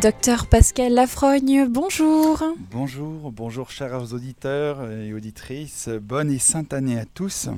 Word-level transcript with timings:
Docteur 0.00 0.46
Pascal 0.46 0.92
Lafrogne, 0.92 1.66
bonjour. 1.68 2.42
Bonjour, 2.70 3.32
bonjour 3.32 3.70
chers 3.70 4.12
auditeurs 4.12 4.90
et 4.90 5.14
auditrices. 5.14 5.88
Bonne 5.88 6.30
et 6.30 6.38
sainte 6.38 6.72
année 6.72 6.98
à 6.98 7.04
tous. 7.06 7.48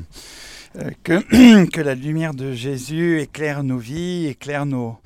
Euh, 0.76 0.90
que, 1.02 1.64
que 1.70 1.80
la 1.80 1.94
lumière 1.94 2.34
de 2.34 2.52
Jésus 2.52 3.20
éclaire 3.20 3.64
nos 3.64 3.78
vies, 3.78 4.26
éclaire 4.26 4.66
nos, 4.66 4.96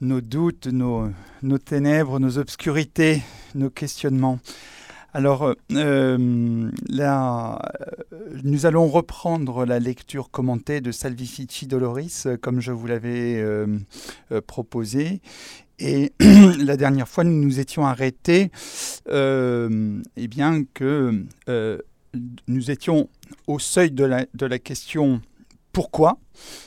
nos 0.00 0.20
doutes, 0.20 0.66
nos, 0.66 1.10
nos 1.42 1.58
ténèbres, 1.58 2.18
nos 2.18 2.38
obscurités, 2.38 3.22
nos 3.54 3.70
questionnements. 3.70 4.38
Alors 5.14 5.54
euh, 5.72 6.70
là, 6.88 7.58
nous 8.44 8.66
allons 8.66 8.88
reprendre 8.88 9.64
la 9.64 9.78
lecture 9.78 10.30
commentée 10.30 10.80
de 10.82 10.92
Salvifici 10.92 11.66
Doloris, 11.66 12.28
comme 12.42 12.60
je 12.60 12.72
vous 12.72 12.86
l'avais 12.86 13.40
euh, 13.40 13.66
euh, 14.32 14.40
proposé. 14.46 15.20
Et 15.78 16.12
la 16.20 16.76
dernière 16.76 17.08
fois, 17.08 17.24
nous 17.24 17.40
nous 17.40 17.60
étions 17.60 17.86
arrêtés, 17.86 18.50
euh, 19.08 20.00
eh 20.16 20.28
bien 20.28 20.64
que 20.64 21.24
euh, 21.48 21.78
nous 22.46 22.70
étions 22.70 23.08
au 23.46 23.58
seuil 23.58 23.90
de 23.90 24.04
la, 24.04 24.58
question 24.58 25.20
pourquoi 25.72 26.18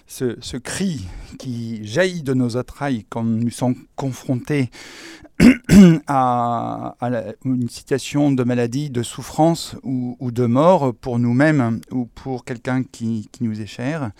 ce, 0.07 0.57
cri 0.57 1.05
qui 1.37 1.85
jaillit 1.85 2.23
de 2.23 2.33
nos 2.33 2.55
entrailles 2.55 3.05
quand 3.09 3.23
nous 3.23 3.49
sommes 3.49 3.75
confrontés 3.95 4.69
à, 6.07 6.95
une 7.43 7.67
situation 7.67 8.31
de 8.31 8.43
maladie, 8.43 8.89
de 8.89 9.03
souffrance 9.03 9.75
ou, 9.83 10.31
de 10.31 10.45
mort 10.45 10.93
pour 10.93 11.19
nous-mêmes 11.19 11.81
ou 11.91 12.05
pour 12.05 12.45
quelqu'un 12.45 12.83
qui, 12.83 13.27
nous 13.41 13.59
est 13.59 13.65
cher. 13.65 14.11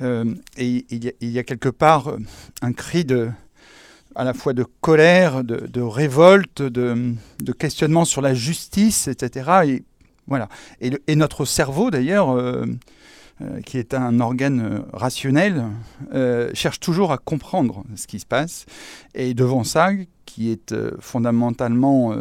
Euh, 0.00 0.34
et 0.56 0.86
il 0.90 1.12
y, 1.20 1.38
a, 1.38 1.44
quelque 1.44 1.68
part 1.68 2.16
un 2.62 2.72
cri 2.72 3.04
de, 3.04 3.30
à 4.16 4.24
la 4.24 4.32
fois 4.32 4.54
de 4.54 4.64
colère, 4.80 5.44
de, 5.44 5.80
révolte, 5.80 6.62
de, 6.62 7.14
questionnement 7.58 8.04
sur 8.04 8.22
la 8.22 8.34
justice, 8.34 9.08
etc. 9.08 9.50
Et, 9.66 9.84
voilà. 10.26 10.48
et, 10.80 11.16
notre 11.16 11.44
cerveau, 11.44 11.90
d'ailleurs, 11.90 12.30
euh, 12.30 12.64
euh, 13.42 13.60
qui 13.60 13.78
est 13.78 13.92
un 13.92 14.18
organe 14.20 14.84
rationnel, 14.92 15.66
euh, 16.14 16.50
cherche 16.54 16.80
toujours 16.80 17.12
à 17.12 17.18
comprendre 17.18 17.84
ce 17.94 18.06
qui 18.06 18.18
se 18.18 18.26
passe. 18.26 18.64
Et 19.14 19.34
devant 19.34 19.64
ça, 19.64 19.90
qui 20.24 20.50
est 20.50 20.74
fondamentalement 20.98 22.16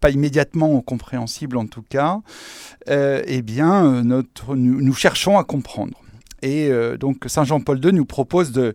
pas 0.00 0.10
immédiatement 0.10 0.80
compréhensible 0.82 1.56
en 1.56 1.66
tout 1.66 1.82
cas, 1.82 2.20
eh 2.86 3.42
bien, 3.42 4.04
nous, 4.04 4.94
cherchons 4.94 5.38
à 5.38 5.44
comprendre. 5.44 6.00
Et 6.46 6.70
euh, 6.70 6.96
donc 6.96 7.24
Saint 7.26 7.42
Jean-Paul 7.42 7.84
II 7.84 7.92
nous 7.92 8.04
propose 8.04 8.52
de, 8.52 8.72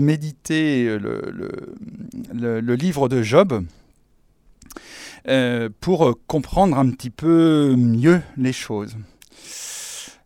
méditer 0.00 0.98
le, 0.98 1.32
le, 2.32 2.74
livre 2.74 3.08
de 3.08 3.22
Job 3.22 3.64
euh, 5.28 5.68
pour 5.80 6.18
comprendre 6.26 6.76
un 6.76 6.90
petit 6.90 7.10
peu 7.10 7.76
mieux 7.76 8.20
les 8.36 8.52
choses. 8.52 8.96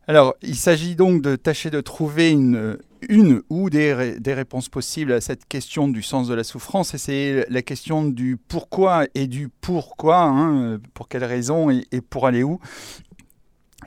Alors, 0.06 0.34
il 0.40 0.56
s'agit 0.56 0.96
donc 0.96 1.20
de 1.20 1.36
tâcher 1.36 1.68
de 1.68 1.82
trouver 1.82 2.30
une, 2.30 2.78
ou 3.50 3.68
des, 3.68 3.92
ré 3.92 4.18
des, 4.18 4.32
réponses 4.32 4.70
possibles 4.70 5.12
à 5.12 5.20
cette 5.20 5.44
question 5.46 5.88
du 5.88 6.00
sens 6.02 6.26
de 6.26 6.32
la 6.34 6.44
souffrance, 6.44 6.94
et 6.94 6.98
c'est 6.98 7.44
la 7.50 7.60
question 7.60 8.06
du 8.06 8.38
pourquoi 8.38 9.04
et 9.14 9.26
du 9.26 9.50
pourquoi, 9.50 10.22
hein, 10.22 10.78
pour 10.94 11.08
quelles 11.08 11.24
raisons 11.24 11.68
et 11.68 12.00
pour 12.00 12.26
aller 12.26 12.42
où. 12.42 12.58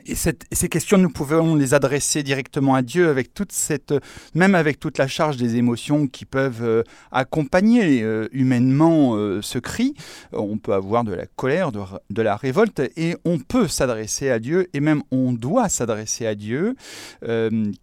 Et 0.06 0.14
ces 0.14 0.68
questions, 0.68 0.98
nous 0.98 1.10
pouvons 1.10 1.54
les 1.54 1.74
adresser 1.74 2.22
directement 2.22 2.74
à 2.74 2.82
Dieu, 2.82 3.08
avec 3.08 3.34
toute 3.34 3.52
cette, 3.52 3.94
même 4.34 4.54
avec 4.54 4.80
toute 4.80 4.98
la 4.98 5.06
charge 5.06 5.36
des 5.36 5.56
émotions 5.56 6.08
qui 6.08 6.24
peuvent 6.24 6.62
euh, 6.62 6.82
accompagner 7.12 8.02
euh, 8.02 8.28
humainement 8.32 9.14
euh, 9.14 9.40
ce 9.42 9.58
cri. 9.58 9.94
On 10.32 10.58
peut 10.58 10.72
avoir 10.72 11.04
de 11.04 11.12
la 11.12 11.26
colère, 11.26 11.70
de, 11.70 11.80
de 12.10 12.22
la 12.22 12.36
révolte, 12.36 12.80
et 12.96 13.16
on 13.24 13.38
peut 13.38 13.68
s'adresser 13.68 14.30
à 14.30 14.38
Dieu, 14.38 14.68
et 14.72 14.80
même 14.80 15.02
on 15.12 15.32
doit 15.32 15.68
s'adresser 15.68 16.26
à 16.26 16.34
Dieu, 16.34 16.74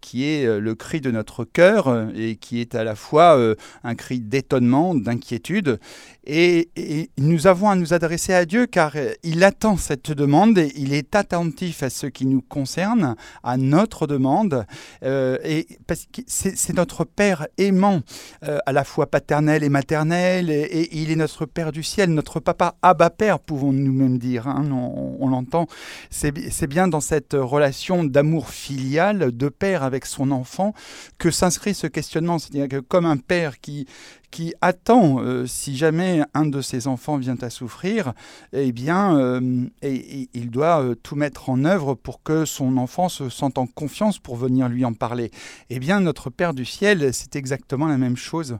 qui 0.00 0.24
est 0.24 0.60
le 0.60 0.74
cri 0.74 1.00
de 1.00 1.10
notre 1.10 1.44
cœur, 1.44 2.10
et 2.14 2.36
qui 2.36 2.60
est 2.60 2.74
à 2.74 2.84
la 2.84 2.94
fois 2.94 3.38
un 3.84 3.94
cri 3.94 4.20
d'étonnement, 4.20 4.94
d'inquiétude, 4.94 5.78
et, 6.24 7.10
nous 7.18 7.46
avons 7.46 7.70
à 7.70 7.76
nous 7.76 7.94
adresser 7.94 8.32
à 8.32 8.44
Dieu 8.44 8.66
car 8.66 8.94
il 9.22 9.44
attend 9.44 9.76
cette 9.76 10.10
demande 10.10 10.58
et 10.58 10.72
il 10.76 10.92
est 10.92 11.14
attentif 11.14 11.82
à 11.82 11.90
ce 11.90 12.06
qui 12.06 12.26
nous 12.26 12.42
concerne, 12.42 13.16
à 13.42 13.56
notre 13.56 14.06
demande. 14.06 14.66
Euh, 15.02 15.38
et 15.44 15.66
parce 15.86 16.06
que 16.06 16.22
c'est 16.26 16.74
notre 16.74 17.04
Père 17.04 17.46
aimant, 17.58 18.00
euh, 18.44 18.58
à 18.66 18.72
la 18.72 18.84
fois 18.84 19.06
paternel 19.06 19.64
et 19.64 19.68
maternel, 19.68 20.50
et, 20.50 20.62
et, 20.62 20.98
il 20.98 21.10
est 21.10 21.16
notre 21.16 21.46
Père 21.46 21.72
du 21.72 21.82
ciel, 21.82 22.10
notre 22.10 22.40
Papa 22.40 22.76
Abba 22.82 23.10
Père, 23.10 23.40
pouvons-nous 23.40 23.92
même 23.92 24.18
dire. 24.18 24.46
Hein, 24.46 24.68
on, 24.70 25.16
on 25.20 25.28
l'entend. 25.28 25.66
C'est 26.10 26.66
bien 26.66 26.88
dans 26.88 27.00
cette 27.00 27.34
relation 27.34 28.04
d'amour 28.04 28.48
filial, 28.48 29.36
de 29.36 29.48
père 29.48 29.82
avec 29.82 30.06
son 30.06 30.30
enfant, 30.30 30.74
que 31.18 31.30
s'inscrit 31.30 31.74
ce 31.74 31.86
questionnement. 31.86 32.38
C'est-à-dire 32.38 32.68
que 32.68 32.80
comme 32.80 33.06
un 33.06 33.16
père 33.16 33.60
qui 33.60 33.86
qui 34.30 34.54
attend, 34.60 35.20
euh, 35.20 35.46
si 35.46 35.76
jamais 35.76 36.22
un 36.34 36.46
de 36.46 36.60
ses 36.60 36.86
enfants 36.86 37.16
vient 37.16 37.36
à 37.42 37.50
souffrir, 37.50 38.12
eh 38.52 38.72
bien, 38.72 39.18
euh, 39.18 39.66
il 39.82 40.50
doit 40.50 40.82
euh, 40.82 40.94
tout 40.94 41.16
mettre 41.16 41.50
en 41.50 41.64
œuvre 41.64 41.94
pour 41.94 42.22
que 42.22 42.44
son 42.44 42.76
enfant 42.76 43.08
se 43.08 43.28
sente 43.28 43.58
en 43.58 43.66
confiance 43.66 44.18
pour 44.18 44.36
venir 44.36 44.68
lui 44.68 44.84
en 44.84 44.92
parler. 44.92 45.30
Eh 45.68 45.78
bien, 45.78 46.00
notre 46.00 46.30
Père 46.30 46.54
du 46.54 46.64
ciel, 46.64 47.12
c'est 47.12 47.34
exactement 47.36 47.86
la 47.86 47.98
même 47.98 48.16
chose. 48.16 48.58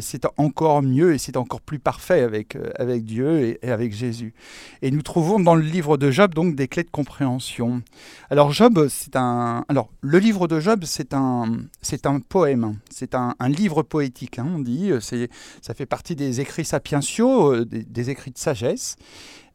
C'est 0.00 0.26
encore 0.36 0.82
mieux 0.82 1.14
et 1.14 1.18
c'est 1.18 1.36
encore 1.36 1.60
plus 1.60 1.78
parfait 1.78 2.22
avec, 2.22 2.56
avec 2.76 3.04
Dieu 3.04 3.58
et, 3.62 3.68
avec 3.68 3.92
Jésus. 3.92 4.34
Et 4.82 4.90
nous 4.90 5.02
trouvons 5.02 5.40
dans 5.40 5.54
le 5.54 5.62
livre 5.62 5.96
de 5.96 6.10
Job 6.10 6.34
donc 6.34 6.54
des 6.54 6.68
clés 6.68 6.84
de 6.84 6.90
compréhension. 6.90 7.82
Alors 8.30 8.52
Job, 8.52 8.86
c'est 8.88 9.16
un, 9.16 9.64
alors 9.68 9.90
le 10.00 10.18
livre 10.18 10.48
de 10.48 10.60
Job, 10.60 10.84
c'est 10.84 11.14
un, 11.14 11.44
c'est 11.80 12.06
un 12.06 12.20
poème, 12.20 12.78
c'est 12.90 13.14
un, 13.14 13.34
un 13.38 13.48
livre 13.48 13.82
poétique, 13.82 14.38
hein, 14.38 14.46
on 14.54 14.60
dit 14.60 14.91
c'est, 15.00 15.28
ça 15.60 15.74
fait 15.74 15.86
partie 15.86 16.16
des 16.16 16.40
écrits 16.40 16.64
sapientiaux, 16.64 17.54
euh, 17.54 17.64
des, 17.64 18.10
écrits 18.10 18.30
de 18.30 18.38
sagesse. 18.38 18.96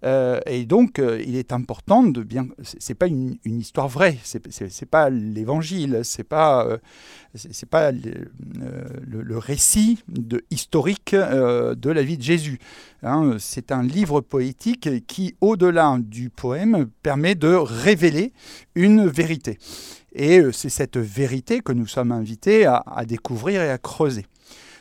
Euh, 0.04 0.40
et 0.46 0.66
donc, 0.66 1.00
euh, 1.00 1.22
il 1.26 1.36
est 1.36 1.52
important 1.52 2.04
de 2.04 2.22
bien. 2.22 2.48
C'est 2.62 2.94
pas 2.94 3.08
une, 3.08 3.38
histoire 3.46 3.88
vraie. 3.88 4.18
C'est 4.24 4.86
pas 4.86 5.10
l'Évangile. 5.10 6.02
C'est 6.04 6.24
pas 6.24 6.68
euh, 6.68 6.78
c'est 7.52 7.70
pas 7.70 7.92
le, 7.92 9.38
récit 9.38 10.00
historique 10.50 11.14
euh, 11.14 11.76
de 11.76 11.90
la 11.90 12.02
vie 12.02 12.18
de 12.18 12.24
Jésus. 12.24 12.60
Hein, 13.04 13.38
c'est 13.40 13.72
un 13.72 13.84
livre 13.84 14.22
poétique 14.22 15.06
qui, 15.06 15.36
au-delà 15.42 15.98
du 16.00 16.30
poème, 16.30 16.88
permet 17.04 17.36
de 17.36 17.54
révéler 17.54 18.34
une 18.76 19.08
vérité. 19.08 19.58
Et 20.14 20.40
euh, 20.40 20.52
c'est 20.52 20.70
cette 20.70 20.98
vérité 20.98 21.62
que 21.62 21.72
nous 21.72 21.88
sommes 21.88 22.12
invités 22.12 22.66
à 22.66 23.06
découvrir 23.06 23.62
et 23.62 23.70
à 23.70 23.78
creuser. 23.78 24.26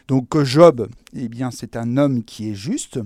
Donc 0.08 0.40
Job, 0.44 0.88
eh 1.14 1.28
bien, 1.28 1.50
c'est 1.50 1.76
un 1.76 1.96
homme 1.96 2.22
qui 2.22 2.50
est 2.50 2.54
juste, 2.54 3.00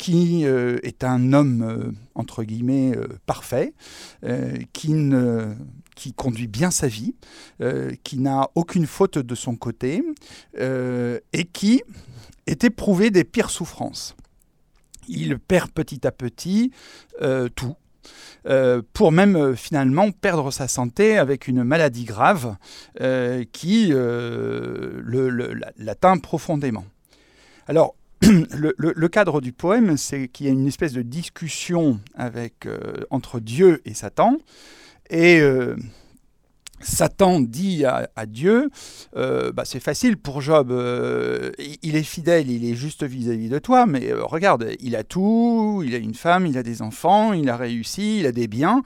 qui 0.00 0.46
euh, 0.46 0.78
est 0.82 1.04
un 1.04 1.34
homme, 1.34 1.62
euh, 1.62 1.92
entre 2.14 2.42
guillemets, 2.42 2.96
euh, 2.96 3.06
parfait, 3.26 3.74
qui, 4.72 4.94
ne, 4.94 5.54
qui 5.94 6.14
conduit 6.14 6.46
bien 6.46 6.70
sa 6.70 6.88
vie, 6.88 7.14
qui 8.02 8.18
n'a 8.18 8.48
aucune 8.54 8.86
faute 8.86 9.18
de 9.18 9.34
son 9.34 9.56
côté, 9.56 10.02
et 10.58 11.44
qui 11.52 11.82
est 12.46 12.64
éprouvé 12.64 13.10
des 13.10 13.24
pires 13.24 13.50
souffrances. 13.50 14.14
Il 15.08 15.38
perd 15.38 15.70
petit 15.70 16.06
à 16.06 16.12
petit 16.12 16.72
tout, 17.54 17.74
euh, 18.46 18.80
pour 18.92 19.12
même 19.12 19.36
euh, 19.36 19.54
finalement 19.54 20.10
perdre 20.10 20.50
sa 20.50 20.66
santé 20.68 21.18
avec 21.18 21.46
une 21.46 21.62
maladie 21.62 22.04
grave 22.04 22.56
euh, 23.00 23.44
qui 23.52 23.92
l'atteint 25.76 26.18
profondément. 26.18 26.84
Alors, 27.66 27.94
le, 28.22 29.08
cadre 29.08 29.40
du 29.40 29.52
poème, 29.52 29.96
c'est 29.96 30.28
qu'il 30.28 30.46
y 30.46 30.48
a 30.48 30.52
une 30.52 30.66
espèce 30.66 30.92
de 30.92 31.02
discussion 31.02 32.00
entre 33.10 33.40
Dieu 33.40 33.80
et 33.84 33.94
Satan, 33.94 34.36
et 35.08 35.40
Satan 36.80 37.40
dit 37.40 37.84
à, 37.84 38.26
Dieu, 38.26 38.70
euh, 39.16 39.52
bah 39.52 39.64
c'est 39.64 39.80
facile 39.80 40.16
pour 40.16 40.40
Job, 40.40 40.70
euh, 40.70 41.50
il 41.82 41.96
est 41.96 42.02
fidèle, 42.02 42.50
il 42.50 42.64
est 42.70 42.74
juste 42.74 43.04
vis-à-vis 43.04 43.48
-vis 43.48 43.50
de 43.50 43.58
toi, 43.58 43.86
mais 43.86 44.10
euh, 44.10 44.24
regarde, 44.24 44.70
il 44.80 44.96
a 44.96 45.04
tout, 45.04 45.82
il 45.84 45.94
a 45.94 45.98
une 45.98 46.14
femme, 46.14 46.46
il 46.46 46.56
a 46.56 46.62
des 46.62 46.82
enfants, 46.82 47.32
il 47.32 47.48
a 47.50 47.56
réussi, 47.56 48.20
il 48.20 48.26
a 48.26 48.32
des 48.32 48.48
biens 48.48 48.82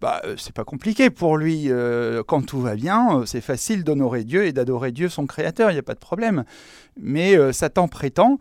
bah, 0.00 0.22
euh, 0.24 0.36
c'est 0.38 0.54
pas 0.54 0.64
compliqué 0.64 1.10
pour 1.10 1.36
lui. 1.36 1.64
Euh, 1.68 2.22
quand 2.24 2.42
tout 2.42 2.60
va 2.60 2.76
bien, 2.76 3.18
euh, 3.18 3.26
c'est 3.26 3.40
facile 3.40 3.82
d'honorer 3.82 4.22
Dieu 4.22 4.46
et 4.46 4.52
d'adorer 4.52 4.92
Dieu, 4.92 5.08
son 5.08 5.26
créateur, 5.26 5.70
il 5.70 5.74
n'y 5.74 5.80
a 5.80 5.82
pas 5.82 5.94
de 5.94 5.98
problème. 5.98 6.44
Mais 7.00 7.36
Satan 7.52 7.86
prétend 7.86 8.40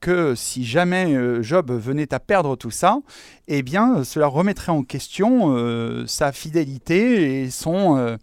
que 0.00 0.34
si 0.34 0.62
jamais 0.62 1.16
Job 1.42 1.70
venait 1.70 2.12
à 2.12 2.20
perdre 2.20 2.54
tout 2.54 2.70
ça, 2.70 2.98
eh 3.46 3.62
bien, 3.62 4.04
cela 4.04 4.26
remettrait 4.26 4.72
en 4.72 4.82
question 4.82 6.04
sa 6.06 6.32
fidélité 6.32 7.44
et 7.44 7.50
son, 7.50 8.18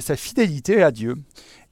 sa 0.00 0.16
fidélité 0.16 0.82
à 0.82 0.90
Dieu. 0.90 1.14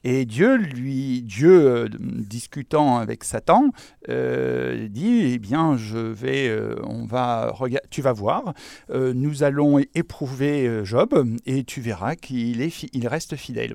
Et 0.07 0.25
Dieu, 0.25 0.57
lui, 0.57 1.23
Dieu 1.23 1.67
euh, 1.67 1.89
discutant 1.89 2.99
avec 2.99 3.23
Satan, 3.23 3.71
euh, 4.07 4.87
dit 4.87 5.31
eh 5.33 5.39
bien, 5.39 5.77
je 5.77 5.97
vais, 5.97 6.47
euh, 6.47 6.75
on 6.83 7.05
va, 7.05 7.51
tu 7.89 8.03
vas 8.03 8.13
voir, 8.13 8.53
nous 8.93 9.41
allons 9.41 9.79
éprouver 9.95 10.81
Job 10.83 11.27
et 11.47 11.63
tu 11.63 11.81
verras 11.81 12.15
qu'il 12.15 12.61
est, 12.61 12.85
il 12.93 13.07
reste 13.07 13.35
fidèle. 13.35 13.73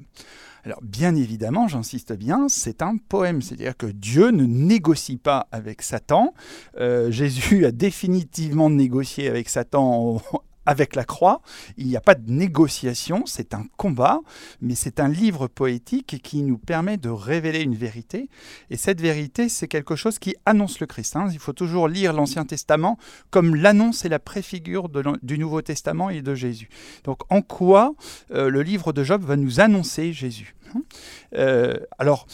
Alors 0.62 0.81
bien 0.82 1.17
évidemment, 1.17 1.67
j'insiste 1.67 2.12
bien, 2.12 2.49
c'est 2.49 2.81
un 2.81 2.97
poème, 2.97 3.43
c'est-à-dire 3.43 3.76
que 3.76 3.87
Dieu 3.87 4.31
ne 4.31 4.44
négocie 4.44 5.17
pas 5.17 5.49
avec 5.50 5.83
Satan. 5.83 6.33
Jésus 6.79 7.67
a 7.67 7.73
définitivement 7.73 8.71
négocié 8.71 9.29
avec 9.29 9.49
Satan 9.49 10.23
avec 10.67 10.95
la 10.95 11.05
croix. 11.05 11.43
Il 11.77 11.87
n'y 11.87 11.97
a 11.97 12.01
pas 12.01 12.15
de 12.15 12.31
négociation, 12.31 13.25
c'est 13.27 13.55
un 13.55 13.65
combat, 13.77 14.21
mais 14.61 14.75
c'est 14.75 15.01
un 15.01 15.09
livre 15.09 15.47
poétique 15.47 16.21
qui 16.23 16.43
nous 16.43 16.59
permet 16.59 16.97
de 16.97 17.09
révéler 17.09 17.62
une 17.62 17.75
vérité. 17.75 18.29
Et 18.71 18.77
cette 18.77 19.01
vérité, 19.01 19.49
c'est 19.49 19.69
quelque 19.69 19.97
chose 19.97 20.19
qui 20.19 20.35
annonce 20.47 20.81
le 20.81 20.87
Christ. 20.87 21.17
Hein. 21.17 21.29
Il 21.33 21.39
faut 21.39 21.53
toujours 21.53 21.89
lire 21.89 22.12
l'Ancien 22.12 22.45
Testament 22.45 22.99
comme 23.31 23.55
l'annonce 23.55 24.05
et 24.05 24.09
la 24.09 24.19
préfigure 24.19 24.89
du 25.23 25.39
Nouveau 25.39 25.62
Testament 25.62 26.11
et 26.11 26.23
de 26.23 26.35
Jésus. 26.35 26.69
Donc 27.05 27.21
en 27.31 27.43
quoi 27.43 27.95
euh, 28.33 28.51
le 28.51 28.62
livre 28.62 28.93
de 28.93 29.05
Job 29.05 29.25
va 29.25 29.37
nous 29.37 29.61
annoncer 29.61 30.12
Jésus 30.12 30.55
hein? 30.75 30.83
Euh, 31.35 31.77
Alors, 31.99 32.27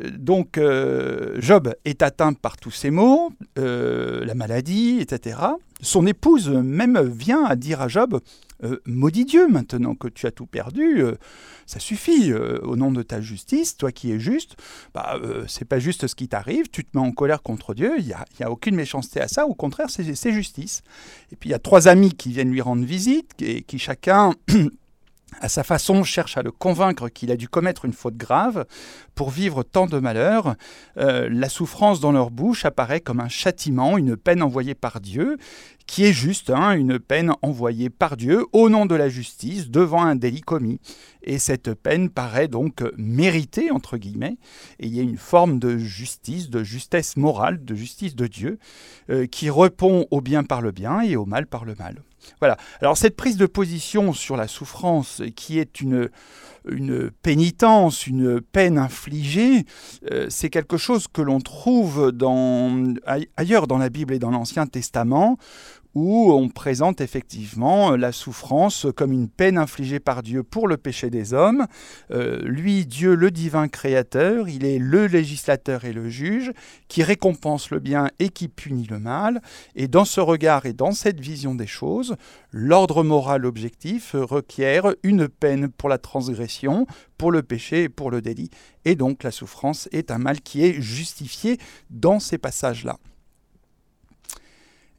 donc 0.00 0.58
euh, 0.58 1.36
Job 1.40 1.74
est 1.84 2.02
atteint 2.02 2.32
par 2.32 2.56
tous 2.56 2.70
ces 2.70 2.90
maux, 2.90 3.32
la 3.56 4.34
maladie, 4.34 4.98
etc. 5.00 5.38
Son 5.80 6.06
épouse 6.06 6.48
même 6.48 6.98
vient 7.00 7.44
à 7.44 7.54
dire 7.54 7.82
à 7.82 7.88
Job, 7.88 8.20
euh, 8.64 8.80
maudit 8.86 9.26
Dieu 9.26 9.48
maintenant 9.48 9.94
que 9.94 10.08
tu 10.08 10.26
as 10.26 10.30
tout 10.30 10.46
perdu, 10.46 11.02
euh, 11.02 11.16
ça 11.66 11.78
suffit, 11.78 12.32
euh, 12.32 12.58
au 12.62 12.76
nom 12.76 12.90
de 12.90 13.02
ta 13.02 13.20
justice, 13.20 13.76
toi 13.76 13.92
qui 13.92 14.12
es 14.12 14.18
juste, 14.18 14.56
bah, 14.94 15.20
c'est 15.46 15.66
pas 15.66 15.78
juste 15.78 16.06
ce 16.06 16.14
qui 16.14 16.28
t'arrive, 16.28 16.68
tu 16.70 16.84
te 16.84 16.96
mets 16.96 17.04
en 17.04 17.12
colère 17.12 17.42
contre 17.42 17.74
Dieu, 17.74 17.96
il 17.98 18.06
n'y 18.06 18.14
a, 18.14 18.50
aucune 18.50 18.74
méchanceté 18.74 19.20
à 19.20 19.28
ça, 19.28 19.46
au 19.46 19.54
contraire 19.54 19.88
c'est 19.90 20.32
justice. 20.32 20.82
Et 21.32 21.36
puis 21.36 21.50
il 21.50 21.52
y 21.52 21.54
a 21.54 21.58
trois 21.58 21.88
amis 21.88 22.12
qui 22.12 22.30
viennent 22.30 22.50
lui 22.50 22.62
rendre 22.62 22.84
visite, 22.84 23.30
et 23.40 23.62
qui 23.62 23.78
chacun 23.78 24.32
à 25.40 25.48
sa 25.48 25.62
façon, 25.62 26.04
cherche 26.04 26.36
à 26.36 26.42
le 26.42 26.50
convaincre 26.50 27.08
qu'il 27.08 27.30
a 27.30 27.36
dû 27.36 27.48
commettre 27.48 27.84
une 27.84 27.92
faute 27.92 28.16
grave 28.16 28.66
pour 29.14 29.30
vivre 29.30 29.62
tant 29.62 29.86
de 29.86 29.98
malheurs. 29.98 30.54
Euh, 30.98 31.28
la 31.30 31.48
souffrance 31.48 32.00
dans 32.00 32.12
leur 32.12 32.30
bouche 32.30 32.64
apparaît 32.64 33.00
comme 33.00 33.20
un 33.20 33.28
châtiment, 33.28 33.98
une 33.98 34.16
peine 34.16 34.42
envoyée 34.42 34.74
par 34.74 35.00
Dieu, 35.00 35.36
qui 35.86 36.04
est 36.04 36.12
juste, 36.12 36.50
hein, 36.50 36.72
une 36.72 36.98
peine 36.98 37.32
envoyée 37.42 37.90
par 37.90 38.16
Dieu 38.16 38.44
au 38.52 38.68
nom 38.68 38.86
de 38.86 38.94
la 38.94 39.08
justice 39.08 39.70
devant 39.70 40.02
un 40.02 40.16
délit 40.16 40.40
commis. 40.40 40.80
Et 41.22 41.38
cette 41.38 41.74
peine 41.74 42.10
paraît 42.10 42.48
donc 42.48 42.82
méritée, 42.96 43.70
entre 43.70 43.96
guillemets, 43.96 44.38
et 44.80 44.86
il 44.86 44.94
y 44.94 45.00
a 45.00 45.02
une 45.02 45.18
forme 45.18 45.58
de 45.58 45.78
justice, 45.78 46.50
de 46.50 46.62
justesse 46.62 47.16
morale, 47.16 47.64
de 47.64 47.74
justice 47.74 48.16
de 48.16 48.26
Dieu, 48.26 48.58
euh, 49.10 49.26
qui 49.26 49.50
répond 49.50 50.06
au 50.10 50.20
bien 50.20 50.44
par 50.44 50.60
le 50.60 50.72
bien 50.72 51.00
et 51.00 51.16
au 51.16 51.26
mal 51.26 51.46
par 51.46 51.64
le 51.64 51.74
mal. 51.74 52.02
Voilà. 52.40 52.56
Alors 52.80 52.96
cette 52.96 53.16
prise 53.16 53.36
de 53.36 53.46
position 53.46 54.12
sur 54.12 54.36
la 54.36 54.48
souffrance, 54.48 55.22
qui 55.34 55.58
est 55.58 55.80
une, 55.80 56.10
pénitence, 57.22 58.06
une 58.06 58.40
peine 58.40 58.78
infligée, 58.78 59.64
euh, 60.10 60.26
c'est 60.30 60.50
quelque 60.50 60.76
chose 60.76 61.06
que 61.08 61.22
l'on 61.22 61.40
trouve 61.40 62.12
ailleurs 63.36 63.66
dans 63.66 63.78
la 63.78 63.88
Bible 63.88 64.14
et 64.14 64.18
dans 64.18 64.30
l'Ancien 64.30 64.66
Testament, 64.66 65.38
où 65.96 66.30
on 66.30 66.50
présente 66.50 67.00
effectivement 67.00 67.96
la 67.96 68.12
souffrance 68.12 68.86
comme 68.94 69.12
une 69.12 69.30
peine 69.30 69.56
infligée 69.56 69.98
par 69.98 70.22
Dieu 70.22 70.42
pour 70.42 70.68
le 70.68 70.76
péché 70.76 71.08
des 71.08 71.32
hommes. 71.32 71.66
Euh, 72.10 72.42
lui, 72.42 72.84
Dieu, 72.84 73.14
le 73.14 73.30
divin 73.30 73.66
créateur, 73.68 74.46
il 74.46 74.66
est 74.66 74.78
le 74.78 75.06
législateur 75.06 75.86
et 75.86 75.94
le 75.94 76.10
juge 76.10 76.52
qui 76.88 77.02
récompense 77.02 77.70
le 77.70 77.78
bien 77.78 78.10
et 78.18 78.28
qui 78.28 78.48
punit 78.48 78.86
le 78.90 78.98
mal. 78.98 79.40
Et 79.74 79.88
dans 79.88 80.04
ce 80.04 80.20
regard 80.20 80.66
et 80.66 80.74
dans 80.74 80.92
cette 80.92 81.18
vision 81.18 81.54
des 81.54 81.66
choses, 81.66 82.16
l'ordre 82.50 83.02
moral 83.02 83.46
objectif 83.46 84.14
requiert 84.14 84.92
une 85.02 85.28
peine 85.28 85.70
pour 85.70 85.88
la 85.88 85.96
transgression, 85.96 86.86
pour 87.16 87.32
le 87.32 87.42
péché 87.42 87.84
et 87.84 87.88
pour 87.88 88.10
le 88.10 88.20
délit. 88.20 88.50
Et 88.84 88.96
donc 88.96 89.22
la 89.22 89.30
souffrance 89.30 89.88
est 89.92 90.10
un 90.10 90.18
mal 90.18 90.42
qui 90.42 90.62
est 90.62 90.78
justifié 90.78 91.56
dans 91.88 92.20
ces 92.20 92.36
passages-là. 92.36 92.98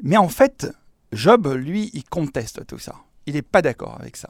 Mais 0.01 0.17
en 0.17 0.29
fait, 0.29 0.67
Job, 1.11 1.47
lui, 1.53 1.89
il 1.93 2.03
conteste 2.03 2.65
tout 2.67 2.79
ça. 2.79 2.95
Il 3.25 3.33
n'est 3.35 3.41
pas 3.41 3.61
d'accord 3.61 3.97
avec 3.99 4.17
ça. 4.17 4.29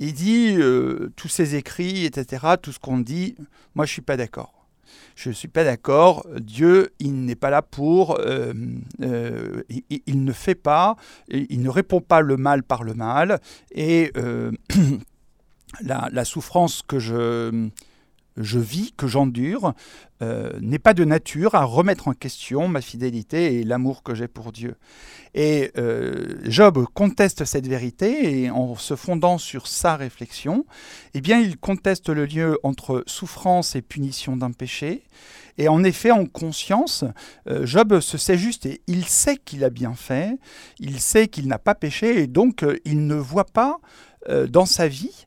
Il 0.00 0.12
dit 0.12 0.54
euh, 0.56 1.10
tous 1.16 1.28
ces 1.28 1.56
écrits, 1.56 2.04
etc., 2.04 2.54
tout 2.62 2.72
ce 2.72 2.78
qu'on 2.78 2.98
dit, 2.98 3.34
moi 3.74 3.84
je 3.84 3.90
ne 3.90 3.94
suis 3.94 4.02
pas 4.02 4.16
d'accord. 4.16 4.54
Je 5.16 5.30
ne 5.30 5.34
suis 5.34 5.48
pas 5.48 5.64
d'accord. 5.64 6.26
Dieu, 6.38 6.92
il 7.00 7.24
n'est 7.24 7.34
pas 7.34 7.50
là 7.50 7.62
pour. 7.62 8.18
Euh, 8.20 8.52
euh, 9.02 9.62
il, 10.06 10.24
ne 10.24 10.32
fait 10.32 10.54
pas, 10.54 10.96
il 11.28 11.60
ne 11.60 11.68
répond 11.68 12.00
pas 12.00 12.20
le 12.20 12.36
mal 12.36 12.62
par 12.62 12.84
le 12.84 12.94
mal. 12.94 13.40
Et 13.72 14.12
la, 15.80 16.24
souffrance 16.24 16.82
que 16.86 17.00
je, 17.00 17.68
je 18.40 18.58
vis, 18.58 18.92
que 18.92 19.06
j'endure, 19.06 19.74
euh, 20.20 20.50
n'est 20.60 20.80
pas 20.80 20.94
de 20.94 21.04
nature 21.04 21.54
à 21.54 21.62
remettre 21.62 22.08
en 22.08 22.12
question 22.12 22.66
ma 22.66 22.80
fidélité 22.80 23.54
et 23.54 23.64
l'amour 23.64 24.02
que 24.02 24.14
j'ai 24.14 24.26
pour 24.26 24.50
Dieu. 24.50 24.74
Et 25.34 25.70
euh, 25.78 26.38
Job 26.44 26.84
conteste 26.92 27.44
cette 27.44 27.68
vérité 27.68 28.42
et 28.42 28.50
en 28.50 28.74
se 28.74 28.96
fondant 28.96 29.38
sur 29.38 29.68
sa 29.68 29.96
réflexion, 29.96 30.66
eh 31.14 31.20
bien 31.20 31.38
il 31.38 31.56
conteste 31.56 32.08
le 32.08 32.26
lieu 32.26 32.58
entre 32.64 33.04
souffrance 33.06 33.76
et 33.76 33.82
punition 33.82 34.36
d'un 34.36 34.50
péché. 34.50 35.04
Et 35.56 35.68
en 35.68 35.84
effet, 35.84 36.10
en 36.10 36.26
conscience, 36.26 37.04
euh, 37.48 37.66
Job 37.66 38.00
se 38.00 38.18
sait 38.18 38.38
juste 38.38 38.66
et 38.66 38.80
il 38.88 39.04
sait 39.04 39.36
qu'il 39.36 39.62
a 39.62 39.70
bien 39.70 39.94
fait, 39.94 40.36
il 40.80 41.00
sait 41.00 41.28
qu'il 41.28 41.46
n'a 41.46 41.58
pas 41.58 41.74
péché 41.74 42.20
et 42.22 42.26
donc 42.26 42.64
il 42.84 43.06
ne 43.06 43.16
voit 43.16 43.46
pas 43.46 43.78
dans 44.48 44.66
sa 44.66 44.88
vie 44.88 45.26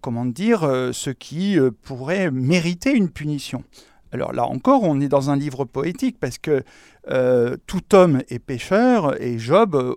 comment 0.00 0.24
dire, 0.24 0.64
euh, 0.64 0.92
ce 0.92 1.10
qui 1.10 1.56
pourrait 1.82 2.30
mériter 2.30 2.92
une 2.92 3.10
punition. 3.10 3.64
Alors 4.12 4.32
là 4.32 4.44
encore, 4.44 4.84
on 4.84 5.00
est 5.00 5.08
dans 5.08 5.30
un 5.30 5.36
livre 5.36 5.64
poétique 5.64 6.18
parce 6.20 6.38
que 6.38 6.62
tout 7.66 7.94
homme 7.94 8.22
est 8.28 8.38
pécheur 8.38 9.20
et 9.20 9.38
Job, 9.38 9.96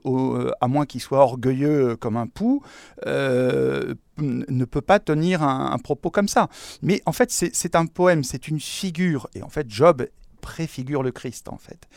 à 0.59 0.68
moins 0.68 0.88
qu'il 0.88 1.01
soit 1.01 1.19
orgueilleux 1.19 1.95
comme 1.95 2.18
un 2.18 2.25
pou, 2.25 2.63
ne 3.06 4.65
peut 4.65 4.81
pas 4.81 5.00
tenir 5.00 5.44
un, 5.44 5.77
propos 5.77 6.09
comme 6.09 6.27
ça. 6.27 6.50
Mais 6.81 7.04
en 7.06 7.12
fait, 7.12 7.31
c'est 7.31 7.75
un 7.75 7.86
poème, 7.86 8.24
c'est 8.24 8.48
une 8.48 8.59
figure. 8.59 9.30
Et 9.36 9.44
en 9.44 9.50
fait, 9.50 9.69
Job 9.69 10.07
préfigure 10.42 11.04
le 11.04 11.12
Christ, 11.12 11.48
en 11.48 11.59
fait. 11.59 11.87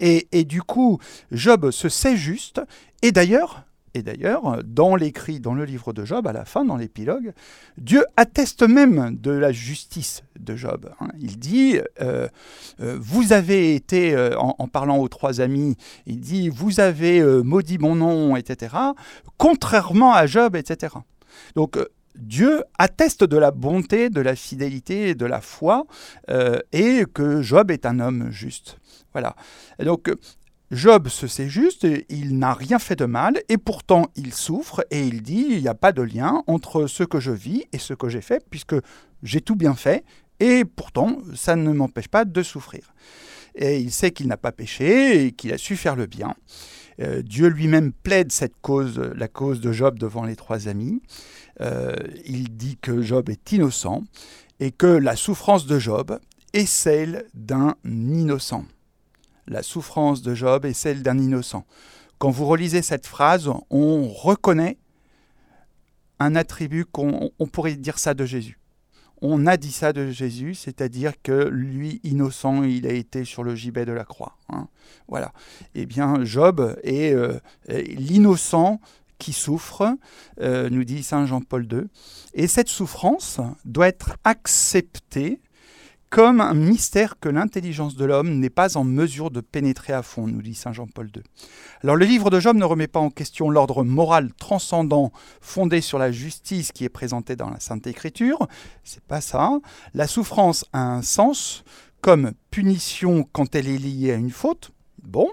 Et 0.00 0.44
du 0.44 0.62
coup, 0.62 0.98
Job 1.30 1.70
se 1.70 1.88
sait 1.88 2.16
juste. 2.16 2.60
Et 3.02 3.12
d'ailleurs, 3.12 3.67
et 3.94 4.02
d'ailleurs, 4.02 4.62
dans 4.64 4.96
l'écrit, 4.96 5.40
dans 5.40 5.54
le 5.54 5.64
livre 5.64 5.92
de 5.92 6.04
Job, 6.04 6.26
à 6.26 6.32
la 6.32 6.44
fin, 6.44 6.64
dans 6.64 6.76
l'épilogue, 6.76 7.32
Dieu 7.76 8.04
atteste 8.16 8.62
même 8.62 9.16
de 9.16 9.30
la 9.30 9.52
justice 9.52 10.22
de 10.38 10.56
Job. 10.56 10.90
Hein. 11.00 11.08
Il 11.18 11.38
dit, 11.38 11.78
euh, 12.00 12.28
euh, 12.80 12.98
vous 13.00 13.32
avez 13.32 13.74
été, 13.74 14.14
euh, 14.14 14.36
en, 14.38 14.68
parlant 14.68 14.98
aux 14.98 15.08
trois 15.08 15.40
amis, 15.40 15.76
il 16.06 16.20
dit, 16.20 16.48
vous 16.48 16.80
avez 16.80 17.22
maudit 17.42 17.78
mon 17.78 17.94
nom, 17.94 18.36
etc., 18.36 18.76
contrairement 19.36 20.12
à 20.12 20.26
Job, 20.26 20.56
etc. 20.56 20.94
Donc, 21.54 21.78
Dieu 22.14 22.64
atteste 22.78 23.24
de 23.24 23.36
la 23.36 23.52
bonté, 23.52 24.10
de 24.10 24.20
la 24.20 24.34
fidélité 24.34 25.14
de 25.14 25.24
la 25.24 25.40
foi, 25.40 25.86
et 26.72 27.04
que 27.14 27.42
Job 27.42 27.70
est 27.70 27.86
un 27.86 28.00
homme 28.00 28.30
juste. 28.30 28.78
Voilà. 29.12 29.34
donc, 29.82 30.10
Job 30.70 31.08
se 31.08 31.26
sait 31.26 31.48
juste, 31.48 31.86
il 32.10 32.38
n'a 32.38 32.52
rien 32.52 32.78
fait 32.78 32.96
de 32.96 33.06
mal, 33.06 33.40
et 33.48 33.56
pourtant 33.56 34.10
il 34.16 34.34
souffre, 34.34 34.84
et 34.90 35.06
il 35.06 35.22
dit, 35.22 35.46
il 35.48 35.62
n'y 35.62 35.68
a 35.68 35.74
pas 35.74 35.92
de 35.92 36.02
lien 36.02 36.42
entre 36.46 36.86
ce 36.86 37.04
que 37.04 37.20
je 37.20 37.30
vis 37.30 37.64
et 37.72 37.78
ce 37.78 37.94
que 37.94 38.10
j'ai 38.10 38.20
fait, 38.20 38.44
puisque 38.50 38.74
j'ai 39.22 39.40
tout 39.40 39.56
bien 39.56 39.74
fait, 39.74 40.04
et 40.40 40.66
pourtant 40.66 41.18
ça 41.34 41.56
ne 41.56 41.72
m'empêche 41.72 42.08
pas 42.08 42.26
de 42.26 42.42
souffrir. 42.42 42.92
Et 43.54 43.80
il 43.80 43.90
sait 43.90 44.10
qu'il 44.10 44.28
n'a 44.28 44.36
pas 44.36 44.52
péché, 44.52 45.24
et 45.24 45.32
qu'il 45.32 45.54
a 45.54 45.58
su 45.58 45.74
faire 45.74 45.96
le 45.96 46.06
bien. 46.06 46.34
Euh, 47.00 47.22
Dieu 47.22 47.46
lui-même 47.48 47.92
plaide 47.92 48.30
cette 48.30 48.60
cause, 48.60 48.98
la 48.98 49.28
cause 49.28 49.60
de 49.60 49.72
Job 49.72 49.98
devant 49.98 50.24
les 50.24 50.36
trois 50.36 50.68
amis. 50.68 51.00
Euh, 51.62 51.94
il 52.26 52.56
dit 52.56 52.76
que 52.76 53.00
Job 53.00 53.30
est 53.30 53.52
innocent, 53.52 54.04
et 54.60 54.70
que 54.70 54.86
la 54.86 55.16
souffrance 55.16 55.66
de 55.66 55.78
Job 55.78 56.18
est 56.52 56.66
celle 56.66 57.24
d'un 57.32 57.74
innocent 57.84 58.66
la 59.48 59.62
souffrance 59.62 60.22
de 60.22 60.34
Job 60.34 60.64
est 60.64 60.72
celle 60.72 61.02
d'un 61.02 61.18
innocent. 61.18 61.64
Quand 62.18 62.30
vous 62.30 62.46
relisez 62.46 62.82
cette 62.82 63.06
phrase, 63.06 63.50
on 63.70 64.08
reconnaît 64.08 64.78
un 66.18 66.34
attribut 66.34 66.84
qu'on 66.84 67.30
pourrait 67.52 67.76
dire 67.76 67.98
ça 67.98 68.14
de 68.14 68.24
Jésus. 68.24 68.58
On 69.20 69.46
a 69.46 69.56
dit 69.56 69.72
ça 69.72 69.92
de 69.92 70.10
Jésus, 70.10 70.54
c'est-à-dire 70.54 71.12
que 71.22 71.48
lui, 71.48 72.00
innocent, 72.04 72.62
il 72.62 72.86
a 72.86 72.92
été 72.92 73.24
sur 73.24 73.42
le 73.42 73.56
gibet 73.56 73.84
de 73.84 73.92
la 73.92 74.04
croix. 74.04 74.36
Hein. 74.48 74.68
Voilà. 75.08 75.32
Eh 75.74 75.86
bien, 75.86 76.24
Job 76.24 76.76
est 76.84 77.12
euh, 77.12 77.38
l'innocent 77.68 78.80
qui 79.18 79.32
souffre, 79.32 79.96
euh, 80.40 80.70
nous 80.70 80.84
dit 80.84 81.02
Saint 81.02 81.26
Jean-Paul 81.26 81.66
II. 81.70 81.88
Et 82.34 82.46
cette 82.46 82.68
souffrance 82.68 83.40
doit 83.64 83.88
être 83.88 84.16
acceptée 84.22 85.40
comme 86.10 86.40
un 86.40 86.54
mystère 86.54 87.18
que 87.18 87.28
l'intelligence 87.28 87.96
de 87.96 88.04
l'homme 88.04 88.38
n'est 88.38 88.50
pas 88.50 88.76
en 88.76 88.84
mesure 88.84 89.30
de 89.30 89.40
pénétrer 89.40 89.92
à 89.92 90.02
fond, 90.02 90.26
nous 90.26 90.42
dit 90.42 90.54
Saint 90.54 90.72
Jean-Paul 90.72 91.10
II. 91.14 91.22
Alors 91.82 91.96
le 91.96 92.04
livre 92.04 92.30
de 92.30 92.40
Job 92.40 92.56
ne 92.56 92.64
remet 92.64 92.86
pas 92.86 93.00
en 93.00 93.10
question 93.10 93.50
l'ordre 93.50 93.84
moral 93.84 94.32
transcendant 94.34 95.12
fondé 95.40 95.80
sur 95.80 95.98
la 95.98 96.10
justice 96.10 96.72
qui 96.72 96.84
est 96.84 96.88
présenté 96.88 97.36
dans 97.36 97.50
la 97.50 97.60
Sainte 97.60 97.86
Écriture, 97.86 98.48
c'est 98.84 99.04
pas 99.04 99.20
ça. 99.20 99.50
La 99.94 100.06
souffrance 100.06 100.64
a 100.72 100.82
un 100.82 101.02
sens 101.02 101.64
comme 102.00 102.32
punition 102.50 103.28
quand 103.32 103.54
elle 103.54 103.68
est 103.68 103.78
liée 103.78 104.12
à 104.12 104.16
une 104.16 104.30
faute. 104.30 104.70
Bon, 105.02 105.28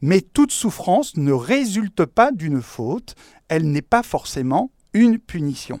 mais 0.00 0.20
toute 0.22 0.52
souffrance 0.52 1.16
ne 1.16 1.32
résulte 1.32 2.04
pas 2.04 2.32
d'une 2.32 2.62
faute, 2.62 3.14
elle 3.48 3.70
n'est 3.70 3.82
pas 3.82 4.02
forcément 4.02 4.70
une 4.92 5.18
punition. 5.18 5.80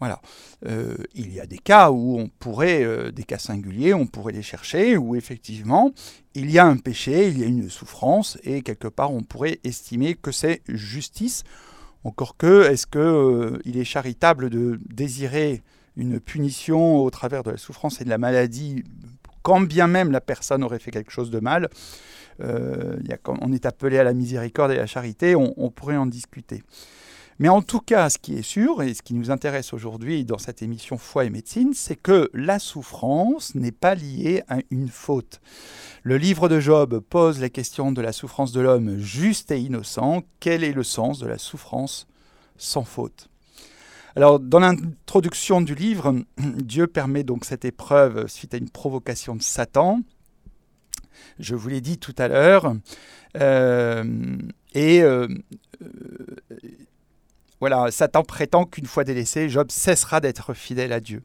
Voilà. 0.00 0.20
Euh, 0.66 0.96
il 1.14 1.32
y 1.32 1.40
a 1.40 1.46
des 1.46 1.58
cas 1.58 1.90
où 1.90 2.18
on 2.18 2.28
pourrait, 2.28 2.84
euh, 2.84 3.10
des 3.10 3.24
cas 3.24 3.38
singuliers, 3.38 3.94
on 3.94 4.06
pourrait 4.06 4.32
les 4.32 4.42
chercher, 4.42 4.96
où 4.96 5.16
effectivement 5.16 5.92
il 6.34 6.50
y 6.50 6.58
a 6.58 6.66
un 6.66 6.76
péché, 6.76 7.28
il 7.28 7.38
y 7.38 7.42
a 7.42 7.46
une 7.46 7.68
souffrance, 7.68 8.38
et 8.44 8.62
quelque 8.62 8.86
part 8.86 9.12
on 9.12 9.22
pourrait 9.22 9.58
estimer 9.64 10.14
que 10.14 10.30
c'est 10.30 10.62
justice. 10.68 11.42
Encore 12.04 12.36
que, 12.36 12.70
est-ce 12.70 12.86
qu'il 12.86 13.00
euh, 13.00 13.58
est 13.64 13.84
charitable 13.84 14.50
de 14.50 14.78
désirer 14.88 15.62
une 15.96 16.20
punition 16.20 16.98
au 16.98 17.10
travers 17.10 17.42
de 17.42 17.50
la 17.50 17.56
souffrance 17.56 18.00
et 18.00 18.04
de 18.04 18.08
la 18.08 18.18
maladie, 18.18 18.84
quand 19.42 19.60
bien 19.60 19.88
même 19.88 20.12
la 20.12 20.20
personne 20.20 20.62
aurait 20.62 20.78
fait 20.78 20.92
quelque 20.92 21.10
chose 21.10 21.30
de 21.30 21.40
mal 21.40 21.68
On 22.40 23.52
est 23.52 23.66
appelé 23.66 23.98
à 23.98 24.04
la 24.04 24.12
miséricorde 24.12 24.70
et 24.70 24.76
à 24.76 24.82
la 24.82 24.86
charité, 24.86 25.34
on 25.34 25.70
pourrait 25.70 25.96
en 25.96 26.06
discuter. 26.06 26.62
Mais 27.38 27.48
en 27.48 27.62
tout 27.62 27.80
cas, 27.80 28.10
ce 28.10 28.18
qui 28.18 28.34
est 28.34 28.42
sûr, 28.42 28.82
et 28.82 28.94
ce 28.94 29.02
qui 29.02 29.14
nous 29.14 29.30
intéresse 29.30 29.72
aujourd'hui 29.72 30.24
dans 30.24 30.38
cette 30.38 30.60
émission 30.60 30.98
Foi 30.98 31.24
et 31.24 31.30
médecine, 31.30 31.72
c'est 31.72 31.94
que 31.94 32.30
la 32.34 32.58
souffrance 32.58 33.54
n'est 33.54 33.72
pas 33.72 33.94
liée 33.94 34.42
à 34.48 34.58
une 34.70 34.88
faute. 34.88 35.40
Le 36.02 36.16
livre 36.16 36.48
de 36.48 36.58
Job 36.58 36.98
pose 36.98 37.40
la 37.40 37.48
question 37.48 37.92
de 37.92 38.02
la 38.02 38.12
souffrance 38.12 38.50
de 38.50 38.60
l'homme 38.60 38.98
juste 38.98 39.52
et 39.52 39.60
innocent. 39.60 40.22
Quel 40.40 40.64
est 40.64 40.72
le 40.72 40.82
sens 40.82 41.20
de 41.20 41.28
la 41.28 41.38
souffrance 41.38 42.08
sans 42.56 42.84
faute? 42.84 43.28
Alors, 44.16 44.40
dans 44.40 44.58
l'introduction 44.58 45.60
du 45.60 45.76
livre, 45.76 46.16
Dieu 46.38 46.88
permet 46.88 47.22
donc 47.22 47.44
cette 47.44 47.64
épreuve 47.64 48.26
suite 48.26 48.52
à 48.52 48.56
une 48.56 48.70
provocation 48.70 49.36
de 49.36 49.42
Satan. 49.42 50.00
Je 51.38 51.54
vous 51.54 51.68
l'ai 51.68 51.80
dit 51.80 51.98
tout 51.98 52.14
à 52.18 52.26
l'heure. 52.26 52.74
Euh, 53.36 54.38
et 54.74 55.02
euh, 55.02 55.28
voilà, 57.60 57.90
Satan 57.90 58.22
prétend 58.22 58.64
qu'une 58.64 58.86
fois 58.86 59.04
délaissé, 59.04 59.48
Job 59.48 59.68
cessera 59.70 60.20
d'être 60.20 60.54
fidèle 60.54 60.92
à 60.92 61.00
Dieu. 61.00 61.22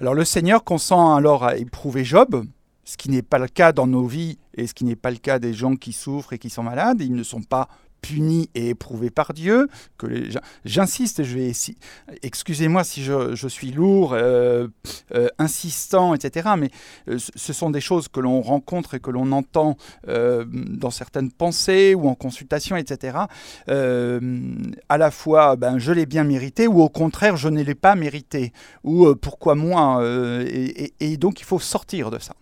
Alors 0.00 0.14
le 0.14 0.24
Seigneur 0.24 0.64
consent 0.64 1.14
alors 1.14 1.44
à 1.44 1.56
éprouver 1.56 2.04
Job, 2.04 2.44
ce 2.84 2.96
qui 2.96 3.10
n'est 3.10 3.22
pas 3.22 3.38
le 3.38 3.48
cas 3.48 3.72
dans 3.72 3.86
nos 3.86 4.06
vies 4.06 4.38
et 4.54 4.66
ce 4.66 4.74
qui 4.74 4.84
n'est 4.84 4.96
pas 4.96 5.10
le 5.10 5.18
cas 5.18 5.38
des 5.38 5.52
gens 5.52 5.76
qui 5.76 5.92
souffrent 5.92 6.32
et 6.32 6.38
qui 6.38 6.50
sont 6.50 6.62
malades. 6.62 7.00
Ils 7.00 7.14
ne 7.14 7.22
sont 7.22 7.42
pas 7.42 7.68
puni 8.04 8.50
et 8.54 8.68
éprouvé 8.70 9.08
par 9.08 9.32
Dieu, 9.32 9.68
que 9.96 10.06
j'insiste, 10.64 11.24
je 11.24 11.38
vais 11.38 11.52
excusez-moi 12.22 12.84
si 12.84 13.02
je, 13.02 13.48
suis 13.48 13.70
lourd, 13.70 14.12
euh, 14.12 14.68
euh, 15.14 15.28
insistant, 15.38 16.14
etc. 16.14 16.50
Mais 16.58 16.70
euh, 17.08 17.18
ce 17.18 17.52
sont 17.54 17.70
des 17.70 17.80
choses 17.80 18.08
que 18.08 18.20
l'on 18.20 18.42
rencontre 18.42 18.94
et 18.94 19.00
que 19.00 19.10
l'on 19.10 19.32
entend 19.32 19.76
dans 20.06 20.90
certaines 20.90 21.30
pensées 21.30 21.94
ou 21.94 22.08
en 22.08 22.14
consultation, 22.14 22.76
etc. 22.76 23.18
à 23.68 24.98
la 24.98 25.10
fois, 25.10 25.56
ben, 25.56 25.78
je 25.78 25.92
l'ai 25.92 26.06
bien 26.06 26.24
mérité, 26.24 26.66
ou 26.66 26.82
au 26.82 26.88
contraire, 26.88 27.36
je 27.36 27.48
ne 27.48 27.62
l'ai 27.62 27.74
pas 27.74 27.94
mérité, 27.94 28.52
ou 28.82 29.14
pourquoi 29.14 29.54
moi, 29.54 30.02
et 30.04 31.16
donc 31.16 31.40
il 31.40 31.44
faut 31.44 31.58
sortir 31.58 32.10
de 32.10 32.18
ça. 32.18 32.34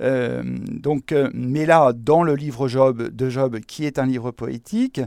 Euh, 0.00 0.42
donc, 0.44 1.12
euh, 1.12 1.30
mais 1.34 1.66
là, 1.66 1.92
dans 1.94 2.22
le 2.22 2.34
livre 2.34 2.68
Job, 2.68 3.02
de 3.02 3.30
Job, 3.30 3.60
qui 3.60 3.84
est 3.84 3.98
un 3.98 4.06
livre 4.06 4.30
poétique, 4.30 5.00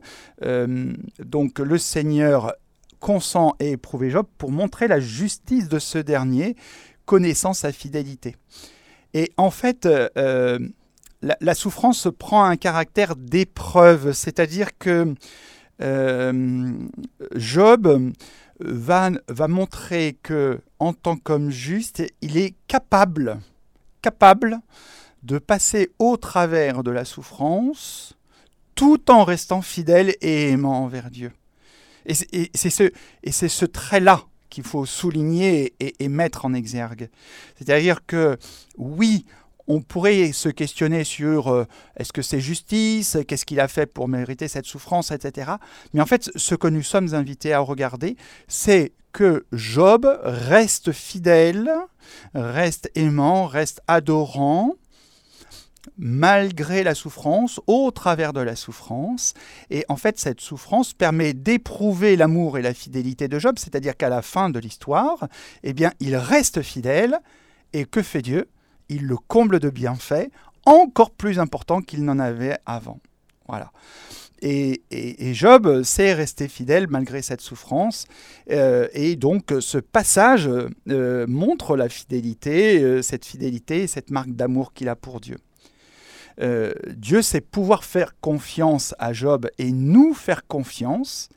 euh, 0.43 0.93
donc 1.24 1.60
le 1.60 1.77
Seigneur 1.77 2.53
consent 3.00 3.55
et 3.60 3.72
éprouve 3.72 4.10
Job 4.10 4.25
pour 4.38 4.51
montrer 4.51 4.88
la 4.88 5.00
justice 5.00 5.69
de 5.69 5.79
ce 5.79 5.98
dernier, 5.98 6.55
connaissant 7.05 7.53
sa 7.53 7.72
fidélité. 7.72 8.36
Et 9.13 9.31
en 9.38 9.51
fait, 9.51 9.88
la, 11.22 11.53
souffrance 11.55 12.08
prend 12.17 12.43
un 12.43 12.58
caractère 12.58 13.15
d'épreuve, 13.15 14.12
c'est-à-dire 14.12 14.77
que 14.77 15.15
Job 17.36 18.13
va, 18.60 19.12
va 19.27 19.48
montrer 19.48 20.17
que, 20.22 20.60
en 20.77 20.93
tant 20.93 21.15
qu'homme 21.15 21.50
juste, 21.50 22.03
il 22.22 22.38
est 22.38 22.53
capable 22.67 23.39
capable 24.01 24.60
de 25.24 25.38
passer 25.38 25.91
au 26.00 26.18
travers 26.18 26.84
de 26.84 26.91
la 26.91 27.06
souffrance 27.06 28.15
tout 28.75 29.12
en 29.12 29.25
restant 29.25 29.62
fidèle 29.62 30.15
et 30.22 30.51
aimant 30.51 30.84
envers 30.84 31.12
Dieu. 31.12 31.34
Et 32.06 32.13
c'est 32.53 32.70
ce, 32.70 32.89
ce 33.29 33.65
trait-là 33.65 34.24
qu'il 34.50 34.63
faut 34.63 34.86
souligner 34.86 35.74
et, 35.79 36.08
mettre 36.08 36.46
en 36.46 36.53
exergue. 36.53 37.10
C'est-à-dire 37.58 38.06
que 38.06 38.38
oui, 38.77 39.25
on 39.69 39.81
pourrait 39.81 40.31
se 40.33 40.49
questionner 40.49 41.03
sur 41.03 41.47
euh, 41.47 41.65
est-ce 41.95 42.11
que 42.11 42.23
c'est 42.23 42.41
justice, 42.41 43.17
qu'est-ce 43.27 43.45
qu'il 43.45 43.59
a 43.59 43.67
fait 43.67 43.85
pour 43.85 44.07
mériter 44.07 44.47
cette 44.47 44.65
souffrance, 44.65 45.11
etc. 45.11 45.51
Mais 45.93 46.01
en 46.01 46.07
fait, 46.07 46.31
ce 46.35 46.55
que 46.55 46.67
nous 46.67 46.81
sommes 46.81 47.13
invités 47.13 47.53
à 47.53 47.59
regarder, 47.59 48.17
c'est 48.47 48.91
que 49.13 49.45
Job 49.53 50.07
reste 50.23 50.91
fidèle, 50.91 51.71
reste 52.33 52.91
aimant, 52.95 53.45
reste 53.45 53.81
adorant, 53.88 54.75
malgré 55.97 56.83
la 56.83 56.95
souffrance, 56.95 57.59
au 57.67 57.91
travers 57.91 58.33
de 58.33 58.41
la 58.41 58.55
souffrance. 58.55 59.33
Et 59.69 59.85
en 59.88 59.97
fait, 59.97 60.19
cette 60.19 60.41
souffrance 60.41 60.93
permet 60.93 61.33
d'éprouver 61.33 62.15
l'amour 62.15 62.57
et 62.57 62.61
la 62.61 62.73
fidélité 62.73 63.27
de 63.27 63.38
Job, 63.38 63.57
c'est-à-dire 63.59 63.95
qu'à 63.95 64.09
la 64.09 64.21
fin 64.21 64.49
de 64.49 64.59
l'histoire, 64.59 65.27
eh 65.63 65.73
bien, 65.73 65.91
il 65.99 66.15
reste 66.15 66.61
fidèle. 66.61 67.19
Et 67.71 67.85
que 67.85 68.01
fait 68.01 68.23
Dieu? 68.23 68.49
Il 68.89 69.05
le 69.05 69.17
comble 69.17 69.60
de 69.60 69.69
bienfaits, 69.69 70.29
encore 70.65 71.12
plus 71.12 71.39
importants 71.39 71.81
qu'il 71.81 72.03
n'en 72.03 72.19
avait 72.19 72.58
avant. 72.65 73.00
Voilà. 73.48 73.72
Et, 74.41 75.34
Job 75.34 75.84
sait 75.84 76.13
rester 76.13 76.48
fidèle 76.48 76.88
malgré 76.89 77.22
cette 77.22 77.41
souffrance. 77.41 78.05
Euh, 78.51 78.88
et 78.93 79.15
donc 79.15 79.53
ce 79.60 79.77
passage 79.77 80.50
euh, 80.89 81.25
montre 81.27 81.75
la 81.75 81.89
fidélité, 81.89 82.81
euh, 82.81 83.01
cette 83.01 83.25
fidélité, 83.25 83.88
cette 83.88 84.12
marque 84.12 84.31
d'amour 84.31 84.74
qu'il 84.74 84.89
a 84.89 84.96
pour 84.96 85.19
Dieu. 85.19 85.38
Dieu 86.88 87.22
sait 87.22 87.41
pouvoir 87.41 87.84
faire 87.84 88.17
confiance 88.22 88.96
à 88.98 89.12
Job 89.12 89.50
et 89.58 89.74
nous 89.74 90.13
faire 90.13 90.48
confiance. 90.48 91.27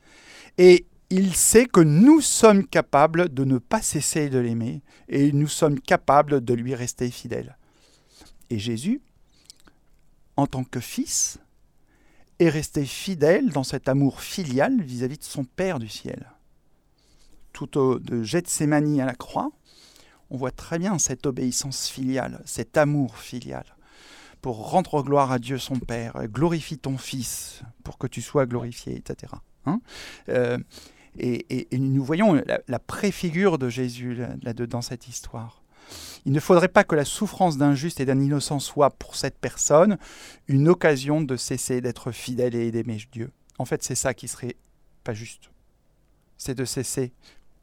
Et 0.57 0.85
il 1.15 1.35
sait 1.35 1.67
que 1.67 1.79
nous 1.79 2.21
sommes 2.21 2.65
capables 2.65 3.31
de 3.31 3.43
ne 3.43 3.59
pas 3.59 3.83
cesser 3.83 4.31
de 4.31 4.39
l'aimer 4.39 4.81
et 5.07 5.31
nous 5.31 5.47
sommes 5.47 5.79
capables 5.79 6.43
de 6.43 6.53
lui 6.55 6.73
rester 6.73 7.11
fidèles. 7.11 7.55
Et 8.49 8.57
Jésus, 8.57 8.99
en 10.37 10.47
tant 10.47 10.63
que 10.63 10.79
fils, 10.79 11.37
et 12.39 12.49
rester 12.49 12.83
fidèle 12.83 13.51
dans 13.51 13.63
cet 13.63 13.89
amour 13.89 14.21
filial 14.21 14.81
vis-à-vis 14.81 15.19
de 15.19 15.23
son 15.23 15.43
Père 15.43 15.77
du 15.77 15.87
ciel. 15.87 16.31
Tout 17.51 17.77
au, 17.77 17.99
de 17.99 18.23
Gethsemane 18.23 18.99
à 18.99 19.05
la 19.05 19.13
croix, 19.13 19.51
on 20.31 20.37
voit 20.37 20.49
très 20.49 20.79
bien 20.79 20.97
cette 20.97 21.27
obéissance 21.27 21.89
filiale, 21.89 22.41
cet 22.45 22.75
amour 22.75 23.19
filial, 23.19 23.65
pour 24.41 24.71
rendre 24.71 25.03
gloire 25.03 25.31
à 25.31 25.37
Dieu 25.37 25.59
son 25.59 25.77
Père, 25.77 26.27
glorifie 26.27 26.79
ton 26.79 26.97
Fils 26.97 27.61
pour 27.83 27.99
que 27.99 28.07
tu 28.07 28.23
sois 28.23 28.47
glorifié, 28.47 28.95
etc. 28.95 29.31
et, 31.19 31.67
nous 31.71 32.03
voyons 32.03 32.33
la, 32.33 32.59
la 32.67 32.79
préfigure 32.79 33.57
de 33.57 33.69
Jésus 33.69 34.15
là, 34.15 34.53
dans 34.53 34.81
cette 34.81 35.07
histoire. 35.07 35.63
Il 36.25 36.31
ne 36.31 36.39
faudrait 36.39 36.69
pas 36.69 36.83
que 36.83 36.95
la 36.95 37.05
souffrance 37.05 37.57
d'un 37.57 37.75
juste 37.75 37.99
et 37.99 38.05
d'un 38.05 38.19
innocent 38.19 38.59
soit 38.59 38.91
pour 38.91 39.15
cette 39.15 39.37
personne 39.37 39.97
une 40.47 40.69
occasion 40.69 41.21
de 41.21 41.35
cesser 41.35 41.81
d'être 41.81 42.11
fidèle 42.11 42.55
et 42.55 42.71
d'aimer 42.71 42.97
Dieu. 43.11 43.31
En 43.59 43.65
fait, 43.65 43.83
c'est 43.83 43.95
ça 43.95 44.13
qui 44.13 44.27
serait 44.27 44.55
pas 45.03 45.13
juste. 45.13 45.51
C'est 46.37 46.55
de 46.55 46.65
cesser 46.65 47.11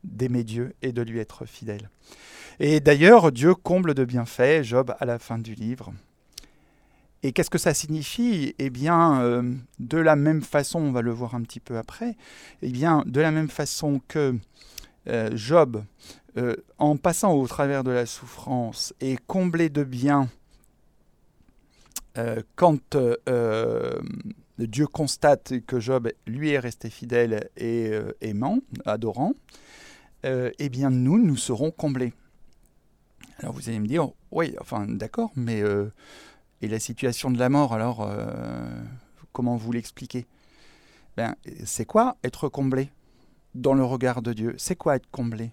d'aimer 0.04 0.44
Dieu 0.44 0.74
et 0.82 0.92
de 0.92 1.02
lui 1.02 1.18
être 1.18 1.46
fidèle. 1.46 1.90
Et 2.58 2.80
d'ailleurs, 2.80 3.32
Dieu 3.32 3.54
comble 3.54 3.94
de 3.94 4.04
bienfaits 4.04 4.62
Job 4.62 4.94
à 4.98 5.04
la 5.04 5.18
fin 5.18 5.38
du 5.38 5.54
livre. 5.54 5.92
Et 7.22 7.32
qu'est-ce 7.32 7.50
que 7.50 7.58
ça 7.58 7.74
signifie? 7.74 8.54
Eh 8.58 8.70
bien, 8.70 9.20
euh, 9.20 9.54
de 9.78 9.98
la 9.98 10.16
même 10.16 10.42
façon, 10.42 10.80
on 10.80 10.92
va 10.92 11.02
le 11.02 11.10
voir 11.10 11.34
un 11.34 11.42
petit 11.42 11.60
peu 11.60 11.76
après, 11.76 12.16
eh 12.62 12.70
bien, 12.70 13.02
de 13.06 13.20
la 13.20 13.30
même 13.30 13.50
façon 13.50 14.00
que 14.08 14.38
euh, 15.08 15.30
Job 15.34 15.84
euh, 16.38 16.56
en 16.78 16.96
passant 16.96 17.34
au 17.34 17.46
travers 17.46 17.84
de 17.84 17.90
la 17.90 18.06
souffrance 18.06 18.94
et 19.00 19.18
comblé 19.26 19.68
de 19.68 19.84
bien, 19.84 20.28
quand 22.54 22.98
Dieu 24.58 24.86
constate 24.86 25.60
que 25.60 25.80
Job, 25.80 26.10
lui, 26.26 26.50
est 26.50 26.58
resté 26.58 26.90
fidèle 26.90 27.48
et 27.56 27.92
aimant, 28.20 28.58
adorant, 28.84 29.32
eh 30.24 30.68
bien 30.68 30.90
nous, 30.90 31.18
nous 31.18 31.38
serons 31.38 31.70
comblés. 31.70 32.12
Alors 33.38 33.54
vous 33.54 33.70
allez 33.70 33.78
me 33.78 33.86
dire, 33.86 34.10
oui, 34.32 34.54
enfin 34.60 34.86
d'accord, 34.86 35.30
mais 35.34 35.62
et 36.62 36.68
la 36.68 36.78
situation 36.78 37.30
de 37.30 37.38
la 37.38 37.48
mort, 37.48 37.72
alors 37.72 38.08
comment 39.32 39.56
vous 39.56 39.72
l'expliquez? 39.72 40.26
Ben, 41.16 41.34
C'est 41.64 41.84
quoi 41.84 42.16
être 42.24 42.48
comblé 42.48 42.90
dans 43.54 43.74
le 43.74 43.84
regard 43.84 44.22
de 44.22 44.32
Dieu? 44.32 44.54
C'est 44.58 44.76
quoi 44.76 44.96
être 44.96 45.10
comblé? 45.10 45.52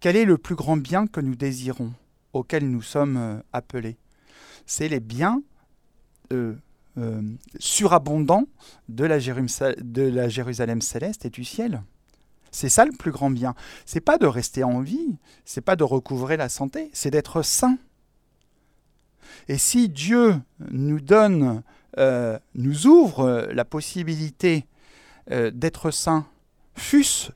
Quel 0.00 0.16
est 0.16 0.24
le 0.24 0.38
plus 0.38 0.54
grand 0.54 0.76
bien 0.76 1.06
que 1.06 1.20
nous 1.20 1.34
désirons, 1.34 1.92
auquel 2.32 2.70
nous 2.70 2.82
sommes 2.82 3.42
appelés? 3.52 3.96
C'est 4.66 4.88
les 4.88 5.00
biens 5.00 5.42
euh, 6.32 6.54
surabondant 7.58 8.44
de 8.88 9.04
la, 9.04 9.18
de 9.18 10.02
la 10.02 10.28
Jérusalem 10.28 10.80
céleste 10.80 11.24
et 11.24 11.30
du 11.30 11.44
ciel. 11.44 11.82
C'est 12.50 12.68
ça 12.68 12.84
le 12.84 12.92
plus 12.92 13.10
grand 13.10 13.30
bien. 13.30 13.54
C'est 13.86 14.00
pas 14.00 14.18
de 14.18 14.26
rester 14.26 14.64
en 14.64 14.80
vie, 14.80 15.16
c'est 15.44 15.60
pas 15.60 15.76
de 15.76 15.84
recouvrer 15.84 16.36
la 16.36 16.48
santé, 16.48 16.90
c'est 16.92 17.10
d'être 17.10 17.42
saint. 17.42 17.78
Et 19.48 19.58
si 19.58 19.88
Dieu 19.88 20.40
nous 20.70 21.00
donne, 21.00 21.62
euh, 21.98 22.38
nous 22.54 22.86
ouvre 22.86 23.48
la 23.52 23.64
possibilité 23.64 24.66
euh, 25.30 25.50
d'être 25.50 25.90
saint, 25.90 26.26
fût-ce 26.74 27.32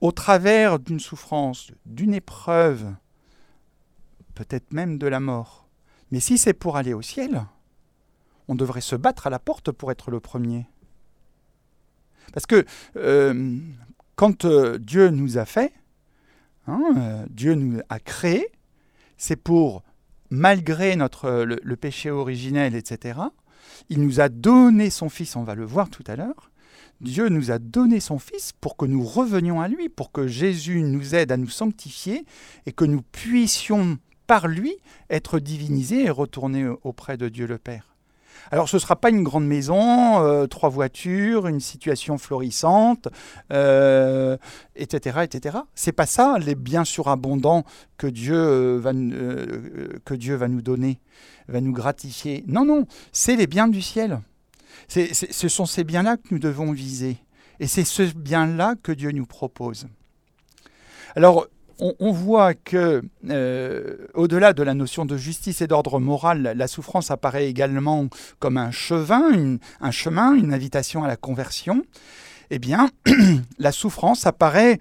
au 0.00 0.12
travers 0.12 0.78
d'une 0.78 1.00
souffrance, 1.00 1.72
d'une 1.86 2.14
épreuve, 2.14 2.92
peut-être 4.34 4.72
même 4.72 4.98
de 4.98 5.06
la 5.06 5.20
mort, 5.20 5.68
mais 6.10 6.20
si 6.20 6.38
c'est 6.38 6.54
pour 6.54 6.76
aller 6.76 6.94
au 6.94 7.02
ciel, 7.02 7.44
on 8.46 8.54
devrait 8.54 8.80
se 8.80 8.96
battre 8.96 9.26
à 9.26 9.30
la 9.30 9.38
porte 9.38 9.70
pour 9.72 9.90
être 9.90 10.10
le 10.10 10.20
premier. 10.20 10.66
Parce 12.32 12.46
que 12.46 12.64
euh, 12.96 13.58
quand 14.16 14.44
euh, 14.44 14.78
Dieu 14.78 15.10
nous 15.10 15.38
a 15.38 15.44
fait, 15.44 15.72
hein, 16.66 16.82
euh, 16.96 17.26
Dieu 17.30 17.54
nous 17.54 17.80
a 17.88 18.00
créé, 18.00 18.48
c'est 19.16 19.36
pour, 19.36 19.82
malgré 20.30 20.96
notre, 20.96 21.44
le, 21.44 21.76
péché 21.76 22.10
originel, 22.10 22.74
etc., 22.74 23.20
il 23.88 24.00
nous 24.00 24.20
a 24.20 24.28
donné 24.28 24.90
son 24.90 25.08
Fils, 25.08 25.36
on 25.36 25.44
va 25.44 25.54
le 25.54 25.64
voir 25.64 25.88
tout 25.88 26.04
à 26.06 26.16
l'heure, 26.16 26.50
Dieu 27.00 27.28
nous 27.28 27.50
a 27.50 27.58
donné 27.58 28.00
son 28.00 28.18
Fils 28.18 28.52
pour 28.60 28.76
que 28.76 28.86
nous 28.86 29.04
revenions 29.04 29.60
à 29.60 29.68
lui, 29.68 29.88
pour 29.88 30.10
que 30.10 30.26
Jésus 30.26 30.82
nous 30.82 31.14
aide 31.14 31.30
à 31.30 31.36
nous 31.36 31.48
sanctifier 31.48 32.24
et 32.66 32.72
que 32.72 32.84
nous 32.84 33.02
puissions 33.02 33.98
par 34.26 34.48
lui 34.48 34.74
être 35.08 35.38
divinisés 35.38 36.04
et 36.04 36.10
retourner 36.10 36.68
auprès 36.82 37.16
de 37.16 37.28
Dieu 37.28 37.46
le 37.46 37.58
Père. 37.58 37.97
Alors 38.50 38.68
ce 38.68 38.76
ne 38.76 38.80
sera 38.80 38.96
pas 38.96 39.10
une 39.10 39.22
grande 39.22 39.46
maison, 39.46 40.22
euh, 40.22 40.46
trois 40.46 40.68
voitures, 40.68 41.46
une 41.46 41.60
situation 41.60 42.18
florissante, 42.18 43.08
euh, 43.52 44.36
etc. 44.76 45.20
etc. 45.22 45.58
C'est 45.74 45.92
pas 45.92 46.06
ça 46.06 46.38
les 46.38 46.54
biens 46.54 46.84
surabondants 46.84 47.64
que 47.96 48.06
Dieu, 48.06 48.36
euh, 48.36 48.78
va, 48.78 48.92
que 50.04 50.14
Dieu 50.14 50.36
va 50.36 50.48
nous 50.48 50.62
donner, 50.62 51.00
va 51.48 51.60
nous 51.60 51.72
gratifier. 51.72 52.44
Non, 52.46 52.64
non, 52.64 52.86
c'est 53.12 53.36
les 53.36 53.46
biens 53.46 53.68
du 53.68 53.82
ciel. 53.82 54.20
ce 54.88 55.48
sont 55.48 55.66
ces 55.66 55.84
biens-là 55.84 56.16
que 56.16 56.28
nous 56.30 56.38
devons 56.38 56.72
viser. 56.72 57.18
Et 57.60 57.66
c'est 57.66 57.84
ce 57.84 58.02
bien-là 58.02 58.76
que 58.82 58.92
Dieu 58.92 59.10
nous 59.10 59.26
propose. 59.26 59.88
Alors, 61.16 61.48
on, 61.80 62.12
voit 62.12 62.54
que, 62.54 63.02
euh, 63.28 63.96
au-delà 64.14 64.52
de 64.52 64.62
la 64.62 64.74
notion 64.74 65.04
de 65.04 65.16
justice 65.16 65.60
et 65.60 65.66
d'ordre 65.66 66.00
moral, 66.00 66.54
la 66.56 66.66
souffrance 66.66 67.10
apparaît 67.10 67.48
également 67.48 68.08
comme 68.38 68.56
un 68.56 68.70
chemin, 68.70 69.58
un 69.80 69.90
chemin, 69.90 70.34
une 70.34 70.52
invitation 70.52 71.04
à 71.04 71.08
la 71.08 71.16
conversion. 71.16 71.82
Eh 72.50 72.58
bien, 72.58 72.90
la 73.58 73.72
souffrance 73.72 74.26
apparaît 74.26 74.78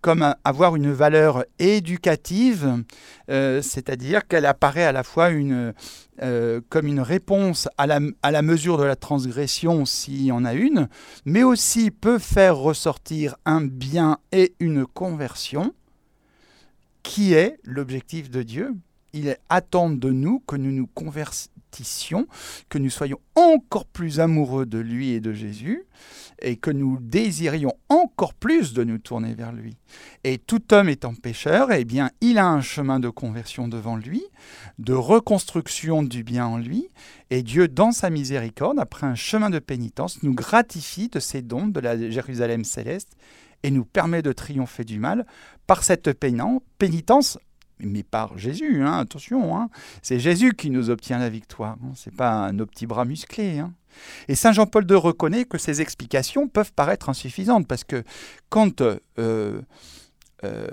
comme 0.00 0.34
avoir 0.42 0.74
une 0.74 0.90
valeur 0.90 1.44
éducative, 1.60 2.82
euh, 3.30 3.62
c'est-à-dire 3.62 4.26
qu'elle 4.26 4.46
apparaît 4.46 4.82
à 4.82 4.90
la 4.90 5.04
fois 5.04 5.30
euh, 5.30 6.60
comme 6.68 6.88
une 6.88 7.00
réponse 7.00 7.68
à 7.78 7.86
la, 7.86 8.00
à 8.22 8.32
la 8.32 8.42
mesure 8.42 8.78
de 8.78 8.84
la 8.84 8.96
transgression, 8.96 9.84
s'il 9.84 10.24
y 10.24 10.32
en 10.32 10.44
a 10.44 10.54
une, 10.54 10.88
mais 11.24 11.44
aussi 11.44 11.92
peut 11.92 12.18
faire 12.18 12.56
ressortir 12.56 13.36
un 13.44 13.60
bien 13.60 14.18
et 14.32 14.54
une 14.58 14.86
conversion 14.86 15.72
qui 17.02 17.34
est 17.34 17.58
l'objectif 17.64 18.30
de 18.30 18.42
Dieu. 18.42 18.74
Il 19.12 19.36
attend 19.48 19.90
de 19.90 20.10
nous 20.10 20.40
que 20.40 20.56
nous 20.56 20.72
nous 20.72 20.86
convertissions, 20.86 22.26
que 22.70 22.78
nous 22.78 22.88
soyons 22.88 23.18
encore 23.34 23.84
plus 23.84 24.20
amoureux 24.20 24.64
de 24.64 24.78
lui 24.78 25.10
et 25.10 25.20
de 25.20 25.34
Jésus, 25.34 25.84
et 26.40 26.56
que 26.56 26.70
nous 26.70 26.98
désirions 26.98 27.74
encore 27.90 28.32
plus 28.32 28.72
de 28.72 28.84
nous 28.84 28.98
tourner 28.98 29.34
vers 29.34 29.52
lui. 29.52 29.76
Et 30.24 30.38
tout 30.38 30.72
homme 30.72 30.88
étant 30.88 31.14
pécheur, 31.14 31.70
eh 31.72 31.84
bien, 31.84 32.10
il 32.22 32.38
a 32.38 32.46
un 32.46 32.62
chemin 32.62 33.00
de 33.00 33.10
conversion 33.10 33.68
devant 33.68 33.96
lui, 33.96 34.22
de 34.78 34.94
reconstruction 34.94 36.02
du 36.02 36.24
bien 36.24 36.46
en 36.46 36.56
lui, 36.56 36.88
et 37.28 37.42
Dieu, 37.42 37.68
dans 37.68 37.92
sa 37.92 38.08
miséricorde, 38.10 38.78
après 38.78 39.06
un 39.06 39.14
chemin 39.14 39.50
de 39.50 39.58
pénitence, 39.58 40.22
nous 40.22 40.34
gratifie 40.34 41.08
de 41.08 41.20
ses 41.20 41.42
dons 41.42 41.66
de 41.66 41.80
la 41.80 42.10
Jérusalem 42.10 42.64
céleste 42.64 43.16
et 43.62 43.70
nous 43.70 43.84
permet 43.84 44.22
de 44.22 44.32
triompher 44.32 44.84
du 44.84 44.98
mal 44.98 45.26
par 45.66 45.82
cette 45.82 46.12
pénitence, 46.78 47.38
mais 47.78 48.02
par 48.02 48.38
Jésus, 48.38 48.82
hein, 48.82 48.98
attention, 48.98 49.56
hein. 49.56 49.68
c'est 50.02 50.20
Jésus 50.20 50.52
qui 50.52 50.70
nous 50.70 50.90
obtient 50.90 51.18
la 51.18 51.28
victoire, 51.28 51.76
hein, 51.82 51.92
ce 51.94 52.10
n'est 52.10 52.16
pas 52.16 52.52
nos 52.52 52.66
petits 52.66 52.86
bras 52.86 53.04
musclés. 53.04 53.58
Hein. 53.58 53.72
Et 54.28 54.34
Saint 54.34 54.52
Jean-Paul 54.52 54.86
II 54.88 54.96
reconnaît 54.96 55.44
que 55.44 55.58
ces 55.58 55.80
explications 55.80 56.48
peuvent 56.48 56.72
paraître 56.72 57.08
insuffisantes, 57.08 57.66
parce 57.66 57.84
que 57.84 58.04
quand 58.48 58.80
euh, 58.80 59.60
euh, 60.44 60.66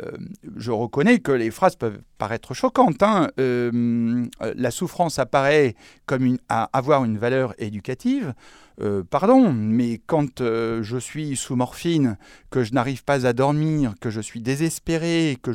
je 0.57 0.71
reconnais 0.71 1.19
que 1.19 1.31
les 1.31 1.51
phrases 1.51 1.75
peuvent 1.75 2.01
paraître 2.17 2.53
choquantes. 2.53 3.03
Euh, 3.39 4.25
la 4.55 4.71
souffrance 4.71 5.19
apparaît 5.19 5.75
comme 6.05 6.37
à 6.49 6.69
avoir 6.73 7.05
une 7.05 7.17
valeur 7.17 7.53
éducative. 7.59 8.33
Euh, 8.81 9.03
pardon, 9.03 9.51
mais 9.51 9.99
quand 10.05 10.39
euh, 10.39 10.81
je 10.83 10.97
suis 10.97 11.35
sous 11.35 11.55
morphine, 11.55 12.17
que 12.49 12.63
je 12.63 12.73
n'arrive 12.73 13.03
pas 13.03 13.27
à 13.27 13.33
dormir, 13.33 13.95
que 13.99 14.09
je 14.09 14.21
suis 14.21 14.39
désespéré, 14.39 15.37
que 15.41 15.51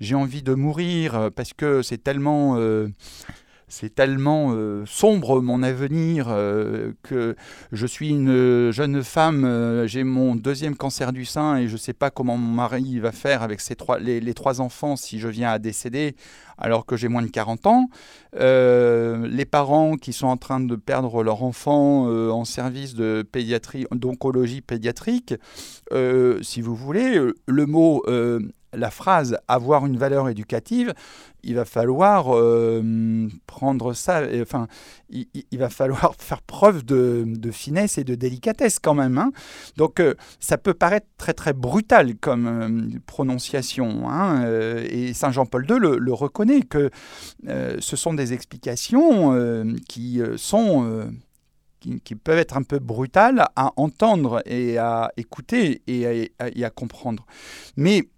j'ai 0.00 0.14
envie 0.14 0.42
de 0.42 0.54
mourir 0.54 1.14
euh, 1.14 1.30
parce 1.30 1.52
que 1.52 1.82
c'est 1.82 2.02
tellement 2.02 2.56
c'est 3.68 3.94
tellement 3.94 4.52
euh, 4.52 4.84
sombre 4.86 5.40
mon 5.40 5.62
avenir 5.62 6.26
euh, 6.28 6.92
que 7.02 7.36
je 7.72 7.86
suis 7.86 8.10
une 8.10 8.70
jeune 8.70 9.04
femme, 9.04 9.44
euh, 9.44 9.86
j'ai 9.86 10.04
mon 10.04 10.34
deuxième 10.34 10.74
cancer 10.74 11.12
du 11.12 11.24
sein 11.24 11.56
et 11.56 11.68
je 11.68 11.74
ne 11.74 11.78
sais 11.78 11.92
pas 11.92 12.10
comment 12.10 12.36
mon 12.36 12.52
mari 12.52 12.98
va 12.98 13.12
faire 13.12 13.42
avec 13.42 13.60
trois, 13.76 13.98
les, 13.98 14.34
trois 14.34 14.60
enfants 14.60 14.96
si 14.96 15.18
je 15.18 15.28
viens 15.28 15.50
à 15.50 15.58
décéder 15.58 16.16
alors 16.56 16.86
que 16.86 16.96
j'ai 16.96 17.08
moins 17.08 17.22
de 17.22 17.28
40 17.28 17.66
ans. 17.66 17.88
les 18.32 19.44
parents 19.44 19.96
qui 19.96 20.12
sont 20.12 20.26
en 20.26 20.36
train 20.36 20.58
de 20.58 20.74
perdre 20.74 21.22
leur 21.22 21.44
enfant 21.44 22.06
en 22.08 22.44
service 22.44 22.94
de 22.94 23.24
pédiatrie, 23.30 23.86
d'oncologie 23.92 24.60
pédiatrique, 24.60 25.34
si 26.42 26.60
vous 26.60 26.74
voulez, 26.74 27.20
le 27.46 27.66
mot 27.66 28.02
la 28.72 28.90
phrase 28.90 29.38
avoir 29.48 29.86
une 29.86 29.96
valeur 29.96 30.28
éducative, 30.28 30.92
il 31.42 31.54
va 31.54 31.64
falloir 31.64 32.36
euh, 32.36 33.28
prendre 33.46 33.92
ça, 33.94 34.22
enfin, 34.42 34.66
il, 35.08 35.58
va 35.58 35.70
falloir 35.70 36.14
faire 36.18 36.42
preuve 36.42 36.84
de, 36.84 37.50
finesse 37.50 37.98
et 37.98 38.04
de 38.04 38.14
délicatesse 38.14 38.78
quand 38.78 38.94
même. 38.94 39.18
Hein. 39.18 39.32
Donc, 39.76 40.00
euh, 40.00 40.14
ça 40.40 40.58
peut 40.58 40.74
paraître 40.74 41.06
très 41.16 41.32
très 41.32 41.52
brutal 41.52 42.16
comme 42.16 42.46
euh, 42.46 42.98
prononciation, 43.06 44.08
hein, 44.08 44.44
et 44.90 45.14
Saint 45.14 45.30
Jean-Paul 45.30 45.66
II 45.68 45.78
le, 45.78 46.12
reconnaît 46.12 46.62
que 46.62 46.90
ce 47.46 47.96
sont 47.96 48.12
des 48.14 48.32
explications 48.32 49.76
qui 49.88 50.20
sont 50.36 51.08
qui, 51.80 52.14
peuvent 52.16 52.38
être 52.38 52.56
un 52.56 52.62
peu 52.62 52.78
brutales 52.78 53.46
à 53.54 53.72
entendre 53.76 54.42
et 54.46 54.78
à 54.78 55.12
écouter 55.16 55.82
et 55.86 56.30
à, 56.38 56.48
et 56.48 56.64
à 56.64 56.70
comprendre. 56.70 57.24
Mais 57.76 58.08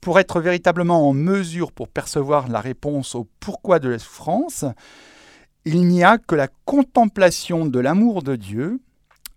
pour 0.00 0.18
être 0.18 0.40
véritablement 0.40 1.08
en 1.08 1.12
mesure 1.12 1.72
pour 1.72 1.88
percevoir 1.88 2.48
la 2.48 2.60
réponse 2.60 3.14
au 3.14 3.28
pourquoi 3.40 3.78
de 3.78 3.88
la 3.88 3.98
souffrance, 3.98 4.64
il 5.64 5.86
n'y 5.86 6.04
a 6.04 6.18
que 6.18 6.34
la 6.34 6.48
contemplation 6.64 7.66
de 7.66 7.78
l'amour 7.78 8.22
de 8.22 8.36
Dieu, 8.36 8.80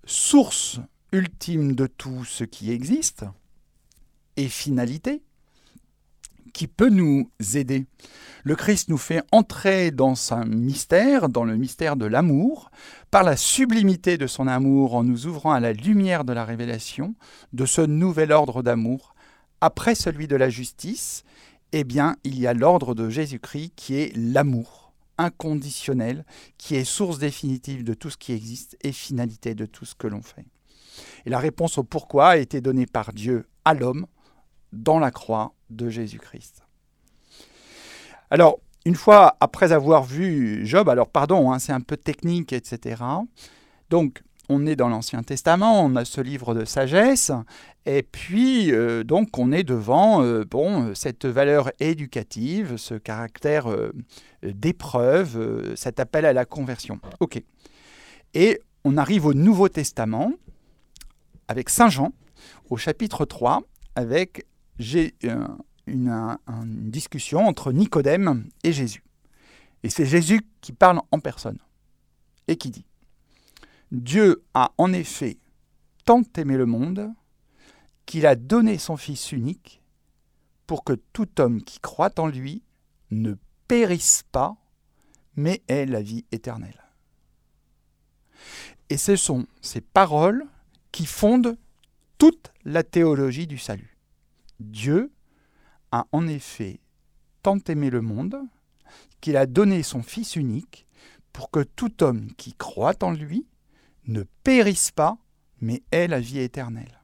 source 0.06 0.80
ultime 1.12 1.76
de 1.76 1.88
tout 1.88 2.26
ce 2.26 2.44
qui 2.44 2.72
existe, 2.72 3.26
et 4.36 4.48
finalité, 4.48 5.22
qui 6.54 6.68
peut 6.68 6.90
nous 6.90 7.30
aider. 7.56 7.86
Le 8.44 8.56
Christ 8.56 8.90
nous 8.90 8.98
fait 8.98 9.24
entrer 9.32 9.92
dans 9.92 10.16
un 10.34 10.46
mystère, 10.46 11.30
dans 11.30 11.44
le 11.44 11.58
mystère 11.58 11.96
de 11.96 12.06
l'amour, 12.06 12.70
par 13.10 13.24
la 13.24 13.36
sublimité 13.38 14.18
de 14.18 14.28
son 14.28 14.48
amour 14.48 14.96
en 14.96 15.04
nous 15.04 15.28
ouvrant 15.28 15.52
à 15.52 15.60
la 15.60 15.74
lumière 15.74 16.24
de 16.26 16.34
la 16.34 16.46
révélation 16.46 17.16
de 17.54 17.66
ce 17.66 17.82
nouvel 17.82 18.32
ordre 18.32 18.62
d'amour 18.62 19.13
après 19.64 19.96
celui 19.96 20.28
de 20.28 20.36
la 20.36 20.50
justice, 20.50 21.24
eh 21.72 21.86
bien, 21.86 22.18
il 22.26 22.38
y 22.38 22.48
a 22.48 22.54
l'ordre 22.54 22.94
de 22.94 23.10
Jésus-Christ 23.10 23.72
qui 23.78 23.96
est 23.96 24.14
l'amour. 24.14 24.92
inconditionnel, 25.18 26.26
qui 26.58 26.76
est 26.76 26.84
source 26.84 27.20
définitive 27.20 27.84
de 27.84 27.94
tout 27.94 28.10
ce 28.10 28.18
qui 28.18 28.34
existe 28.34 28.76
et 28.82 28.92
finalité 28.92 29.54
de 29.54 29.68
tout 29.68 29.86
ce 29.86 29.94
que 29.94 30.08
l'on 30.08 30.24
fait. 30.24 30.46
Et 31.26 31.30
la 31.30 31.38
réponse 31.38 31.78
au 31.78 31.84
pourquoi 31.84 32.30
a 32.30 32.38
été 32.38 32.62
donnée 32.62 32.88
par 32.88 33.14
Dieu 33.14 33.48
à 33.64 33.76
l'homme 33.76 34.08
dans 34.74 34.98
la 34.98 35.12
croix 35.12 35.54
de 35.70 35.88
Jésus-Christ. 35.88 36.64
Alors, 38.32 38.60
une 38.86 38.96
fois 38.96 39.38
après 39.40 39.72
avoir 39.72 40.04
vu 40.04 40.66
Job, 40.66 40.90
alors 40.90 41.08
pardon, 41.08 41.52
hein, 41.52 41.60
c'est 41.60 41.72
un 41.72 41.82
peu 41.82 41.96
technique, 41.96 42.52
etc. 42.52 43.02
Donc, 43.92 44.24
on 44.50 44.66
est 44.66 44.76
dans 44.76 44.90
l'Ancien 44.90 45.24
Testament, 45.24 45.84
on 45.84 45.96
a 45.96 46.06
ce 46.06 46.22
livre 46.22 46.54
de 46.54 46.66
sagesse, 46.66 47.32
et 47.86 48.04
puis 48.04 48.72
euh, 48.72 49.04
donc 49.04 49.38
on 49.38 49.52
est 49.52 49.64
devant 49.64 50.22
euh, 50.22 50.44
bon, 50.44 50.94
cette 50.96 51.26
valeur 51.26 51.72
éducative, 51.80 52.78
ce 52.78 52.96
caractère 52.96 53.70
euh, 53.70 53.94
d'épreuve, 54.44 55.74
cet 55.76 56.00
appel 56.00 56.26
à 56.26 56.34
la 56.34 56.46
conversion. 56.46 57.00
Ok. 57.20 57.42
Et 58.34 58.60
on 58.84 58.98
arrive 58.98 59.26
au 59.26 59.34
Nouveau 59.34 59.70
Testament 59.70 60.34
avec 61.48 61.70
Saint 61.70 61.90
Jean, 61.90 62.12
au 62.70 62.78
chapitre 62.78 63.26
3, 63.26 63.62
avec 63.96 64.46
une, 64.80 65.58
une 65.88 66.90
discussion 66.90 67.46
entre 67.46 67.72
Nicodème 67.72 68.46
et 68.64 68.74
Jésus. 68.74 69.04
Et 69.84 69.90
c'est 69.90 70.06
Jésus 70.06 70.42
qui 70.62 70.74
parle 70.74 71.00
en 71.12 71.20
personne 71.20 71.60
et 72.48 72.56
qui 72.56 72.70
dit 72.70 72.86
Dieu 73.94 74.44
a 74.56 74.74
en 74.80 74.92
effet 74.92 75.38
tant 76.04 76.24
aimé 76.36 76.58
le 76.58 76.66
monde 76.66 77.14
qu'il 78.08 78.26
a 78.26 78.36
donné 78.36 78.80
son 78.80 78.98
Fils 78.98 79.32
unique 79.32 79.84
pour 80.66 80.84
que 80.84 80.94
tout 80.94 81.40
homme 81.40 81.62
qui 81.62 81.80
croit 81.80 82.20
en 82.20 82.26
lui 82.26 82.64
ne 83.12 83.36
périsse 83.68 84.24
pas, 84.32 84.58
mais 85.36 85.62
ait 85.68 85.86
la 85.86 86.02
vie 86.02 86.26
éternelle. 86.32 86.82
Et 88.90 88.98
ce 88.98 89.16
sont 89.16 89.46
ces 89.62 89.82
paroles 89.82 90.48
qui 90.92 91.06
fondent 91.06 91.56
toute 92.18 92.52
la 92.66 92.82
théologie 92.82 93.46
du 93.46 93.60
salut. 93.60 94.00
Dieu 94.60 95.12
a 95.92 96.08
en 96.12 96.28
effet 96.28 96.80
tant 97.44 97.60
aimé 97.68 97.92
le 97.92 98.02
monde 98.02 98.40
qu'il 99.22 99.38
a 99.38 99.46
donné 99.46 99.84
son 99.84 100.02
Fils 100.02 100.36
unique 100.36 100.88
pour 101.32 101.52
que 101.52 101.62
tout 101.62 102.04
homme 102.04 102.34
qui 102.34 102.54
croit 102.54 103.04
en 103.04 103.12
lui 103.12 103.46
ne 104.08 104.24
périsse 104.44 104.92
pas, 104.92 105.18
mais 105.62 105.84
ait 105.92 106.08
la 106.08 106.20
vie 106.20 106.40
éternelle. 106.40 107.00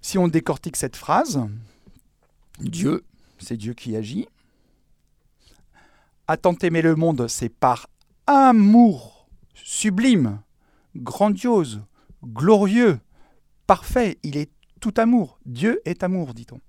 Si 0.00 0.18
on 0.18 0.28
décortique 0.28 0.76
cette 0.76 0.96
phrase, 0.96 1.40
Dieu, 2.58 3.04
c'est 3.38 3.56
Dieu 3.56 3.72
qui 3.74 3.96
agit. 3.96 4.28
A 6.28 6.36
tant 6.36 6.54
aimé 6.56 6.82
le 6.82 6.94
monde, 6.94 7.26
c'est 7.28 7.48
par 7.48 7.88
amour 8.26 9.14
sublime, 9.54 10.40
grandiose, 10.94 11.82
glorieux, 12.22 13.00
parfait. 13.66 14.18
Il 14.22 14.36
est 14.36 14.50
tout 14.80 14.94
amour. 14.96 15.38
Dieu 15.46 15.80
est 15.84 16.02
amour, 16.02 16.34
dit-on. 16.34 16.60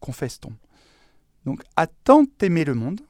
Confesse-t-on. 0.00 0.52
Donc, 1.44 1.62
a 1.76 1.86
tant 1.86 2.24
aimé 2.40 2.64
le 2.64 2.74
monde 2.74 3.00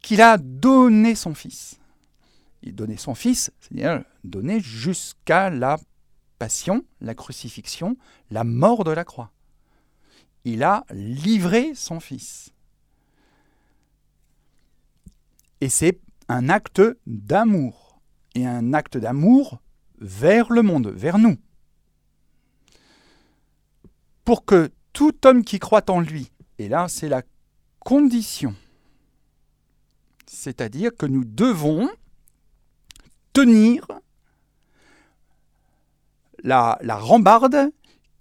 qu'il 0.00 0.20
a 0.20 0.38
donné 0.38 1.14
son 1.14 1.34
Fils 1.34 1.78
il 2.64 2.74
donnait 2.74 2.96
son 2.96 3.14
Fils, 3.14 3.52
c'est-à-dire 3.60 4.02
donné 4.24 4.58
jusqu'à 4.58 5.50
la 5.50 5.78
passion, 6.38 6.84
la 7.00 7.14
crucifixion, 7.14 7.96
la 8.30 8.42
mort 8.42 8.84
de 8.84 8.90
la 8.90 9.04
croix. 9.04 9.30
Il 10.44 10.62
a 10.62 10.84
livré 10.90 11.74
son 11.74 12.00
Fils. 12.00 12.52
Et 15.60 15.68
c'est 15.68 16.00
un 16.28 16.48
acte 16.48 16.82
d'amour, 17.06 18.00
et 18.34 18.46
un 18.46 18.72
acte 18.72 18.96
d'amour 18.96 19.60
vers 19.98 20.50
le 20.50 20.62
monde, 20.62 20.88
vers 20.88 21.18
nous. 21.18 21.36
Pour 24.24 24.46
que 24.46 24.72
tout 24.94 25.14
homme 25.26 25.44
qui 25.44 25.58
croit 25.58 25.90
en 25.90 26.00
lui, 26.00 26.32
et 26.58 26.68
là 26.68 26.88
c'est 26.88 27.10
la 27.10 27.22
condition, 27.78 28.54
c'est-à-dire 30.26 30.96
que 30.96 31.04
nous 31.04 31.24
devons 31.24 31.90
tenir 33.34 33.86
la, 36.42 36.78
rambarde 36.88 37.70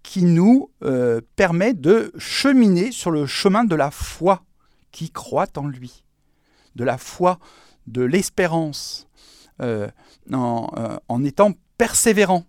qui 0.02 0.24
nous 0.24 0.70
euh, 0.84 1.22
permet 1.38 1.74
de 1.74 2.12
cheminer 2.18 2.92
sur 2.92 3.12
le 3.12 3.26
chemin 3.26 3.64
de 3.64 3.76
la 3.76 3.92
foi 3.92 4.44
qui 4.92 5.10
croit 5.10 5.48
en 5.56 5.68
lui, 5.68 6.04
de 6.76 6.84
la 6.84 6.98
foi, 6.98 7.40
de 7.88 8.02
l'espérance, 8.02 9.08
euh, 9.62 9.90
en, 10.32 10.70
euh, 10.78 10.98
en 11.08 11.24
étant 11.24 11.54
persévérant, 11.78 12.46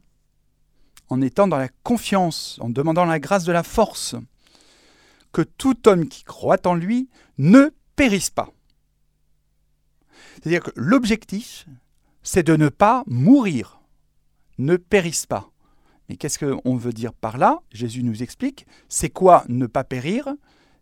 en 1.08 1.20
étant 1.20 1.46
dans 1.46 1.58
la 1.58 1.68
confiance, 1.82 2.58
en 2.60 2.70
demandant 2.70 3.04
la 3.04 3.20
grâce 3.20 3.44
de 3.44 3.52
la 3.52 3.62
force, 3.62 4.16
que 5.32 5.42
tout 5.42 5.88
homme 5.88 6.08
qui 6.08 6.24
croit 6.24 6.66
en 6.66 6.74
lui 6.74 7.08
ne 7.38 7.70
périsse 7.96 8.30
pas. 8.30 8.50
C'est-à-dire 10.34 10.62
que 10.62 10.70
l'objectif, 10.76 11.66
c'est 12.24 12.42
de 12.42 12.56
ne 12.56 12.68
pas 12.68 13.04
mourir, 13.06 13.80
ne 14.58 14.76
périsse 14.76 15.26
pas. 15.26 15.50
Mais 16.08 16.16
qu'est-ce 16.16 16.38
qu'on 16.38 16.76
veut 16.76 16.92
dire 16.92 17.12
par 17.12 17.38
là? 17.38 17.60
Jésus 17.70 18.02
nous 18.02 18.22
explique. 18.22 18.66
C'est 18.88 19.10
quoi 19.10 19.44
ne 19.48 19.66
pas 19.66 19.84
périr? 19.84 20.28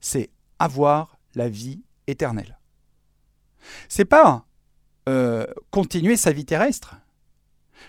C'est 0.00 0.30
avoir 0.58 1.18
la 1.34 1.48
vie 1.48 1.82
éternelle. 2.06 2.58
C'est 3.88 4.04
pas 4.04 4.46
euh, 5.08 5.46
continuer 5.70 6.16
sa 6.16 6.32
vie 6.32 6.44
terrestre. 6.44 6.96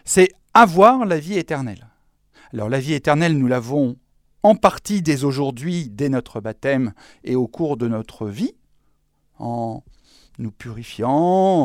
C'est 0.06 0.30
avoir 0.54 1.06
la 1.06 1.20
vie 1.20 1.38
éternelle. 1.38 1.88
Alors 2.52 2.70
la 2.70 2.80
vie 2.80 2.94
éternelle, 2.94 3.38
nous 3.38 3.48
l'avons 3.48 3.98
en 4.44 4.56
partie 4.56 5.02
dès 5.02 5.24
aujourd'hui, 5.24 5.90
dès 5.90 6.10
notre 6.10 6.42
baptême 6.42 6.94
et 7.24 7.36
au 7.36 7.48
cours 7.48 7.78
de 7.78 7.88
notre 7.88 8.28
vie, 8.28 8.54
en 9.40 9.84
nous 10.40 10.52
purifiant, 10.52 11.10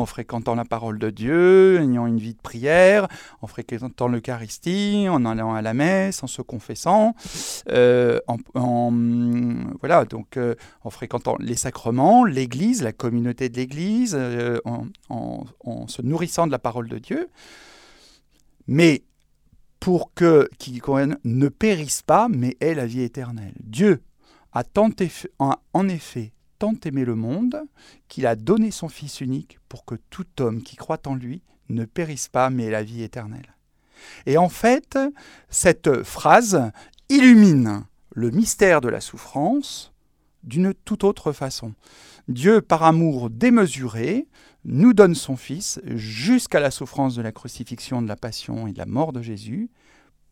en 0.01 0.05
fréquentant 0.05 0.55
la 0.55 0.65
parole 0.65 0.99
de 0.99 1.09
Dieu, 1.09 1.79
en 1.79 1.91
ayant 1.91 2.07
une 2.07 2.19
vie 2.19 2.33
de 2.33 2.41
prière, 2.41 3.07
en 3.41 3.47
fréquentant 3.47 4.07
l'Eucharistie, 4.07 5.07
en 5.09 5.25
allant 5.25 5.53
à 5.53 5.61
la 5.61 5.73
messe, 5.73 6.23
en 6.23 6.27
se 6.27 6.41
confessant, 6.41 7.15
euh, 7.69 8.19
en, 8.27 8.91
voilà, 9.79 10.05
donc, 10.05 10.37
euh, 10.37 10.55
en 10.83 10.89
fréquentant 10.89 11.35
les 11.39 11.55
sacrements, 11.55 12.25
l'Église, 12.25 12.81
la 12.81 12.93
communauté 12.93 13.49
de 13.49 13.57
l'Église, 13.57 14.15
euh, 14.17 14.59
en, 14.65 14.85
en, 15.09 15.87
se 15.87 16.01
nourrissant 16.01 16.47
de 16.47 16.51
la 16.51 16.59
parole 16.59 16.87
de 16.89 16.99
Dieu. 16.99 17.29
Mais 18.67 19.03
pour 19.79 20.13
que 20.13 20.49
qui 20.59 20.81
ne 21.23 21.47
périsse 21.47 22.01
pas, 22.01 22.27
mais 22.29 22.57
ait 22.59 22.75
la 22.75 22.85
vie 22.85 23.01
éternelle. 23.01 23.53
Dieu 23.63 24.03
a 24.51 24.63
tant 24.63 24.89
en 25.73 25.89
effet 25.89 26.33
tant 26.59 26.75
aimé 26.85 27.05
le 27.05 27.15
monde 27.15 27.61
qu'il 28.07 28.27
a 28.27 28.35
donné 28.35 28.69
son 28.69 28.89
Fils 28.89 29.21
unique 29.21 29.59
pour 29.69 29.85
que 29.85 29.95
tout 30.09 30.27
homme 30.39 30.61
qui 30.61 30.75
croit 30.75 31.07
en 31.07 31.15
lui 31.15 31.41
ne 31.69 31.85
périsse 31.85 32.27
pas, 32.27 32.49
mais 32.49 32.65
ait 32.65 32.71
la 32.71 32.83
vie 32.83 33.03
éternelle. 33.03 33.55
Et 34.25 34.37
en 34.37 34.49
fait, 34.49 34.97
cette 35.49 36.03
phrase 36.03 36.71
illumine 37.09 37.85
le 38.13 38.31
mystère 38.31 38.81
de 38.81 38.89
la 38.89 39.01
souffrance 39.01 39.93
d'une 40.43 40.73
toute 40.73 41.03
autre 41.03 41.31
façon. 41.31 41.73
Dieu, 42.27 42.61
par 42.61 42.83
amour 42.83 43.29
démesuré, 43.29 44.27
nous 44.65 44.93
donne 44.93 45.15
son 45.15 45.35
Fils 45.35 45.79
jusqu'à 45.85 46.59
la 46.59 46.71
souffrance 46.71 47.15
de 47.15 47.21
la 47.21 47.31
crucifixion, 47.31 48.01
de 48.01 48.07
la 48.07 48.15
passion 48.15 48.67
et 48.67 48.73
de 48.73 48.77
la 48.77 48.85
mort 48.85 49.13
de 49.13 49.21
Jésus, 49.21 49.69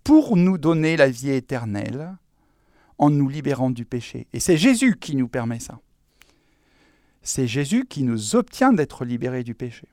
pour 0.04 0.38
nous 0.38 0.58
donner 0.58 0.96
la 0.96 1.10
vie 1.10 1.32
éternelle 1.32 2.16
en 2.98 3.10
nous 3.10 3.30
libérant 3.30 3.70
du 3.70 3.86
péché. 3.86 4.28
Et 4.34 4.40
c'est 4.40 4.58
Jésus 4.58 4.98
qui 5.00 5.16
nous 5.16 5.28
permet 5.28 5.60
ça 5.60 5.80
c'est 7.28 7.48
Jésus 7.48 7.86
qui 7.86 8.04
nous 8.04 8.36
obtient 8.36 8.72
d'être 8.72 9.04
libérés 9.04 9.44
du 9.44 9.54
péché. 9.54 9.88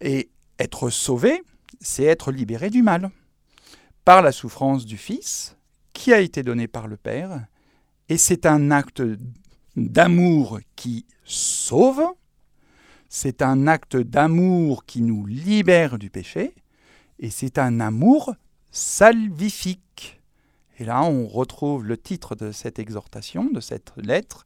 Et 0.00 0.28
être 0.58 0.90
sauvé, 0.90 1.42
c'est 1.80 2.02
être 2.02 2.32
libéré 2.32 2.68
du 2.68 2.82
mal, 2.82 3.10
par 4.04 4.20
la 4.20 4.32
souffrance 4.32 4.84
du 4.84 4.96
Fils, 4.96 5.56
qui 5.92 6.12
a 6.12 6.20
été 6.20 6.42
donné 6.42 6.66
par 6.66 6.88
le 6.88 6.96
Père, 6.96 7.46
et 8.08 8.18
c'est 8.18 8.44
un 8.44 8.72
acte 8.72 9.02
d'amour 9.76 10.58
qui 10.74 11.06
sauve, 11.24 12.02
c'est 13.08 13.40
un 13.40 13.68
acte 13.68 13.96
d'amour 13.96 14.84
qui 14.86 15.02
nous 15.02 15.26
libère 15.26 15.96
du 15.96 16.10
péché, 16.10 16.54
et 17.20 17.30
c'est 17.30 17.56
un 17.56 17.78
amour 17.78 18.34
salvifique. 18.72 20.20
Et 20.80 20.84
là, 20.84 21.04
on 21.04 21.28
retrouve 21.28 21.84
le 21.84 21.96
titre 21.96 22.34
de 22.34 22.50
cette 22.50 22.80
exhortation, 22.80 23.44
de 23.44 23.60
cette 23.60 23.92
lettre, 23.96 24.44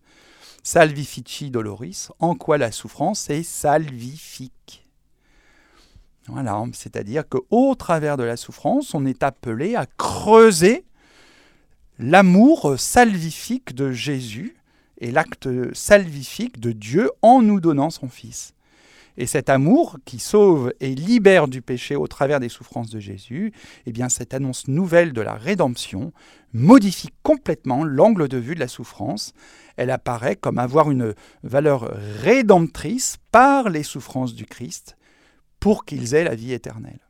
Salvifici 0.66 1.50
doloris, 1.50 2.08
en 2.20 2.34
quoi 2.34 2.56
la 2.56 2.72
souffrance 2.72 3.28
est 3.28 3.42
salvifique. 3.42 4.88
Voilà, 6.26 6.64
c'est-à-dire 6.72 7.28
qu'au 7.28 7.74
travers 7.74 8.16
de 8.16 8.22
la 8.22 8.38
souffrance, 8.38 8.94
on 8.94 9.04
est 9.04 9.22
appelé 9.22 9.76
à 9.76 9.84
creuser 9.84 10.86
l'amour 11.98 12.76
salvifique 12.78 13.74
de 13.74 13.92
Jésus 13.92 14.56
et 14.98 15.10
l'acte 15.10 15.48
salvifique 15.74 16.58
de 16.58 16.72
Dieu 16.72 17.10
en 17.20 17.42
nous 17.42 17.60
donnant 17.60 17.90
son 17.90 18.08
Fils. 18.08 18.54
Et 19.16 19.26
cet 19.26 19.48
amour 19.48 19.98
qui 20.04 20.18
sauve 20.18 20.72
et 20.80 20.94
libère 20.94 21.46
du 21.46 21.62
péché 21.62 21.94
au 21.94 22.06
travers 22.06 22.40
des 22.40 22.48
souffrances 22.48 22.90
de 22.90 22.98
Jésus, 22.98 23.52
eh 23.86 23.92
bien 23.92 24.08
cette 24.08 24.34
annonce 24.34 24.66
nouvelle 24.66 25.12
de 25.12 25.20
la 25.20 25.34
rédemption 25.34 26.12
modifie 26.52 27.10
complètement 27.22 27.84
l'angle 27.84 28.28
de 28.28 28.38
vue 28.38 28.54
de 28.54 28.60
la 28.60 28.68
souffrance. 28.68 29.32
Elle 29.76 29.90
apparaît 29.90 30.36
comme 30.36 30.58
avoir 30.58 30.90
une 30.90 31.14
valeur 31.42 31.92
rédemptrice 32.20 33.18
par 33.30 33.68
les 33.68 33.82
souffrances 33.82 34.34
du 34.34 34.46
Christ 34.46 34.96
pour 35.60 35.84
qu'ils 35.84 36.14
aient 36.14 36.24
la 36.24 36.34
vie 36.34 36.52
éternelle. 36.52 37.00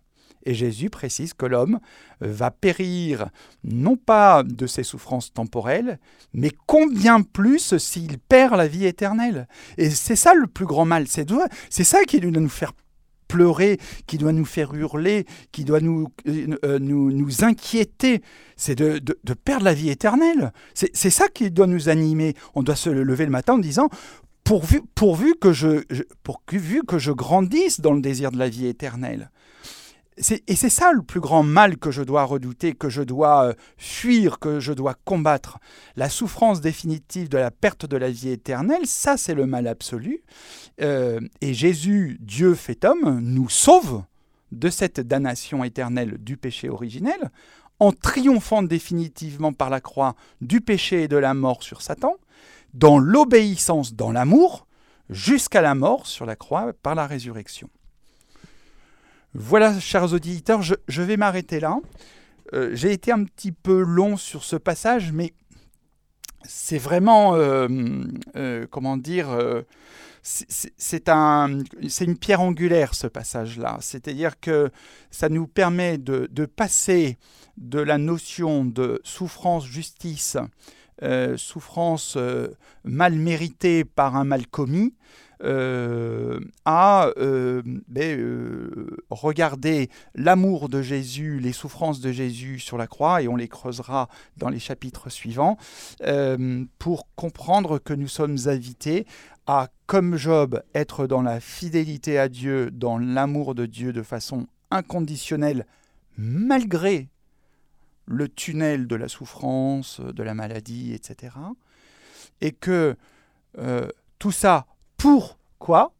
Et 0.44 0.54
Jésus 0.54 0.90
précise 0.90 1.34
que 1.34 1.46
l'homme 1.46 1.80
va 2.20 2.50
périr 2.50 3.28
non 3.62 3.96
pas 3.96 4.42
de 4.42 4.66
ses 4.66 4.82
souffrances 4.82 5.32
temporelles, 5.32 5.98
mais 6.32 6.50
combien 6.66 7.22
plus 7.22 7.76
s'il 7.78 8.18
perd 8.18 8.56
la 8.56 8.68
vie 8.68 8.86
éternelle. 8.86 9.48
Et 9.78 9.90
c'est 9.90 10.16
ça 10.16 10.34
le 10.34 10.46
plus 10.46 10.66
grand 10.66 10.84
mal. 10.84 11.06
C'est 11.08 11.84
ça 11.84 12.04
qui 12.04 12.20
doit 12.20 12.30
nous 12.30 12.48
faire 12.48 12.72
pleurer, 13.28 13.78
qui 14.06 14.18
doit 14.18 14.32
nous 14.32 14.44
faire 14.44 14.74
hurler, 14.74 15.26
qui 15.50 15.64
doit 15.64 15.80
nous, 15.80 16.08
euh, 16.28 16.78
nous, 16.78 17.10
nous, 17.10 17.44
inquiéter, 17.44 18.22
c'est 18.56 18.74
de, 18.74 18.98
de, 18.98 19.34
perdre 19.34 19.64
la 19.64 19.74
vie 19.74 19.90
éternelle. 19.90 20.52
C'est 20.74 21.10
ça 21.10 21.28
qui 21.28 21.50
doit 21.50 21.66
nous 21.66 21.88
animer. 21.88 22.34
On 22.54 22.62
doit 22.62 22.76
se 22.76 22.90
lever 22.90 23.24
le 23.24 23.30
matin 23.30 23.54
en 23.54 23.58
disant, 23.58 23.88
pourvu, 24.44 24.82
pourvu, 24.94 25.34
que 25.34 25.52
je, 25.52 25.82
pourvu 26.22 26.82
que 26.86 26.98
je 26.98 27.12
grandisse 27.12 27.80
dans 27.80 27.92
le 27.92 28.00
désir 28.00 28.30
de 28.30 28.38
la 28.38 28.48
vie 28.48 28.66
éternelle 28.66 29.30
et 30.16 30.54
c'est 30.54 30.70
ça 30.70 30.92
le 30.92 31.02
plus 31.02 31.20
grand 31.20 31.42
mal 31.42 31.76
que 31.76 31.90
je 31.90 32.02
dois 32.02 32.24
redouter, 32.24 32.74
que 32.74 32.88
je 32.88 33.02
dois 33.02 33.46
euh, 33.46 33.54
fuir, 33.76 34.38
que 34.38 34.60
je 34.60 34.72
dois 34.72 34.94
combattre. 35.04 35.58
La 35.96 36.08
souffrance 36.08 36.60
définitive 36.60 37.28
de 37.28 37.38
la 37.38 37.50
perte 37.50 37.86
de 37.86 37.96
la 37.96 38.10
vie 38.10 38.30
éternelle, 38.30 38.86
ça 38.86 39.16
c'est 39.16 39.34
le 39.34 39.46
mal 39.46 39.66
absolu. 39.66 40.22
Euh, 40.80 41.20
et 41.40 41.52
Jésus, 41.52 42.18
Dieu 42.20 42.54
fait 42.54 42.84
homme, 42.84 43.20
nous 43.20 43.48
sauve 43.48 44.02
de 44.52 44.70
cette 44.70 45.00
damnation 45.00 45.64
éternelle 45.64 46.18
du 46.18 46.36
péché 46.36 46.68
originel, 46.68 47.30
en 47.80 47.90
triomphant 47.90 48.62
définitivement 48.62 49.52
par 49.52 49.68
la 49.68 49.80
croix 49.80 50.14
du 50.40 50.60
péché 50.60 51.02
et 51.02 51.08
de 51.08 51.16
la 51.16 51.34
mort 51.34 51.64
sur 51.64 51.82
Satan, 51.82 52.14
dans 52.72 52.98
l'obéissance, 52.98 53.94
dans 53.94 54.12
l'amour, 54.12 54.66
jusqu'à 55.10 55.60
la 55.60 55.74
mort 55.74 56.06
sur 56.06 56.24
la 56.24 56.36
croix 56.36 56.72
par 56.82 56.94
la 56.94 57.06
résurrection. 57.06 57.68
Voilà, 59.36 59.80
chers 59.80 60.12
auditeurs, 60.12 60.62
je, 60.62 61.02
vais 61.02 61.16
m'arrêter 61.16 61.58
là. 61.58 61.80
Euh, 62.52 62.70
j'ai 62.72 62.92
été 62.92 63.10
un 63.10 63.24
petit 63.24 63.50
peu 63.50 63.82
long 63.82 64.16
sur 64.16 64.44
ce 64.44 64.54
passage, 64.54 65.10
mais 65.10 65.34
c'est 66.44 66.78
vraiment, 66.78 67.34
euh, 67.34 67.66
euh, 68.36 68.66
comment 68.70 68.96
dire, 68.96 69.36
c'est 70.22 71.08
un, 71.08 71.58
une 72.00 72.16
pierre 72.16 72.42
angulaire 72.42 72.94
ce 72.94 73.08
passage-là. 73.08 73.78
C'est-à-dire 73.80 74.38
que 74.38 74.70
ça 75.10 75.28
nous 75.28 75.48
permet 75.48 75.98
de, 75.98 76.28
passer 76.46 77.18
de 77.56 77.80
la 77.80 77.98
notion 77.98 78.64
de 78.64 79.00
souffrance-justice, 79.02 80.36
souffrance 81.36 82.16
mal 82.84 83.14
méritée 83.16 83.84
par 83.84 84.14
un 84.14 84.24
mal 84.24 84.46
commis, 84.46 84.94
euh, 85.42 86.38
à 86.64 87.10
euh, 87.18 87.62
ben, 87.88 88.18
euh, 88.18 88.96
regarder 89.10 89.90
l'amour 90.14 90.68
de 90.68 90.80
Jésus, 90.80 91.40
les 91.40 91.52
souffrances 91.52 92.00
de 92.00 92.12
Jésus 92.12 92.60
sur 92.60 92.78
la 92.78 92.86
croix, 92.86 93.22
et 93.22 93.28
on 93.28 93.36
les 93.36 93.48
creusera 93.48 94.08
dans 94.36 94.48
les 94.48 94.58
chapitres 94.58 95.10
suivants, 95.10 95.56
pour 96.78 97.08
comprendre 97.16 97.78
que 97.78 97.94
nous 97.94 98.08
sommes 98.08 98.36
invités 98.46 99.06
à, 99.46 99.68
comme 99.86 100.16
Job, 100.16 100.62
être 100.74 101.06
dans 101.06 101.22
la 101.22 101.40
fidélité 101.40 102.18
à 102.18 102.28
Dieu, 102.28 102.70
dans 102.70 102.98
l'amour 102.98 103.54
de 103.54 103.66
Dieu 103.66 103.92
de 103.92 104.02
façon 104.02 104.46
inconditionnelle, 104.70 105.66
malgré 106.16 107.08
le 108.06 108.28
tunnel 108.28 108.86
de 108.86 108.96
la 108.96 109.08
souffrance, 109.08 110.00
de 110.00 110.22
la 110.22 110.34
maladie, 110.34 110.92
etc. 110.94 111.34
Et 112.40 112.52
que 112.52 112.96
tout 114.18 114.32
ça 114.32 114.66
pourquoi 115.04 115.90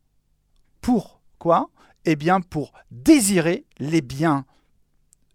Pourquoi 0.80 1.66
Eh 2.06 2.16
bien 2.16 2.40
pour 2.40 2.72
désirer 2.90 3.64
les 3.78 4.00
biens 4.00 4.46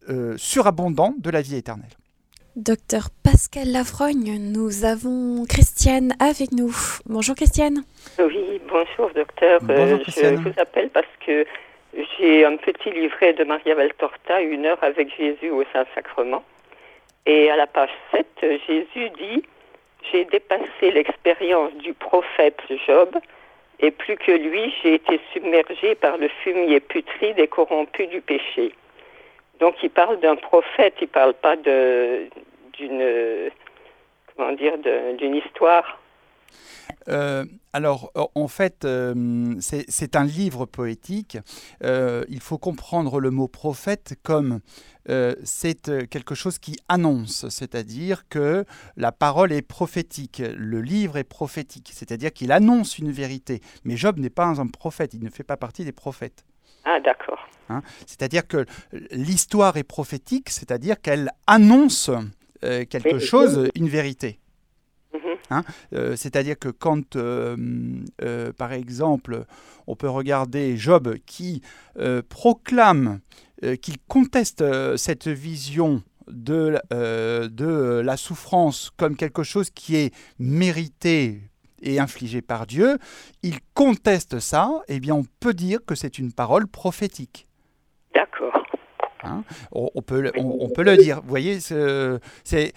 euh, 0.10 0.34
surabondants 0.38 1.14
de 1.20 1.30
la 1.30 1.42
vie 1.42 1.56
éternelle. 1.56 1.92
Docteur 2.56 3.10
Pascal 3.24 3.72
Lafrogne, 3.72 4.40
nous 4.40 4.86
avons 4.86 5.46
Christiane 5.48 6.14
avec 6.20 6.52
nous. 6.52 6.74
Bonjour 7.06 7.36
Christiane. 7.36 7.84
Oui, 8.18 8.60
bonjour 8.68 9.14
docteur. 9.14 9.62
Euh, 9.70 10.00
je 10.08 10.36
vous 10.38 10.60
appelle 10.60 10.90
parce 10.90 11.06
que 11.24 11.46
j'ai 11.94 12.46
un 12.46 12.58
petit 12.58 12.90
livret 12.90 13.34
de 13.34 13.44
Maria 13.44 13.76
Valtorta, 13.76 14.42
Une 14.42 14.66
heure 14.66 14.84
avec 14.84 15.16
Jésus 15.16 15.52
au 15.52 15.64
Saint-Sacrement. 15.72 16.44
Et 17.28 17.52
à 17.52 17.56
la 17.56 17.68
page 17.68 17.92
7, 18.10 18.26
Jésus 18.42 19.12
dit 19.20 19.44
J'ai 20.12 20.26
dépassé 20.26 20.90
l'expérience 20.92 21.72
du 21.76 21.94
prophète 21.94 22.58
Job 22.88 23.16
et 23.82 23.92
plus 23.92 24.18
que 24.18 24.32
lui, 24.32 24.74
j'ai 24.82 24.96
été 24.96 25.20
submergé 25.34 25.96
par 25.96 26.18
le 26.18 26.28
fumier 26.44 26.80
putride 26.80 27.40
et 27.40 27.48
corrompu 27.48 28.08
du 28.08 28.22
péché. 28.22 28.74
Donc 29.60 29.76
il 29.84 29.90
parle 29.90 30.20
d'un 30.20 30.36
prophète, 30.36 30.96
il 31.02 31.08
parle 31.08 31.34
pas 31.34 31.56
d'une 31.56 32.32
comment 34.36 34.52
dire 34.54 34.78
d'une 35.18 35.36
histoire. 35.36 35.99
Euh, 37.08 37.46
alors, 37.74 38.12
en 38.36 38.48
fait, 38.48 38.86
euh, 38.86 39.56
c'est 39.60 40.16
un 40.16 40.26
livre 40.26 40.66
poétique. 40.66 41.38
Euh, 41.84 42.24
il 42.30 42.42
faut 42.42 42.58
comprendre 42.58 43.20
le 43.20 43.32
mot 43.32 43.48
prophète 43.48 44.16
comme 44.24 44.60
c'est 45.44 46.08
quelque 46.08 46.36
chose 46.36 46.60
qui 46.60 46.78
annonce, 46.88 47.50
c'est-à-dire 47.50 48.28
que 48.30 48.64
la 48.96 49.12
parole 49.12 49.52
est 49.52 49.64
prophétique, 49.64 50.40
le 50.56 50.82
livre 50.82 51.18
est 51.18 51.24
prophétique, 51.24 51.90
c'est-à-dire 51.92 52.32
qu'il 52.32 52.52
annonce 52.52 53.00
une 53.00 53.12
vérité. 53.12 53.60
Mais 53.86 53.98
Job 53.98 54.20
n'est 54.20 54.30
pas 54.30 54.46
un 54.46 54.68
prophète, 54.68 55.16
il 55.16 55.24
ne 55.24 55.32
fait 55.32 55.42
pas 55.44 55.58
partie 55.58 55.84
des 55.84 55.94
prophètes. 55.94 56.46
Ah, 56.86 57.00
d'accord. 57.00 57.40
Hein 57.70 57.82
c'est-à-dire 58.06 58.48
que 58.48 58.68
l'histoire 59.10 59.78
est 59.78 59.84
prophétique, 59.84 60.52
c'est-à-dire 60.52 61.02
qu'elle 61.02 61.32
annonce 61.48 62.12
quelque 62.62 63.18
chose, 63.18 63.68
une 63.74 63.90
vérité. 63.90 64.40
Hein. 65.50 65.64
Euh, 65.94 66.16
c'est-à-dire 66.16 66.58
que 66.58 66.70
quand, 66.70 67.16
euh, 67.16 67.56
euh, 68.22 68.52
par 68.54 68.74
exemple, 68.74 69.46
on 69.88 69.96
peut 69.96 70.10
regarder 70.10 70.78
Job 70.78 71.16
qui 71.26 71.62
proclame, 72.30 73.20
qu'il 73.82 73.98
conteste 74.08 74.64
cette 74.96 75.28
vision 75.28 76.02
de, 76.28 76.80
de 76.92 78.00
la 78.00 78.16
souffrance 78.16 78.92
comme 78.96 79.18
quelque 79.18 79.44
chose 79.44 79.70
qui 79.70 79.96
est 79.96 80.14
mérité 80.38 81.42
et 81.82 82.00
infligé 82.00 82.42
par 82.42 82.68
Dieu, 82.68 82.98
il 83.42 83.58
conteste 83.74 84.40
ça, 84.40 84.82
eh 84.88 85.00
bien 85.00 85.16
on 85.16 85.26
peut 85.40 85.54
dire 85.54 85.80
que 85.86 85.96
c'est 85.96 86.20
une 86.20 86.32
parole 86.32 86.68
prophétique. 86.68 87.48
D'accord. 88.14 88.59
Hein. 89.24 89.44
on, 89.72 90.02
peut, 90.02 90.32
on, 90.38 90.70
peut 90.70 90.84
le 90.84 90.98
dire. 90.98 91.22
Vous 91.22 91.30
voyez, 91.30 91.60
c'est, 91.60 92.74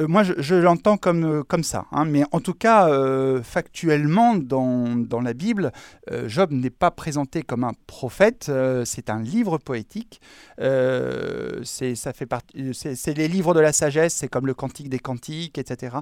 moi, 0.00 0.22
je, 0.22 0.54
l'entends 0.54 0.96
comme, 0.96 1.44
comme 1.44 1.62
ça. 1.62 1.86
Hein. 1.92 2.04
mais 2.04 2.22
en 2.32 2.40
tout 2.40 2.54
cas, 2.54 2.88
euh, 2.88 3.42
factuellement, 3.42 4.34
dans, 4.34 4.96
dans, 4.96 5.20
la 5.20 5.32
Bible, 5.32 5.72
euh, 6.10 6.28
Job 6.28 6.50
n'est 6.52 6.70
pas 6.70 6.90
présenté 6.90 7.42
comme 7.42 7.64
un 7.64 7.72
prophète. 7.86 8.46
Euh, 8.48 8.84
c'est 8.84 9.10
un 9.10 9.20
livre 9.20 9.58
poétique. 9.58 10.20
c'est, 10.58 11.94
ça 11.94 12.12
fait 12.12 12.26
partie, 12.26 12.72
c'est, 12.72 13.16
les 13.16 13.28
livres 13.28 13.54
de 13.54 13.60
la 13.60 13.72
sagesse. 13.72 14.14
C'est 14.14 14.28
comme 14.28 14.46
le 14.46 14.54
Cantique 14.54 14.88
des 14.88 14.98
Cantiques, 14.98 15.58
etc. 15.58 15.96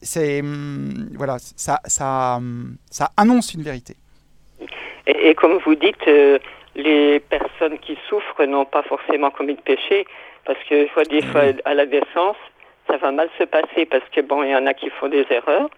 c'est 0.00 0.40
hum, 0.40 1.10
voilà, 1.14 1.36
ça, 1.38 1.80
ça, 1.86 2.40
ça 2.90 3.10
annonce 3.16 3.54
une 3.54 3.62
vérité. 3.62 3.96
Et, 5.06 5.30
et 5.30 5.34
comme 5.34 5.58
vous 5.64 5.74
dites 5.74 6.06
les 6.74 7.20
personnes 7.20 7.78
qui 7.78 7.98
souffrent 8.08 8.44
n'ont 8.44 8.64
pas 8.64 8.82
forcément 8.82 9.30
commis 9.30 9.54
de 9.54 9.60
péché, 9.60 10.06
parce 10.44 10.58
que 10.68 10.86
je 10.86 10.92
vois 10.94 11.04
des 11.04 11.22
fois 11.22 11.42
à 11.64 11.74
la 11.74 11.86
naissance, 11.86 12.36
ça 12.88 12.96
va 12.96 13.12
mal 13.12 13.28
se 13.38 13.44
passer 13.44 13.86
parce 13.86 14.08
que 14.10 14.20
bon, 14.20 14.42
il 14.42 14.50
y 14.50 14.56
en 14.56 14.66
a 14.66 14.74
qui 14.74 14.90
font 14.90 15.08
des 15.08 15.26
erreurs. 15.30 15.68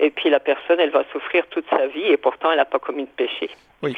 Et 0.00 0.10
puis 0.10 0.30
la 0.30 0.40
personne, 0.40 0.80
elle 0.80 0.90
va 0.90 1.04
souffrir 1.12 1.46
toute 1.48 1.68
sa 1.70 1.86
vie 1.86 2.06
et 2.06 2.16
pourtant 2.16 2.50
elle 2.50 2.56
n'a 2.56 2.64
pas 2.64 2.78
commis 2.80 3.04
de 3.04 3.10
péché. 3.16 3.50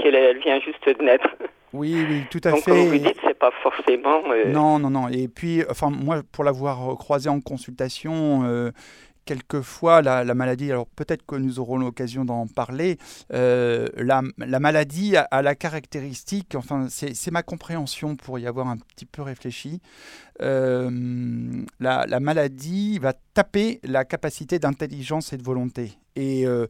Qu'elle 0.02 0.14
elle 0.14 0.38
vient 0.38 0.60
juste 0.60 0.86
de 0.86 1.02
naître. 1.02 1.28
Oui, 1.72 2.04
oui, 2.08 2.24
tout 2.30 2.40
à 2.44 2.50
Donc, 2.50 2.60
fait. 2.60 2.70
Comme 2.70 2.88
vous 2.88 2.98
dites, 2.98 3.18
c'est 3.22 3.38
pas 3.38 3.52
forcément. 3.62 4.22
Euh, 4.30 4.46
non, 4.46 4.78
non, 4.78 4.90
non. 4.90 5.08
Et 5.08 5.28
puis, 5.28 5.62
enfin, 5.70 5.90
moi, 5.90 6.22
pour 6.32 6.42
l'avoir 6.42 6.96
croisé 6.96 7.28
en 7.28 7.40
consultation, 7.40 8.42
euh, 8.44 8.70
quelquefois 9.28 10.00
la, 10.00 10.24
maladie, 10.34 10.70
alors 10.70 10.86
peut-être 10.86 11.26
que 11.26 11.36
nous 11.36 11.58
aurons 11.58 11.76
l'occasion 11.76 12.24
d'en 12.24 12.46
parler, 12.46 12.96
euh, 13.34 13.86
la, 13.98 14.22
maladie 14.58 15.16
a, 15.18 15.42
la 15.42 15.54
caractéristique, 15.54 16.54
enfin 16.54 16.86
c'est 16.88 17.30
ma 17.30 17.42
compréhension 17.42 18.16
pour 18.16 18.38
y 18.38 18.46
avoir 18.46 18.68
un 18.68 18.78
petit 18.78 19.04
peu 19.04 19.20
réfléchi, 19.20 19.82
euh, 20.40 21.62
la, 21.78 22.20
maladie 22.20 22.98
va 22.98 23.12
taper 23.34 23.80
la 23.84 24.06
capacité 24.06 24.58
d'intelligence 24.58 25.34
et 25.34 25.36
de 25.36 25.42
volonté. 25.42 25.98
Et 26.16 26.46
euh, 26.46 26.66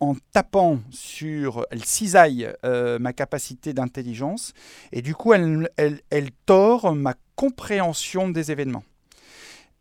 en 0.00 0.16
tapant 0.32 0.80
sur, 0.90 1.66
elle 1.70 1.84
cisaille 1.84 2.52
ma 2.64 3.12
capacité 3.12 3.72
d'intelligence, 3.74 4.54
et 4.90 5.02
du 5.02 5.14
coup 5.14 5.32
elle, 5.34 5.70
elle, 5.76 6.00
elle 6.10 6.32
tord 6.46 6.96
ma 6.96 7.14
compréhension 7.36 8.28
des 8.28 8.50
événements. 8.50 8.82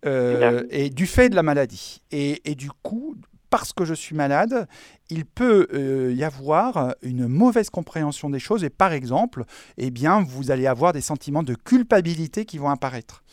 Euh, 0.06 0.63
et 0.70 0.89
du 0.89 1.08
fait 1.08 1.30
de 1.30 1.36
la 1.36 1.44
maladie. 1.44 2.02
Et, 2.12 2.56
du 2.56 2.70
coup, 2.84 3.15
parce 3.50 3.74
que 3.74 3.86
je 3.86 3.94
suis 3.94 4.15
malade, 4.15 4.68
il 5.10 5.26
peut 5.26 5.68
euh, 5.74 6.13
y 6.13 6.24
avoir 6.24 6.96
une 7.02 7.28
mauvaise 7.28 7.70
compréhension 7.70 8.30
des 8.30 8.39
choses 8.39 8.63
et 8.63 8.70
par 8.70 8.91
exemple, 8.94 9.46
eh 9.78 9.91
bien, 9.91 10.22
vous 10.22 10.52
allez 10.52 10.68
avoir 10.68 10.94
des 10.94 11.02
sentiments 11.02 11.44
de 11.44 11.56
culpabilité 11.56 12.46
qui 12.46 12.58
vont 12.58 12.70
apparaître. 12.70 13.24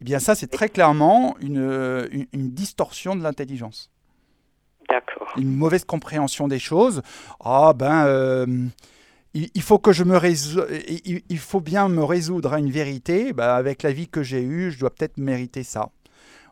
Eh 0.00 0.04
bien, 0.04 0.18
ça, 0.18 0.34
c'est 0.34 0.46
très 0.46 0.68
clairement 0.68 1.36
une, 1.40 2.28
une, 2.32 2.50
distorsion 2.50 3.16
de 3.16 3.22
l'intelligence. 3.22 3.90
D'accord. 4.88 5.32
Une 5.36 5.54
mauvaise 5.54 5.84
compréhension 5.84 6.48
des 6.48 6.60
choses. 6.60 7.02
Ah 7.40 7.72
ben, 7.74 8.06
euh, 8.06 8.46
il, 9.34 9.62
faut 9.62 9.78
que 9.78 9.92
je 9.92 10.04
me 10.04 10.18
il, 11.28 11.38
faut 11.38 11.60
bien 11.60 11.88
me 11.88 12.02
résoudre 12.02 12.54
à 12.54 12.58
une 12.58 12.70
vérité. 12.70 13.32
Ben, 13.32 13.48
avec 13.48 13.82
la 13.82 13.92
vie 13.92 14.08
que 14.08 14.22
j'ai 14.22 14.42
eue, 14.42 14.70
je 14.70 14.78
dois 14.78 14.90
peut-être 14.90 15.18
mériter 15.18 15.62
ça. 15.62 15.90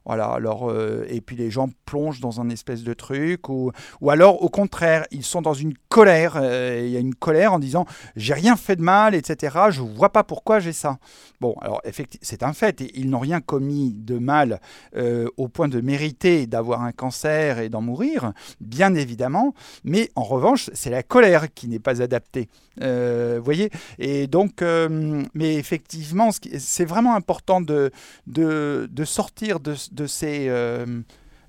Voilà, 0.07 0.27
alors, 0.27 0.71
euh, 0.71 1.05
et 1.09 1.21
puis 1.21 1.35
les 1.35 1.51
gens 1.51 1.69
plongent 1.85 2.21
dans 2.21 2.40
un 2.40 2.49
espèce 2.49 2.85
de 2.85 2.95
truc, 2.95 3.49
ou, 3.49 3.73
ou 4.01 4.11
alors 4.11 4.40
au 4.40 4.49
contraire, 4.49 5.05
ils 5.11 5.25
sont 5.25 5.42
dans 5.42 5.53
une 5.53 5.75
colère, 5.88 6.35
euh, 6.37 6.81
il 6.85 6.92
y 6.92 6.97
a 6.97 7.01
une 7.01 7.16
colère 7.16 7.53
en 7.53 7.59
disant 7.59 7.87
j'ai 8.14 8.33
rien 8.33 8.55
fait 8.55 8.77
de 8.77 8.83
mal, 8.83 9.16
etc. 9.16 9.57
Je 9.71 9.81
vois 9.81 10.11
pas 10.11 10.23
pourquoi 10.23 10.61
j'ai 10.61 10.73
ça. 10.73 10.99
Bon, 11.40 11.57
alors 11.61 11.81
effectivement, 11.85 12.25
c'est 12.25 12.45
un 12.45 12.53
fait, 12.53 12.85
ils 12.95 13.11
n'ont 13.11 13.19
rien 13.19 13.40
commis 13.40 13.92
de 13.92 14.19
mal 14.19 14.61
euh, 14.97 15.29
au 15.37 15.49
point 15.49 15.66
de 15.66 15.81
mériter 15.81 16.47
d'avoir 16.47 16.83
un 16.83 16.92
cancer 16.92 17.59
et 17.59 17.69
d'en 17.69 17.81
mourir, 17.81 18.33
bien 18.61 18.95
évidemment, 18.95 19.55
mais 19.83 20.11
en 20.14 20.23
revanche, 20.23 20.71
c'est 20.73 20.90
la 20.90 21.03
colère 21.03 21.53
qui 21.53 21.66
n'est 21.66 21.81
pas 21.81 22.01
adaptée. 22.01 22.49
Vous 22.79 23.42
voyez 23.42 23.71
Et 23.99 24.27
donc, 24.27 24.62
mais 24.62 25.55
effectivement, 25.55 26.29
c'est 26.31 26.85
vraiment 26.85 27.16
important 27.16 27.62
de, 27.62 27.90
de, 28.27 28.87
de 28.90 29.05
sortir 29.05 29.59
de 29.61 29.75
ces 30.05 30.47
euh, 30.49 30.85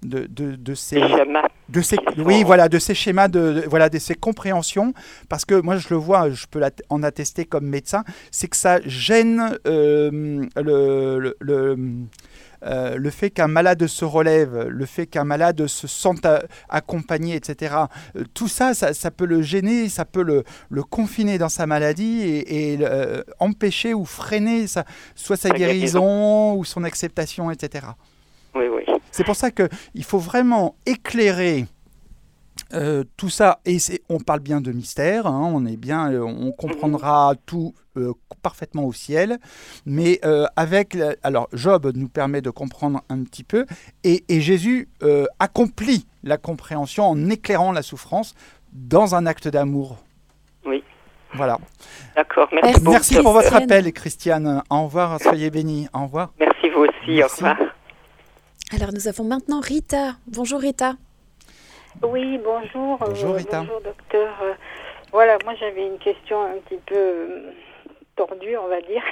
de, 0.04 0.28
de, 0.30 0.56
de, 0.56 0.76
ces 0.76 1.02
de 1.70 1.82
ces 1.82 1.98
oui 2.20 2.44
voilà 2.44 2.70
de 2.70 2.78
ces 2.78 2.94
schémas 2.94 3.28
de, 3.28 3.64
voilà 3.68 3.90
de 3.90 3.98
ces 3.98 4.14
compréhensions 4.16 4.94
parce 5.28 5.44
que 5.44 5.56
moi 5.60 5.78
je 5.78 5.90
le 5.90 5.96
vois 5.96 6.30
je 6.30 6.46
peux 6.46 6.62
en 6.90 7.02
attester 7.04 7.46
comme 7.46 7.66
médecin 7.66 8.04
c'est 8.32 8.48
que 8.48 8.56
ça 8.56 8.80
gêne 8.86 9.58
euh, 9.66 10.46
le, 10.56 11.36
le, 11.40 11.78
euh, 12.64 12.96
le 12.98 13.10
fait 13.12 13.30
qu'un 13.30 13.48
malade 13.48 13.86
se 13.86 14.04
relève, 14.04 14.68
le 14.68 14.86
fait 14.86 15.06
qu'un 15.06 15.24
malade 15.24 15.68
se 15.68 15.88
sente 15.88 16.26
accompagné, 16.70 17.36
etc. 17.36 17.76
tout 18.34 18.48
ça, 18.48 18.74
ça, 18.74 19.12
peut 19.12 19.26
le 19.26 19.42
gêner, 19.42 19.90
ça 19.90 20.06
peut 20.06 20.24
le, 20.24 20.44
le 20.70 20.84
confiner 20.84 21.38
dans 21.38 21.50
sa 21.50 21.68
maladie 21.68 22.22
et, 22.22 22.74
et 22.74 22.80
empêcher 23.40 23.94
ou 23.94 24.06
freiner 24.06 24.66
sa, 24.68 24.86
soit 25.16 25.38
sa 25.38 25.50
guérison 25.50 26.56
ou 26.56 26.66
son 26.66 26.84
acceptation, 26.84 27.52
etc. 27.52 27.88
C'est 29.12 29.24
pour 29.24 29.36
ça 29.36 29.52
qu'il 29.52 30.04
faut 30.04 30.20
vraiment 30.20 30.76
éclairer 30.86 31.66
euh, 32.74 33.04
tout 33.16 33.30
ça, 33.30 33.60
et 33.66 33.78
on 34.10 34.20
parle 34.20 34.42
bien 34.42 34.60
de 34.60 34.72
mystère, 34.72 35.26
hein, 35.26 35.52
on 35.54 35.66
est 35.66 35.78
bien, 35.78 36.12
euh, 36.12 36.22
on 36.22 36.52
comprendra 36.52 37.34
tout 37.46 37.74
euh, 37.96 38.14
parfaitement 38.44 38.84
au 38.84 38.94
ciel, 38.94 39.38
mais 39.86 40.20
avec, 40.56 40.98
alors 41.24 41.48
Job 41.54 41.92
nous 41.96 42.10
permet 42.10 42.42
de 42.42 42.50
comprendre 42.50 43.02
un 43.10 43.24
petit 43.24 43.44
peu, 43.44 43.66
et, 44.04 44.24
Jésus 44.30 44.90
accomplit 45.40 46.06
la 46.24 46.38
compréhension 46.38 47.06
en 47.06 47.30
éclairant 47.30 47.72
la 47.72 47.82
souffrance 47.82 48.36
dans 48.74 49.16
un 49.16 49.26
acte 49.26 49.48
d'amour. 49.48 49.98
Oui. 50.66 50.84
Voilà. 51.34 51.58
D'accord. 52.16 52.48
Merci, 52.54 52.82
merci 52.84 53.22
pour 53.22 53.34
votre 53.34 53.54
appel, 53.54 53.92
Christiane. 53.92 54.64
Au 54.70 54.84
revoir, 54.84 55.20
soyez 55.22 55.50
bénis. 55.50 55.88
Au 55.94 56.04
revoir. 56.04 56.32
Merci 56.40 56.70
vous 56.70 56.86
aussi. 56.86 57.22
Au 57.22 57.28
revoir. 57.28 57.58
Alors 58.74 58.92
nous 58.92 59.08
avons 59.08 59.24
maintenant 59.24 59.62
Rita. 59.62 60.16
Bonjour 60.28 60.60
Rita. 60.60 60.96
Oui, 62.04 62.38
bonjour. 62.44 62.98
Bonjour 63.00 63.32
euh, 63.32 63.38
Rita. 63.38 63.62
bonjour 63.62 63.80
docteur. 63.80 64.34
Euh, 64.44 64.54
voilà, 65.14 65.38
moi 65.46 65.56
j'avais 65.56 65.88
une 65.88 65.98
question 65.98 66.42
un 66.42 66.58
petit 66.66 66.80
peu 66.86 66.96
euh, 66.96 67.52
tordue, 68.18 68.58
on 68.58 68.68
va 68.68 68.82
dire. 68.82 69.04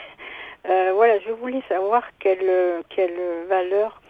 voilà, 0.65 1.19
je 1.19 1.31
voulais 1.31 1.63
savoir 1.69 2.03
quelle, 2.19 2.83
quelle 2.89 3.17
valeur 3.47 4.01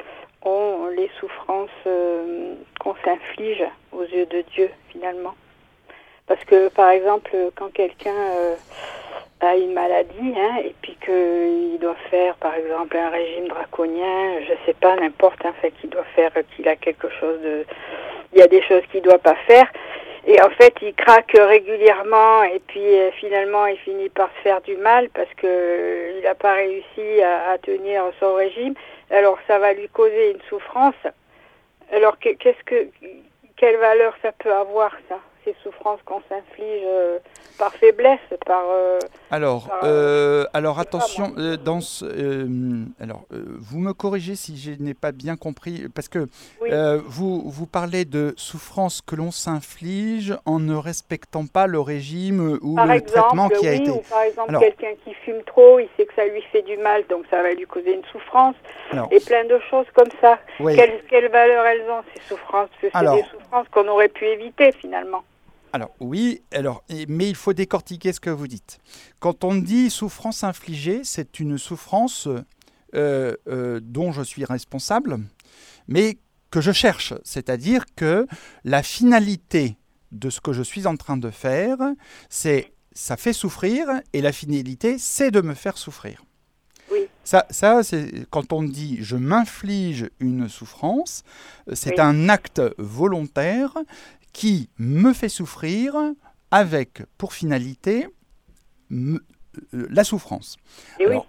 ont 0.41 0.87
les 0.87 1.11
souffrances 1.19 1.69
qu'on 2.79 2.95
s'inflige 3.03 3.63
aux 3.91 4.03
yeux 4.03 4.25
de 4.25 4.43
Dieu 4.53 4.69
finalement. 4.89 5.35
Parce 6.25 6.43
que 6.45 6.69
par 6.69 6.89
exemple, 6.89 7.29
quand 7.55 7.71
quelqu'un 7.71 8.55
a 9.45 9.55
une 9.55 9.73
maladie, 9.73 10.33
hein, 10.35 10.57
et 10.63 10.73
puis 10.81 10.97
qu'il 11.03 11.79
doit 11.79 11.95
faire, 12.09 12.35
par 12.35 12.55
exemple, 12.55 12.97
un 12.97 13.09
régime 13.09 13.47
draconien, 13.47 14.41
je 14.41 14.53
sais 14.65 14.73
pas, 14.73 14.95
n'importe, 14.95 15.45
en 15.45 15.53
fait, 15.53 15.71
qu'il 15.79 15.89
doit 15.89 16.05
faire, 16.15 16.31
qu'il 16.55 16.67
a 16.67 16.75
quelque 16.75 17.09
chose 17.19 17.39
de, 17.41 17.65
il 18.33 18.39
y 18.39 18.41
a 18.41 18.47
des 18.47 18.61
choses 18.63 18.83
qu'il 18.91 19.01
doit 19.01 19.19
pas 19.19 19.35
faire, 19.47 19.67
et 20.27 20.41
en 20.41 20.49
fait, 20.49 20.73
il 20.81 20.93
craque 20.95 21.33
régulièrement, 21.37 22.43
et 22.43 22.59
puis 22.67 22.99
euh, 22.99 23.11
finalement, 23.11 23.67
il 23.67 23.77
finit 23.77 24.09
par 24.09 24.29
se 24.37 24.41
faire 24.41 24.59
du 24.61 24.75
mal 24.77 25.09
parce 25.09 25.31
que 25.37 25.45
euh, 25.45 26.13
il 26.17 26.23
n'a 26.23 26.33
pas 26.33 26.53
réussi 26.53 27.21
à, 27.21 27.51
à, 27.51 27.57
tenir 27.59 28.03
son 28.19 28.33
régime. 28.33 28.73
Alors, 29.11 29.37
ça 29.47 29.59
va 29.59 29.73
lui 29.73 29.87
causer 29.89 30.31
une 30.31 30.41
souffrance. 30.49 30.95
Alors, 31.93 32.17
qu'est-ce 32.17 32.63
que, 32.65 32.87
quelle 33.55 33.77
valeur 33.77 34.15
ça 34.23 34.31
peut 34.31 34.51
avoir 34.51 34.91
ça, 35.09 35.19
ces 35.45 35.55
souffrances 35.63 36.01
qu'on 36.05 36.21
s'inflige? 36.29 36.83
Euh, 36.85 37.19
par 37.57 37.73
faiblesse, 37.73 38.19
par. 38.45 38.63
Euh, 38.69 38.99
alors, 39.31 39.69
euh, 39.83 40.43
euh, 40.43 40.45
alors 40.53 40.79
attention, 40.79 41.33
dans 41.63 41.79
alors 42.99 43.25
vous 43.31 43.79
me 43.79 43.93
corrigez 43.93 44.35
si 44.35 44.57
je 44.57 44.71
n'ai 44.81 44.93
pas 44.93 45.11
bien 45.11 45.35
compris, 45.35 45.87
parce 45.93 46.07
que 46.07 46.27
vous 47.07 47.49
vous 47.49 47.67
parlez 47.67 48.05
de 48.05 48.33
souffrance 48.37 49.01
que 49.01 49.15
l'on 49.15 49.31
s'inflige 49.31 50.35
en 50.45 50.59
ne 50.59 50.75
respectant 50.75 51.45
pas 51.45 51.67
le 51.67 51.79
régime 51.79 52.59
ou 52.61 52.77
le 52.77 53.01
traitement 53.01 53.49
qui 53.49 53.67
a 53.67 53.73
été. 53.73 53.91
Ou 53.91 54.01
par 54.09 54.23
exemple, 54.23 54.57
quelqu'un 54.59 54.93
qui 55.03 55.13
fume 55.13 55.41
trop, 55.45 55.79
il 55.79 55.87
sait 55.97 56.05
que 56.05 56.13
ça 56.15 56.25
lui 56.25 56.41
fait 56.51 56.61
du 56.63 56.77
mal, 56.77 57.03
donc 57.09 57.25
ça 57.29 57.41
va 57.41 57.53
lui 57.53 57.65
causer 57.65 57.93
une 57.93 58.05
souffrance, 58.11 58.55
et 59.11 59.19
plein 59.19 59.45
de 59.45 59.59
choses 59.69 59.87
comme 59.93 60.11
ça. 60.21 60.39
Quelle, 60.57 61.29
valeur 61.29 61.65
elles 61.65 61.89
ont 61.89 62.03
ces 62.13 62.21
souffrances? 62.23 62.69
Parce 62.81 62.93
que 62.93 62.99
c'est 62.99 63.15
des 63.15 63.29
souffrances 63.29 63.67
qu'on 63.69 63.87
aurait 63.87 64.09
pu 64.09 64.25
éviter 64.25 64.71
finalement. 64.73 65.23
Alors 65.75 65.93
oui, 65.99 66.41
alors, 66.53 66.85
mais 67.09 67.27
il 67.27 67.35
faut 67.35 67.51
décortiquer 67.51 68.13
ce 68.13 68.21
que 68.21 68.29
vous 68.29 68.47
dites. 68.47 68.79
Quand 69.19 69.43
on 69.43 69.55
dit 69.55 69.89
souffrance 69.89 70.45
infligée, 70.45 71.01
c'est 71.03 71.41
une 71.41 71.57
souffrance 71.57 72.29
euh, 72.93 73.35
euh, 73.49 73.81
dont 73.83 74.13
je 74.13 74.21
suis 74.21 74.45
responsable, 74.45 75.19
mais 75.89 76.17
que 76.49 76.61
je 76.61 76.71
cherche. 76.71 77.13
C'est-à-dire 77.25 77.83
que 77.93 78.25
la 78.63 78.83
finalité 78.83 79.75
de 80.13 80.29
ce 80.29 80.39
que 80.39 80.53
je 80.53 80.63
suis 80.63 80.87
en 80.87 80.95
train 80.95 81.17
de 81.17 81.29
faire, 81.29 81.77
c'est 82.29 82.71
ça 82.93 83.17
fait 83.17 83.33
souffrir, 83.33 83.85
et 84.13 84.21
la 84.21 84.31
finalité, 84.31 84.97
c'est 84.97 85.29
de 85.29 85.41
me 85.41 85.55
faire 85.55 85.77
souffrir. 85.77 86.23
Ça, 87.25 87.45
ça 87.49 87.83
c'est 87.83 88.25
quand 88.29 88.53
on 88.53 88.63
dit 88.63 88.99
je 89.01 89.17
m'inflige 89.17 90.09
une 90.19 90.47
souffrance, 90.47 91.23
c'est 91.73 91.99
un 91.99 92.29
acte 92.29 92.61
volontaire 92.77 93.73
qui 94.31 94.69
me 94.77 95.11
fait 95.11 95.29
souffrir 95.29 95.95
avec 96.51 97.01
pour 97.17 97.33
finalité 97.33 98.07
euh, 98.91 99.19
la 99.71 100.03
souffrance. 100.03 100.57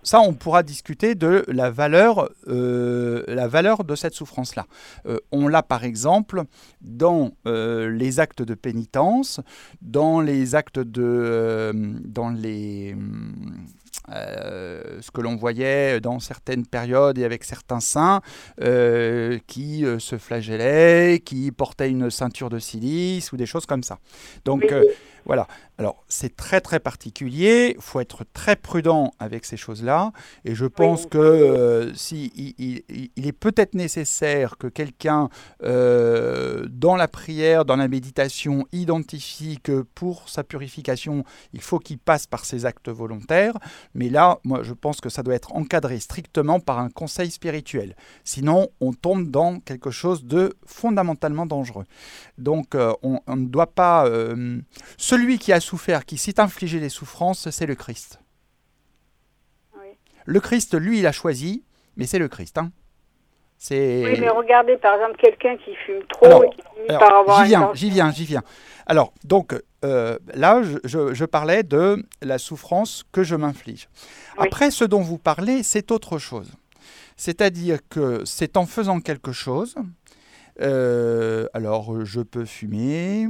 ça, 0.03 0.21
on 0.21 0.35
pourra 0.35 0.62
discuter 0.62 1.15
de 1.15 1.45
la 1.49 1.71
valeur, 1.71 2.31
euh, 2.49 3.25
la 3.29 3.49
valeur 3.49 3.85
de 3.85 3.95
cette 3.95 4.15
souffrance-là. 4.15 4.67
Euh, 5.07 5.19
on 5.33 5.49
l'a 5.49 5.62
par 5.62 5.85
exemple 5.85 6.43
dans 6.81 7.33
les 7.45 8.21
actes 8.21 8.43
de 8.43 8.55
pénitence, 8.55 9.41
dans 9.83 10.21
les 10.21 10.55
actes 10.55 10.79
de, 10.79 11.73
dans 12.05 12.31
les 12.31 12.97
ce 14.09 15.11
que 15.11 15.21
l'on 15.21 15.35
voyait 15.35 16.01
dans 16.01 16.21
certaines 16.21 16.65
périodes 16.65 17.19
et 17.19 17.25
avec 17.25 17.42
certains 17.42 17.81
saints 17.81 18.21
qui 19.46 19.85
se 19.98 20.19
flagellaient, 20.19 21.21
qui 21.25 21.50
portaient 21.50 21.90
une 21.90 22.11
ceinture 22.11 22.50
de 22.50 22.59
silice 22.59 23.33
ou 23.33 23.37
des 23.37 23.46
choses 23.46 23.67
comme 23.67 23.83
ça. 23.83 23.98
Donc 24.44 24.73
voilà. 25.27 25.48
Alors, 25.79 26.04
c'est 26.08 26.37
très 26.37 26.60
très 26.62 26.81
particulier. 26.81 27.74
Il 27.77 27.83
faut 27.83 28.00
être 28.00 28.24
très 28.33 28.56
prudent 28.56 29.12
avec 29.18 29.44
ces 29.44 29.58
choses-là. 29.58 30.12
Et 30.44 30.54
je 30.54 30.64
pense 30.64 31.04
que 31.04 31.18
euh, 31.18 31.92
si 31.94 32.33
il, 32.58 33.27
est 33.27 33.33
peut-être 33.33 33.74
nécessaire 33.74 34.56
que 34.56 34.68
quelqu'un, 34.68 35.29
euh, 35.64 36.66
dans 36.70 36.96
la 36.96 37.08
prière, 37.08 37.64
dans 37.64 37.77
la 37.77 37.88
méditation, 37.88 38.66
identifie 38.72 39.58
que 39.62 39.83
pour 39.83 40.29
sa 40.31 40.44
purification, 40.44 41.24
il 41.52 41.60
faut 41.60 41.79
qu'il 41.79 41.98
passe 41.98 42.27
par 42.27 42.44
ses 42.44 42.64
actes 42.64 42.88
volontaires. 42.88 43.54
Mais 43.94 44.08
là, 44.08 44.38
moi, 44.44 44.62
je 44.62 44.72
pense 44.72 45.00
que 45.00 45.10
ça 45.10 45.22
doit 45.22 45.35
être 45.35 45.54
encadré 45.54 46.00
strictement 46.00 46.58
par 46.60 46.79
un 46.79 46.88
conseil 46.88 47.31
spirituel. 47.31 47.96
Sinon, 48.24 48.68
on 48.81 48.94
tombe 48.94 49.31
dans 49.31 49.60
quelque 49.60 49.90
chose 49.90 50.24
de 50.24 50.54
fondamentalement 50.64 51.44
dangereux. 51.44 51.85
Donc, 52.38 52.74
euh, 52.74 52.94
on, 53.02 53.20
on, 53.27 53.37
ne 53.37 53.46
doit 53.46 53.74
pas 53.74 54.06
celui 55.17 55.38
qui 55.38 55.52
a 55.52 55.60
souffert, 55.60 56.04
qui 56.04 56.19
s'est 56.19 56.40
infligé 56.40 56.79
les 56.79 56.90
souffrances, 56.90 57.48
c'est 57.50 57.67
le 57.67 57.75
Christ. 57.75 58.21
Le 60.27 60.40
Christ, 60.40 60.75
lui, 60.75 60.98
il 60.98 61.06
a 61.06 61.12
choisi, 61.12 61.64
mais 61.96 62.04
c'est 62.04 62.19
le 62.19 62.29
Christ. 62.29 62.58
Hein. 62.58 62.71
Oui, 63.71 64.21
mais 64.21 64.29
regardez, 64.29 64.77
par 64.77 64.96
exemple, 64.96 65.17
quelqu'un 65.17 65.56
qui 65.56 65.75
fume 65.75 66.02
trop 66.08 66.44
et 66.44 66.50
qui 66.50 66.60
finit 66.60 66.98
par 66.98 67.21
avoir 67.21 67.42
J'y 67.42 67.48
viens, 67.48 67.71
j'y 67.73 67.90
viens, 67.90 68.10
j'y 68.10 68.25
viens. 68.25 68.42
Alors, 68.87 69.14
donc, 69.25 69.54
euh, 69.85 70.19
là, 70.35 70.60
je, 70.85 71.25
parlais 71.25 71.62
de 71.62 72.04
la 72.21 72.37
souffrance 72.37 73.04
que 73.12 73.23
je 73.23 73.37
m'inflige. 73.37 73.88
Après, 74.37 74.71
ce 74.71 74.85
dont 74.85 75.00
vous 75.00 75.17
parlez, 75.17 75.62
c'est 75.62 75.90
autre 75.90 76.19
chose. 76.19 76.52
C'est-à-dire 77.17 77.79
que 77.88 78.23
c'est 78.27 78.58
en 78.58 78.67
faisant 78.67 79.00
quelque 79.00 79.33
chose, 79.33 79.77
euh, 80.61 81.46
alors 81.52 82.04
je 82.04 82.21
peux 82.21 82.44
fumer, 82.44 83.29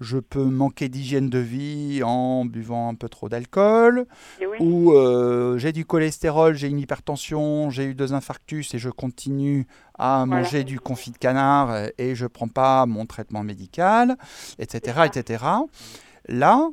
je 0.00 0.18
peux 0.18 0.44
manquer 0.44 0.88
d'hygiène 0.88 1.30
de 1.30 1.38
vie 1.38 2.02
en 2.02 2.44
buvant 2.44 2.88
un 2.88 2.94
peu 2.94 3.08
trop 3.08 3.28
d'alcool, 3.28 4.06
eh 4.40 4.46
ou 4.60 4.92
euh, 4.92 5.58
j'ai 5.58 5.72
du 5.72 5.84
cholestérol, 5.84 6.54
j'ai 6.54 6.68
une 6.68 6.78
hypertension, 6.78 7.70
j'ai 7.70 7.84
eu 7.84 7.94
deux 7.94 8.12
infarctus 8.12 8.74
et 8.74 8.78
je 8.78 8.90
continue 8.90 9.66
à 9.98 10.26
manger 10.26 10.64
du 10.64 10.80
confit 10.80 11.10
de 11.10 11.18
canard 11.18 11.74
et 11.98 12.14
je 12.14 12.24
ne 12.24 12.28
prends 12.28 12.48
pas 12.48 12.86
mon 12.86 13.06
traitement 13.06 13.42
médical, 13.42 14.16
etc., 14.58 15.02
etc. 15.06 15.44
Là, 16.28 16.68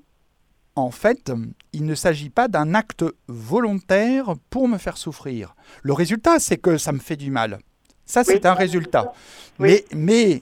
en 0.76 0.92
fait, 0.92 1.32
il 1.72 1.86
ne 1.86 1.96
s'agit 1.96 2.30
pas 2.30 2.48
d'un 2.48 2.74
acte 2.74 3.06
volontaire 3.28 4.34
pour 4.50 4.68
me 4.68 4.78
faire 4.78 4.98
souffrir. 4.98 5.56
Le 5.84 5.94
résultat, 5.94 6.40
c'est 6.40 6.58
que 6.58 6.78
ça 6.78 6.92
me 6.92 7.00
fait 7.00 7.16
du 7.16 7.30
mal. 7.30 7.60
Ça, 8.06 8.24
c'est 8.24 8.46
un 8.46 8.54
résultat. 8.54 9.14
Mais, 9.60 9.86
mais 9.94 10.42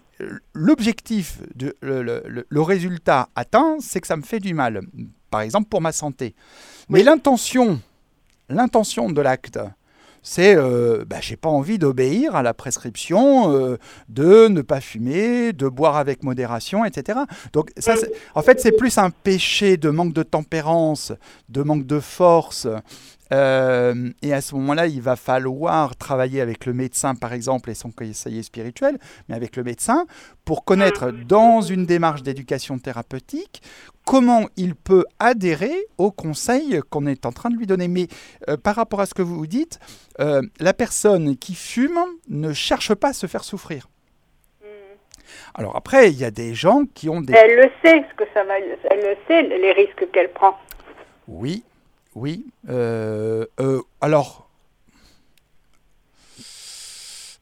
l'objectif, 0.54 1.40
le, 1.60 2.02
le, 2.02 2.46
le, 2.48 2.62
résultat 2.62 3.30
atteint, 3.36 3.78
c'est 3.80 4.00
que 4.02 4.08
ça 4.08 4.16
me 4.18 4.22
fait 4.24 4.40
du 4.40 4.54
mal. 4.54 4.82
Par 5.30 5.42
exemple, 5.42 5.70
pour 5.70 5.82
ma 5.82 5.92
santé. 5.92 6.36
Mais 6.90 7.04
l'intention, 7.04 7.82
l'intention 8.50 9.10
de 9.10 9.22
l'acte, 9.22 9.60
c'est 10.24 10.56
euh, 10.56 11.04
bah, 11.08 11.18
j'ai 11.22 11.36
pas 11.36 11.50
envie 11.50 11.80
d'obéir 11.80 12.36
à 12.36 12.44
la 12.44 12.54
prescription 12.54 13.52
euh, 13.54 13.78
de 14.10 14.48
ne 14.48 14.62
pas 14.62 14.82
fumer, 14.82 15.54
de 15.54 15.68
boire 15.68 15.98
avec 15.98 16.24
modération, 16.24 16.86
etc. 16.86 17.20
Donc 17.54 17.72
ça, 17.78 17.96
en 18.36 18.42
fait, 18.42 18.60
c'est 18.60 18.72
plus 18.72 18.98
un 18.98 19.10
péché 19.10 19.78
de 19.78 19.90
manque 19.90 20.14
de 20.14 20.24
tempérance, 20.24 21.14
de 21.50 21.64
manque 21.64 21.86
de 21.86 22.00
force, 22.00 22.68
euh, 23.34 24.10
et 24.22 24.34
à 24.34 24.42
ce 24.42 24.56
moment-là, 24.56 24.88
il 24.88 25.02
va 25.02 25.16
falloir 25.16 25.96
travailler 25.96 26.42
avec 26.42 26.66
le 26.66 26.74
médecin, 26.74 27.16
par 27.16 27.34
exemple, 27.34 27.70
et 27.70 27.74
son 27.74 27.92
conseiller 27.92 28.44
spirituel, 28.44 28.98
mais 29.30 29.36
avec 29.36 29.56
le 29.56 29.64
médecin, 29.64 30.06
pour 30.44 30.66
connaître 30.66 31.12
dans 31.12 31.62
une 31.62 31.86
démarche 31.86 32.24
d'éducation 32.24 32.78
thérapeutique 32.78 33.62
comment 34.12 34.50
il 34.58 34.76
peut 34.76 35.06
adhérer 35.20 35.88
au 35.98 36.12
conseil 36.12 36.82
qu'on 36.90 37.08
est 37.08 37.26
en 37.26 37.32
train 37.32 37.50
de 37.50 37.56
lui 37.56 37.66
donner. 37.66 37.88
Mais 37.88 38.08
euh, 38.50 38.58
par 38.58 38.76
rapport 38.76 39.00
à 39.00 39.06
ce 39.06 39.14
que 39.14 39.22
vous 39.22 39.48
dites, 39.48 39.80
euh, 40.20 40.42
la 40.60 40.74
personne 40.74 41.38
qui 41.38 41.56
fume 41.56 41.98
ne 42.28 42.52
cherche 42.52 42.94
pas 42.94 43.10
à 43.10 43.14
se 43.14 43.26
faire 43.26 43.46
souffrir. 43.46 43.88
Hmm. 44.62 44.66
Alors 45.56 45.78
après, 45.78 46.10
il 46.10 46.20
y 46.20 46.26
a 46.26 46.32
des 46.32 46.54
gens 46.54 46.82
qui 46.94 47.08
ont 47.08 47.22
des... 47.22 47.34
Elle 47.34 47.56
le 47.56 47.72
sait, 47.82 48.04
ce 48.12 48.16
que 48.18 48.26
ça 48.34 48.44
va... 48.44 48.60
Elle 48.60 49.00
le 49.00 49.16
sait, 49.30 49.44
les 49.44 49.72
risques 49.72 50.12
qu'elle 50.12 50.34
prend. 50.34 50.58
Oui, 51.30 51.64
oui. 52.14 52.46
Euh, 52.68 53.46
euh, 53.62 53.80
alors, 54.02 54.50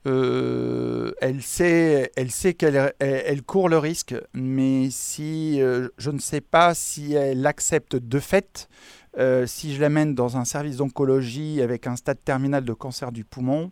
euh, 0.05 1.11
elle 1.21 1.41
sait, 1.41 2.11
elle 2.15 2.31
sait 2.31 2.53
qu'elle 2.53 2.93
elle, 2.99 3.43
court 3.43 3.69
le 3.69 3.77
risque, 3.77 4.15
mais 4.33 4.89
si 4.89 5.59
je 5.59 6.11
ne 6.11 6.19
sais 6.19 6.41
pas 6.41 6.73
si 6.73 7.13
elle 7.13 7.45
accepte 7.45 7.95
de 7.95 8.19
fait, 8.19 8.69
si 9.45 9.75
je 9.75 9.81
l'amène 9.81 10.15
dans 10.15 10.37
un 10.37 10.45
service 10.45 10.77
d'oncologie 10.77 11.61
avec 11.61 11.87
un 11.87 11.95
stade 11.95 12.23
terminal 12.23 12.63
de 12.63 12.73
cancer 12.73 13.11
du 13.11 13.25
poumon, 13.25 13.71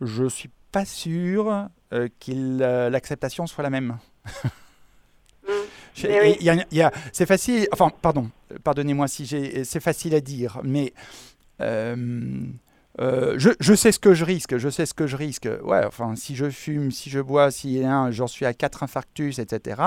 je 0.00 0.28
suis 0.28 0.50
pas 0.72 0.84
sûr 0.84 1.68
que 1.90 2.88
l'acceptation 2.88 3.46
soit 3.46 3.62
la 3.62 3.70
même. 3.70 3.98
c'est 7.12 7.26
facile, 7.26 7.68
enfin, 7.72 7.90
pardon, 8.02 8.30
pardonnez-moi 8.62 9.08
si 9.08 9.26
j'ai, 9.26 9.64
c'est 9.64 9.80
facile 9.80 10.14
à 10.14 10.20
dire, 10.20 10.60
mais 10.62 10.92
euh, 11.60 12.46
euh, 12.98 13.38
je, 13.38 13.74
sais 13.74 13.92
ce 13.92 13.98
que 14.00 14.14
je 14.14 14.24
risque, 14.24 14.58
je 14.58 14.68
sais 14.68 14.84
ce 14.84 14.94
que 14.94 15.06
je 15.06 15.16
risque. 15.16 15.48
Ouais, 15.62 15.84
enfin, 15.86 16.16
si 16.16 16.34
je 16.34 16.50
fume, 16.50 16.90
si 16.90 17.08
je 17.08 17.20
bois, 17.20 17.50
si 17.50 17.82
j'en 18.10 18.26
suis 18.26 18.44
à 18.44 18.52
4 18.52 18.82
infarctus, 18.82 19.38
etc., 19.38 19.80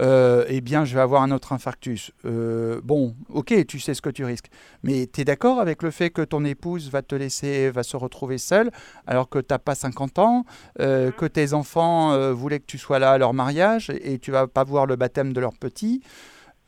euh, 0.00 0.44
eh 0.48 0.60
bien, 0.60 0.84
je 0.84 0.94
vais 0.94 1.00
avoir 1.00 1.22
un 1.22 1.30
autre 1.30 1.52
infarctus. 1.52 2.10
Euh, 2.24 2.80
bon, 2.82 3.14
ok, 3.28 3.66
tu 3.66 3.78
sais 3.78 3.94
ce 3.94 4.02
que 4.02 4.10
tu 4.10 4.24
risques. 4.24 4.50
Mais 4.82 5.06
tu 5.06 5.20
es 5.20 5.24
d'accord 5.24 5.60
avec 5.60 5.82
le 5.82 5.90
fait 5.90 6.10
que 6.10 6.22
ton 6.22 6.44
épouse 6.44 6.90
va 6.90 7.02
te 7.02 7.14
laisser, 7.14 7.70
va 7.70 7.84
se 7.84 7.96
retrouver 7.96 8.38
seule, 8.38 8.70
alors 9.06 9.28
que 9.28 9.38
tu 9.38 9.46
n'as 9.50 9.58
pas 9.58 9.74
50 9.74 10.18
ans, 10.18 10.44
mm-hmm. 10.78 11.12
que 11.12 11.26
tes 11.26 11.52
enfants 11.52 12.32
voulaient 12.32 12.60
que 12.60 12.66
tu 12.66 12.78
sois 12.78 12.98
là 12.98 13.12
à 13.12 13.18
leur 13.18 13.34
mariage 13.34 13.90
et 13.90 14.18
tu 14.18 14.30
vas 14.30 14.46
pas 14.46 14.64
voir 14.64 14.86
le 14.86 14.96
baptême 14.96 15.32
de 15.32 15.40
leur 15.40 15.52
petit 15.54 16.02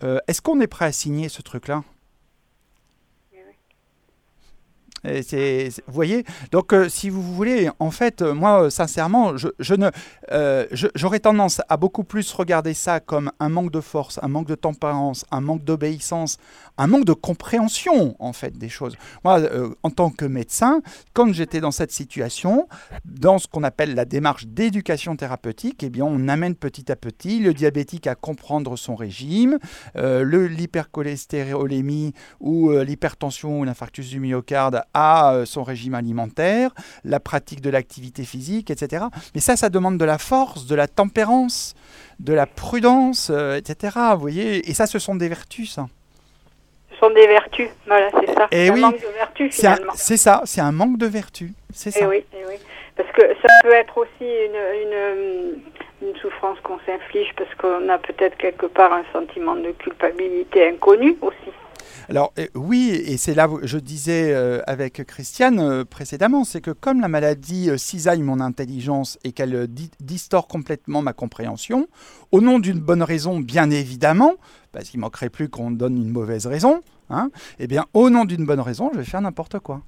Est-ce 0.03 0.41
qu'on 0.41 0.61
est 0.61 0.67
prêt 0.67 0.87
à 0.87 0.93
signer 0.93 1.29
ce 1.29 1.43
truc-là? 1.43 1.83
Vous 5.05 5.93
voyez 5.93 6.25
Donc, 6.51 6.73
euh, 6.73 6.89
si 6.89 7.11
vous 7.11 7.23
voulez, 7.23 7.69
en 7.79 7.91
fait, 7.91 8.23
euh, 8.23 8.33
moi, 8.33 8.71
sincèrement, 8.71 9.37
je, 9.37 9.49
euh, 10.33 10.67
j'aurais 10.95 11.21
tendance 11.21 11.61
à 11.69 11.77
beaucoup 11.77 12.05
plus 12.05 12.33
regarder 12.33 12.73
ça 12.75 13.01
comme 13.01 13.31
un 13.39 13.51
manque 13.51 13.71
de 13.71 13.81
force, 13.81 14.19
un 14.23 14.29
manque 14.29 14.47
de 14.47 14.55
tempérance, 14.55 15.27
un 15.31 15.43
manque 15.43 15.65
d'obéissance, 15.65 16.39
un 16.79 16.87
manque 16.87 17.05
de 17.05 17.13
compréhension, 17.13 18.17
en 18.19 18.33
fait, 18.33 18.57
des 18.57 18.71
choses. 18.71 18.97
Moi, 19.25 19.43
en 19.83 19.91
tant 19.91 20.09
que 20.11 20.25
médecin, 20.25 20.81
quand 21.13 21.31
j'étais 21.33 21.61
dans 21.61 21.71
cette 21.71 21.93
situation, 21.93 22.67
dans 23.05 23.39
ce 23.39 23.47
qu'on 23.47 23.63
appelle 23.63 23.95
la 23.95 24.07
démarche 24.07 24.47
d'éducation 24.47 25.17
thérapeutique, 25.17 25.83
eh 25.83 25.91
bien, 25.91 26.07
on 26.07 26.29
amène 26.29 26.55
petit 26.55 26.91
à 26.91 26.97
petit 26.97 27.41
le 27.41 27.53
diabétique 27.53 28.07
à 28.07 28.15
comprendre 28.15 28.77
son 28.77 28.95
régime, 28.95 29.59
l'hypercholestérolémie 29.95 32.15
ou 32.41 32.73
l'hypertension 32.73 33.61
ou 33.61 33.65
l'infarctus 33.65 34.09
du 34.09 34.21
myocarde 34.21 34.83
à 34.95 35.35
euh, 35.35 35.45
son 35.45 35.63
régime 35.63 35.95
alimentaire, 35.95 36.71
la 37.05 37.21
pratique 37.21 37.61
de 37.61 37.71
l'activité 37.71 38.25
physique, 38.25 38.71
etc. 38.71 39.05
Mais 39.35 39.41
ça, 39.41 39.57
ça 39.57 39.69
demande 39.69 39.99
de 39.99 40.05
la 40.05 40.19
force, 40.19 40.67
de 40.67 40.75
la 40.75 40.87
tempérance, 40.87 41.75
de 42.21 42.33
la 42.33 42.47
prudence, 42.47 43.31
euh, 43.31 43.57
etc. 43.57 43.99
Vous 44.15 44.21
voyez 44.21 44.69
Et 44.69 44.75
ça, 44.75 44.87
ce 44.87 44.99
sont 44.99 45.17
des 45.17 45.29
vertus, 45.29 45.75
ça. 45.75 45.87
Ce 46.93 46.97
sont 47.01 47.11
des 47.11 47.27
vertus, 47.27 47.69
voilà, 47.87 48.09
c'est 48.21 48.33
ça. 48.33 48.47
Et 48.53 48.67
eh 48.67 48.71
oui, 48.71 48.79
un 48.79 48.91
manque 48.91 49.01
de 49.01 49.15
vertu, 49.19 49.51
finalement. 49.51 49.93
C'est 49.97 50.17
ça, 50.17 50.43
c'est 50.45 50.61
un 50.61 50.73
manque 50.73 50.97
de 50.97 51.07
vertu. 51.07 51.53
C'est 51.73 51.91
eh 51.97 52.01
ça. 52.01 52.09
oui, 52.09 52.19
et 52.19 52.27
eh 52.41 52.47
oui. 52.47 52.55
Parce 52.97 53.11
que 53.11 53.23
ça 53.43 53.49
peut 53.63 53.73
être 53.73 53.99
aussi 53.99 54.09
une, 54.21 54.55
une, 54.83 56.09
une 56.09 56.17
souffrance 56.19 56.59
qu'on 56.63 56.79
s'inflige 56.87 57.33
parce 57.37 57.53
qu'on 57.57 57.89
a 57.89 57.99
peut-être 57.99 58.37
quelque 58.37 58.67
part 58.67 58.93
un 58.93 59.05
sentiment 59.13 59.57
de 59.57 59.73
culpabilité 59.73 60.69
inconnu 60.69 61.17
aussi. 61.21 61.51
Alors 62.09 62.33
euh, 62.39 62.47
oui, 62.55 62.91
et 62.91 63.17
c'est 63.17 63.35
là 63.35 63.49
je 63.63 63.79
disais 63.79 64.33
euh, 64.33 64.61
avec 64.67 65.05
Christiane 65.07 65.59
euh, 65.59 65.85
précédemment, 65.85 66.45
c'est 66.45 66.61
que 66.61 66.71
comme 66.71 67.01
la 67.01 67.09
maladie 67.09 67.71
cisaille 67.77 68.23
mon 68.23 68.41
intelligence 68.41 69.19
et 69.25 69.33
qu'elle 69.33 69.69
distord 70.01 70.49
complètement 70.49 71.03
ma 71.03 71.13
compréhension, 71.13 71.89
au 72.33 72.41
nom 72.41 72.59
d'une 72.59 72.81
bonne 72.81 73.03
raison 73.03 73.41
bien 73.41 73.71
évidemment, 73.71 74.35
parce 74.73 74.89
qu'il 74.89 75.01
manquerait 75.01 75.31
plus 75.31 75.49
qu'on 75.49 75.71
donne 75.71 75.97
une 75.97 76.11
mauvaise 76.11 76.47
raison, 76.47 76.83
hein, 77.11 77.31
eh 77.59 77.67
bien 77.67 77.87
au 77.95 78.11
nom 78.11 78.25
d'une 78.25 78.45
bonne 78.45 78.61
raison, 78.61 78.91
je 78.93 78.99
vais 78.99 79.05
faire 79.05 79.23
n'importe 79.23 79.59
quoi. 79.59 79.83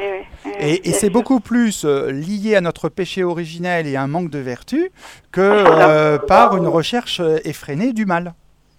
Eh 0.00 0.22
et, 0.58 0.88
et 0.88 0.92
c'est 0.92 1.10
beaucoup 1.10 1.40
plus 1.40 1.84
lié 1.84 2.56
à 2.56 2.60
notre 2.60 2.88
péché 2.88 3.22
originel 3.22 3.86
et 3.86 3.96
à 3.96 4.02
un 4.02 4.06
manque 4.08 4.30
de 4.30 4.38
vertu 4.38 4.90
que 5.30 6.16
par 6.26 6.56
une 6.56 6.66
recherche 6.66 7.20
effrénée 7.44 7.92
du 7.92 8.06
mal. 8.06 8.34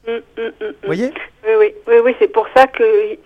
Mm, 0.06 0.12
mm, 0.12 0.42
mm, 0.42 0.52
Vous 0.60 0.74
voyez 0.86 1.14
Oui, 1.46 1.54
oui, 1.60 1.74
oui, 1.88 1.96
oui 2.04 2.16
c'est 2.20 2.28
pour 2.28 2.46
ça 2.56 2.68
que 2.68 2.84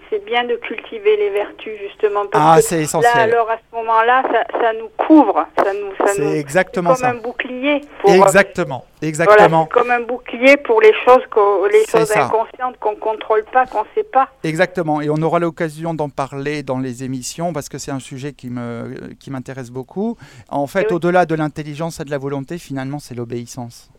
c'est 0.10 0.24
bien 0.26 0.44
de 0.44 0.56
cultiver 0.58 1.18
les 1.18 1.32
vertus, 1.32 1.74
justement. 1.82 2.26
Parce 2.32 2.60
Ah, 2.60 2.62
c'est 2.62 2.76
là, 2.78 2.82
essentiel. 2.84 3.14
alors, 3.34 3.50
à 3.50 3.58
ce 3.58 3.76
moment-là, 3.78 4.24
ça, 4.32 4.60
ça 4.60 4.74
nous 4.74 4.90
couvre. 5.08 5.46
Ça 5.58 5.74
nous, 5.74 5.92
ça 5.98 6.14
C'est 6.14 6.38
exactement 6.38 6.90
comme 6.92 6.98
ça. 6.98 7.10
un 7.10 7.16
bouclier. 7.16 7.82
Pour, 8.02 8.12
euh, 8.12 8.14
Exactement, 8.14 8.86
Voilà, 9.00 9.10
exactement, 9.10 9.64
c'est 9.68 9.80
comme 9.80 9.90
un 9.92 10.02
bouclier 10.02 10.58
pour 10.58 10.80
les 10.82 10.94
choses, 11.04 11.24
les 11.72 11.86
choses 11.88 12.08
ça. 12.10 12.26
inconscientes 12.26 12.78
qu'on 12.80 12.96
contrôle 12.96 13.44
pas, 13.52 13.66
qu'on 13.66 13.84
sait 13.96 14.04
pas. 14.04 14.30
exactement. 14.44 15.02
Et 15.02 15.10
on 15.10 15.18
aura 15.24 15.40
l'occasion 15.40 15.96
d'en 15.96 16.10
parler 16.10 16.62
dans 16.62 16.78
les 16.78 17.04
émissions 17.04 17.54
parce 17.54 17.70
que 17.70 17.80
c'est 17.80 17.92
un 17.92 18.00
sujet 18.00 18.34
qui 18.34 18.50
me 18.52 19.14
qui 19.20 19.32
m'intéresse 19.32 19.72
beaucoup. 19.72 20.16
En 20.50 20.68
fait, 20.68 20.88
oui. 20.90 20.96
au-delà 20.96 21.26
de 21.26 21.34
l'intelligence 21.34 22.00
et 22.00 22.04
de 22.06 22.12
la 22.12 22.18
volonté, 22.20 22.58
finalement, 22.60 23.00
c'est 23.00 23.16
l'obéissance. 23.16 23.90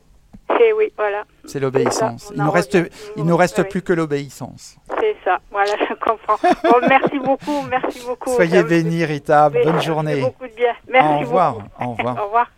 C'est 0.57 0.73
oui, 0.73 0.93
voilà, 0.97 1.25
C'est 1.45 1.61
l'obéissance. 1.61 2.33
Il 2.35 2.43
nous 2.43 2.51
reste, 2.51 2.77
il 3.17 3.25
nous 3.25 3.37
reste 3.37 3.59
Oui, 3.59 3.65
plus 3.69 3.83
que 3.83 3.93
l'obéissance. 3.93 4.77
C'est 4.99 5.15
ça, 5.25 5.39
voilà, 5.51 5.73
je 5.89 5.95
comprends. 5.95 6.37
Bon, 6.65 6.87
merci 6.89 7.19
beaucoup, 7.19 7.63
merci 7.71 8.01
beaucoup. 8.07 8.31
Soyez 8.35 8.63
bénis, 8.65 9.05
Rita. 9.05 9.51
Oui, 9.53 9.61
Bonne 9.63 9.81
journée. 9.83 10.21
beaucoup 10.21 10.47
de 10.47 10.55
bien. 10.55 10.73
Merci 10.89 11.15
Au 11.15 11.19
revoir. 11.21 11.53
beaucoup. 11.55 11.69
Au 11.85 11.91
revoir. 11.93 12.17
Au 12.23 12.25
revoir. 12.27 12.51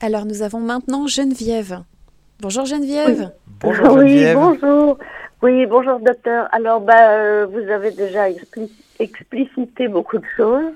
Alors 0.00 0.24
nous 0.24 0.42
avons 0.42 0.60
maintenant 0.60 1.06
Geneviève. 1.06 1.82
Bonjour 2.40 2.64
Geneviève. 2.64 3.32
Bonjour 3.60 3.92
oui, 3.94 4.08
Geneviève. 4.08 4.36
bonjour. 4.36 4.98
Oui, 5.42 5.66
bonjour 5.66 5.98
docteur. 6.00 6.48
Alors, 6.52 6.80
bah, 6.80 7.12
euh, 7.12 7.46
vous 7.46 7.70
avez 7.70 7.90
déjà 7.92 8.28
expli- 8.30 8.70
explicité 8.98 9.88
beaucoup 9.88 10.18
de 10.18 10.24
choses. 10.36 10.72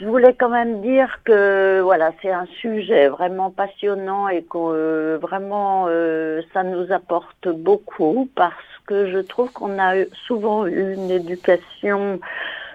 Je 0.00 0.06
voulais 0.06 0.34
quand 0.34 0.48
même 0.48 0.80
dire 0.80 1.20
que 1.24 1.80
voilà, 1.80 2.12
c'est 2.20 2.32
un 2.32 2.46
sujet 2.60 3.06
vraiment 3.08 3.50
passionnant 3.50 4.28
et 4.28 4.42
que 4.42 4.58
euh, 4.58 5.18
vraiment 5.22 5.86
euh, 5.88 6.42
ça 6.52 6.64
nous 6.64 6.90
apporte 6.90 7.48
beaucoup 7.48 8.28
parce 8.34 8.54
que 8.86 9.10
je 9.10 9.18
trouve 9.18 9.52
qu'on 9.52 9.78
a 9.78 10.04
souvent 10.26 10.66
eu 10.66 10.94
une 10.94 11.12
éducation 11.12 12.18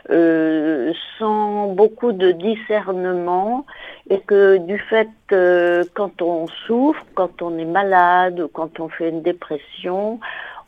euh, 0.09 0.93
sans 1.17 1.67
beaucoup 1.67 2.13
de 2.13 2.31
discernement 2.31 3.65
et 4.09 4.21
que 4.21 4.57
du 4.57 4.79
fait 4.79 5.09
euh, 5.33 5.83
quand 5.93 6.21
on 6.21 6.47
souffre, 6.65 7.05
quand 7.15 7.41
on 7.41 7.57
est 7.57 7.65
malade 7.65 8.39
ou 8.39 8.47
quand 8.47 8.79
on 8.79 8.87
fait 8.87 9.09
une 9.09 9.21
dépression, 9.21 10.21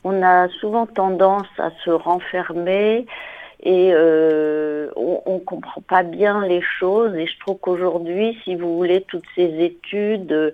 on 0.04 0.22
a 0.22 0.48
souvent 0.48 0.86
tendance 0.86 1.48
à 1.58 1.70
se 1.84 1.90
renfermer 1.90 3.06
et 3.62 3.90
euh, 3.94 4.88
on, 4.96 5.20
on 5.26 5.38
comprend 5.38 5.80
pas 5.82 6.02
bien 6.02 6.44
les 6.46 6.60
choses. 6.62 7.14
Et 7.16 7.26
je 7.26 7.38
trouve 7.40 7.58
qu'aujourd'hui, 7.60 8.38
si 8.44 8.56
vous 8.56 8.76
voulez, 8.76 9.02
toutes 9.02 9.24
ces 9.34 9.50
études 9.62 10.32
euh, 10.32 10.50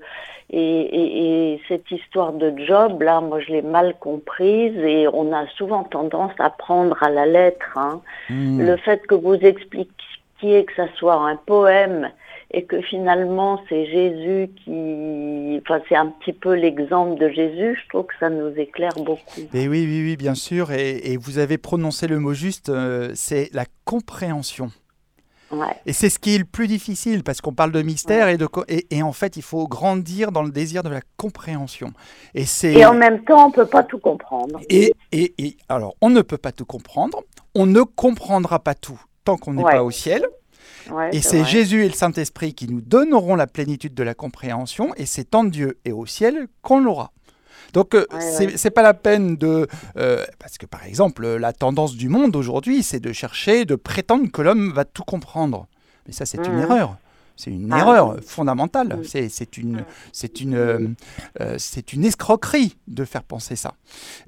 et, 0.51 0.59
et- 0.61 1.53
et 1.55 1.63
cette 1.69 1.91
histoire 1.91 2.33
de 2.33 2.53
job, 2.59 3.03
là, 3.03 3.21
moi, 3.21 3.41
je 3.41 3.49
l'ai 3.53 3.63
mal 3.63 3.95
comprise 4.01 4.77
et 4.79 5.07
on 5.13 5.33
a 5.33 5.47
souvent 5.57 5.85
tendance 5.85 6.33
à 6.39 6.51
prendre 6.51 7.03
à 7.03 7.11
la 7.11 7.27
lettre. 7.27 7.77
Hein. 7.77 8.01
Hmm. 8.31 8.61
Le 8.61 8.77
fait 8.77 9.07
que 9.07 9.15
vous 9.15 9.35
expliquiez 9.35 10.65
que 10.65 10.75
ça 10.77 10.87
soit 10.97 11.15
un 11.17 11.37
poème 11.37 12.11
et 12.51 12.65
que 12.65 12.81
finalement 12.81 13.61
c'est 13.69 13.85
Jésus 13.87 14.51
qui, 14.65 15.61
enfin 15.63 15.81
c'est 15.89 15.97
un 15.97 16.07
petit 16.07 16.33
peu 16.33 16.55
l'exemple 16.55 17.21
de 17.21 17.29
Jésus, 17.29 17.79
je 17.83 17.89
trouve 17.91 18.07
que 18.07 18.15
ça 18.19 18.31
nous 18.31 18.53
éclaire 18.57 18.95
beaucoup. 18.97 19.41
Et 19.53 19.69
oui, 19.69 19.85
oui, 19.87 20.03
oui, 20.05 20.17
bien 20.17 20.35
sûr. 20.35 20.73
Et, 20.73 21.13
et 21.13 21.17
vous 21.17 21.39
avez 21.39 21.59
prononcé 21.59 22.07
le 22.07 22.19
mot 22.19 22.33
juste, 22.33 22.69
euh, 22.71 23.11
c'est 23.15 23.51
la 23.53 23.65
compréhension. 23.85 24.71
Ouais. 25.51 25.75
Et 25.87 25.95
c'est 25.95 26.11
ce 26.11 26.19
qui 26.19 26.35
est 26.35 26.39
le 26.39 26.45
plus 26.45 26.67
difficile 26.69 27.23
parce 27.25 27.41
qu'on 27.41 27.55
parle 27.55 27.73
de 27.73 27.81
mystère 27.81 28.29
et, 28.29 28.37
de, 28.37 28.47
et, 28.69 28.87
et 28.95 29.03
en 29.03 29.13
fait, 29.13 29.39
il 29.39 29.43
faut 29.43 29.67
grandir 29.67 30.31
dans 30.31 30.43
le 30.43 30.51
désir 30.51 30.83
de 30.83 30.91
la 30.91 31.01
compréhension. 31.17 31.93
Et 32.35 32.45
c'est. 32.45 32.75
Et 32.75 32.85
en 32.85 32.93
même 32.95 33.25
temps, 33.25 33.47
on 33.47 33.51
peut 33.51 33.65
pas 33.65 33.83
tout 33.83 33.99
comprendre. 33.99 34.61
Et, 34.69 34.93
et- 35.13 35.33
et- 35.39 35.57
alors, 35.71 35.95
on 36.03 36.11
ne 36.11 36.21
peut 36.21 36.37
pas 36.37 36.53
tout 36.53 36.67
comprendre, 36.67 37.23
on 37.55 37.65
ne 37.65 37.81
comprendra 37.81 38.59
pas 38.59 38.75
tout 38.75 39.01
tant 39.25 39.39
qu'on 39.39 39.55
n'est 39.55 39.63
Ouais. 39.65 39.73
pas 39.73 39.83
au 39.85 39.91
ciel. 39.91 40.27
Ouais, 40.91 41.11
Et 41.13 41.21
c'est. 41.23 41.45
Jésus 41.45 41.85
et 41.85 41.89
le 41.89 41.95
Saint-Esprit 41.95 42.55
qui 42.55 42.69
nous 42.69 42.81
donneront 42.81 43.35
la 43.35 43.47
plénitude 43.47 43.95
de 43.95 44.03
la 44.03 44.15
compréhension, 44.15 44.95
et 44.97 45.07
c'est 45.07 45.35
en 45.35 45.45
Dieu 45.45 45.79
et 45.85 45.93
au 45.93 46.07
ciel 46.07 46.49
qu'on 46.63 46.81
l'aura. 46.81 47.13
Donc, 47.75 47.95
euh, 47.95 48.07
Ouais, 48.13 48.21
c'est 48.21 48.65
ouais. 48.65 48.71
pas 48.71 48.83
la 48.83 48.95
peine 48.95 49.37
de. 49.37 49.67
euh, 49.97 50.25
parce 50.39 50.57
que, 50.57 50.65
par 50.67 50.85
exemple, 50.87 51.27
la 51.27 51.53
tendance 51.53 51.95
du 51.97 52.09
monde 52.09 52.35
aujourd'hui, 52.37 52.83
c'est 52.83 53.01
de 53.01 53.13
chercher, 53.13 53.65
de 53.67 53.75
prétendre 53.75 54.31
que 54.31 54.41
l'homme 54.41 54.73
va 54.73 54.85
tout 54.87 55.05
comprendre. 55.05 55.67
Mais 56.07 56.13
ça, 56.15 56.25
c'est 56.25 56.39
une 56.47 56.55
Mhm. 56.55 56.61
erreur. 56.61 56.97
C'est 57.41 57.53
une 57.53 57.73
Ah, 57.73 57.79
erreur 57.79 58.15
oui. 58.17 58.21
fondamentale. 58.27 58.99
C'est 59.05 59.29
c'est 59.29 59.57
une, 59.57 59.85
c'est 60.13 60.41
une, 60.41 60.57
euh, 60.57 60.89
euh, 61.41 61.55
c'est 61.59 61.93
une 61.93 62.05
escroquerie 62.05 62.77
de 62.89 63.05
faire 63.05 63.23
penser 63.23 63.55
ça. 63.55 63.75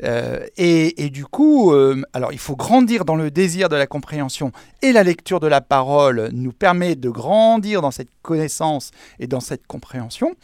Euh, 0.04 0.46
et, 0.56 1.04
et 1.04 1.10
du 1.10 1.24
coup, 1.26 1.72
euh, 1.72 2.00
alors 2.12 2.32
il 2.32 2.38
faut 2.38 2.54
grandir 2.54 3.04
dans 3.04 3.16
le 3.16 3.32
désir 3.32 3.68
de 3.68 3.74
la 3.74 3.88
compréhension 3.88 4.52
et 4.80 4.92
la 4.92 5.02
lecture 5.02 5.40
de 5.40 5.48
la 5.48 5.60
parole 5.60 6.30
nous 6.32 6.52
permet 6.52 6.94
de 6.94 7.10
grandir 7.10 7.82
dans 7.82 7.90
cette 7.90 8.10
connaissance 8.22 8.92
et 9.18 9.26
dans 9.26 9.40
cette 9.40 9.66
compréhension. 9.66 10.36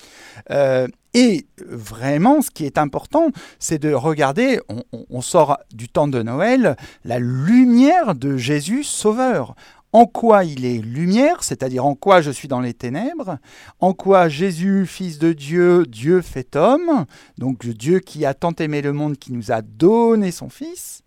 Et 1.14 1.46
vraiment, 1.66 2.42
ce 2.42 2.50
qui 2.50 2.66
est 2.66 2.76
important, 2.76 3.28
c'est 3.58 3.78
de 3.78 3.90
regarder, 3.94 4.60
on 5.08 5.22
sort 5.22 5.56
du 5.72 5.88
temps 5.88 6.08
de 6.08 6.22
Noël, 6.22 6.76
la 7.06 7.18
lumière 7.18 8.14
de 8.14 8.36
Jésus 8.36 8.84
Sauveur. 8.84 9.54
En 9.92 10.06
quoi 10.06 10.44
il 10.44 10.64
est 10.64 10.78
lumière, 10.78 11.42
c'est-à-dire 11.42 11.86
en 11.86 11.94
quoi 11.94 12.20
je 12.20 12.30
suis 12.30 12.48
dans 12.48 12.60
les 12.60 12.74
ténèbres, 12.74 13.38
en 13.80 13.94
quoi 13.94 14.28
Jésus, 14.28 14.86
Fils 14.86 15.18
de 15.18 15.32
Dieu, 15.32 15.86
Dieu 15.86 16.20
fait 16.20 16.56
homme, 16.56 17.06
donc 17.38 17.66
Dieu 17.66 18.00
qui 18.00 18.26
a 18.26 18.34
tant 18.34 18.52
aimé 18.52 18.82
le 18.82 18.92
monde, 18.92 19.16
qui 19.16 19.32
nous 19.32 19.52
a 19.52 19.62
donné 19.62 20.32
son 20.32 20.50
Fils, 20.50 21.02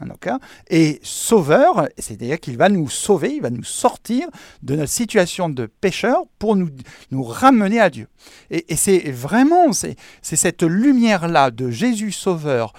hein, 0.00 0.06
hein, 0.26 0.38
et 0.70 0.98
sauveur, 1.02 1.88
c'est-à-dire 1.98 2.40
qu'il 2.40 2.56
va 2.56 2.68
nous 2.68 2.88
sauver, 2.88 3.34
il 3.34 3.42
va 3.42 3.50
nous 3.50 3.64
sortir 3.64 4.26
de 4.62 4.76
notre 4.76 4.90
situation 4.90 5.48
de 5.48 5.66
pécheur 5.66 6.24
pour 6.38 6.56
nous, 6.56 6.70
ramener 7.22 7.80
à 7.80 7.90
Dieu. 7.90 8.08
Et, 8.50 8.72
et 8.72 8.76
c'est 8.76 9.10
vraiment, 9.10 9.72
c'est 9.72 9.96
cette 10.22 10.62
lumière-là 10.62 11.50
de 11.50 11.70
Jésus 11.70 12.12
sauveur, 12.12 12.72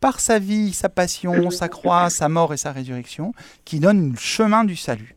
par 0.00 0.20
sa 0.20 0.38
vie, 0.38 0.72
sa 0.72 0.88
passion, 0.88 1.50
sa 1.50 1.68
croix, 1.68 2.10
sa 2.10 2.28
mort 2.28 2.52
et 2.52 2.56
sa 2.56 2.72
résurrection, 2.72 3.32
qui 3.64 3.80
donne 3.80 4.10
le 4.12 4.18
chemin 4.18 4.64
du 4.64 4.76
salut. 4.76 5.14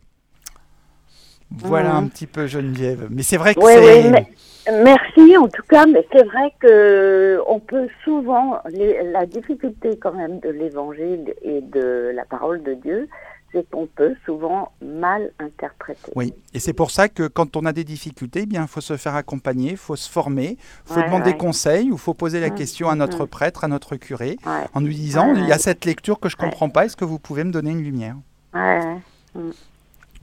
Voilà 1.52 1.96
un 1.96 2.02
Mhm. 2.04 2.10
petit 2.10 2.28
peu 2.28 2.46
Geneviève. 2.48 3.08
Mais 3.10 3.24
c'est 3.24 3.38
vrai 3.38 3.56
que 3.56 3.60
Oui, 3.60 3.72
c'est... 3.74 4.12
oui, 4.12 4.84
merci 4.84 5.36
en 5.38 5.48
tout 5.48 5.64
cas, 5.68 5.86
mais 5.88 6.06
c'est 6.14 6.24
vrai 6.24 6.54
que 6.60 7.40
on 7.48 7.60
peut 7.60 7.88
souvent 8.04 8.60
les- 8.70 9.02
la 9.12 9.26
difficulté 9.26 9.98
quand 10.00 10.14
même 10.14 10.40
de 10.40 10.50
l'évangile 10.50 11.34
et 11.42 11.62
de 11.62 12.12
la 12.14 12.26
parole 12.26 12.62
de 12.62 12.76
Dieu, 12.76 13.08
c'est 13.52 13.70
qu'on 13.70 13.88
peut 13.88 14.16
souvent 14.26 14.72
mal 14.82 15.32
interpréter. 15.39 16.12
Oui, 16.16 16.34
et 16.54 16.60
c'est 16.60 16.74
pour 16.74 16.91
ça 16.91 17.10
que 17.10 17.28
quand 17.28 17.56
on 17.58 17.66
a 17.66 17.74
des 17.74 17.84
difficultés, 17.84 18.41
eh 18.43 18.45
bien, 18.45 18.62
il 18.64 18.68
faut 18.68 18.82
se 18.82 18.95
faire 18.97 19.16
accompagner, 19.16 19.72
il 19.72 19.78
faut 19.78 19.95
se 19.95 20.10
former, 20.10 20.58
il 20.86 20.93
faut 20.93 21.00
Ouais, 21.00 21.06
demander 21.06 21.32
ouais. 21.32 21.38
conseil 21.38 21.89
ou 21.91 21.95
il 21.95 22.00
faut 22.00 22.14
poser 22.14 22.39
la 22.39 22.50
Mm, 22.50 22.56
question 22.56 22.89
à 22.89 22.95
notre 22.95 23.24
mm. 23.24 23.28
prêtre, 23.28 23.64
à 23.64 23.68
notre 23.68 23.95
curé, 23.95 24.38
Ouais, 24.45 24.66
en 24.74 24.82
nous 24.82 24.89
disant, 24.89 25.34
il 25.36 25.47
y 25.47 25.52
a 25.52 25.58
cette 25.58 25.86
lecture 25.86 26.20
que 26.20 26.30
je 26.30 26.36
ne 26.38 26.41
comprends 26.41 26.70
pas, 26.70 26.86
est-ce 26.86 26.95
que 26.97 27.06
vous 27.06 27.20
pouvez 27.20 27.43
me 27.43 27.52
donner 27.52 27.72
une 27.72 27.84
lumière? 27.84 28.16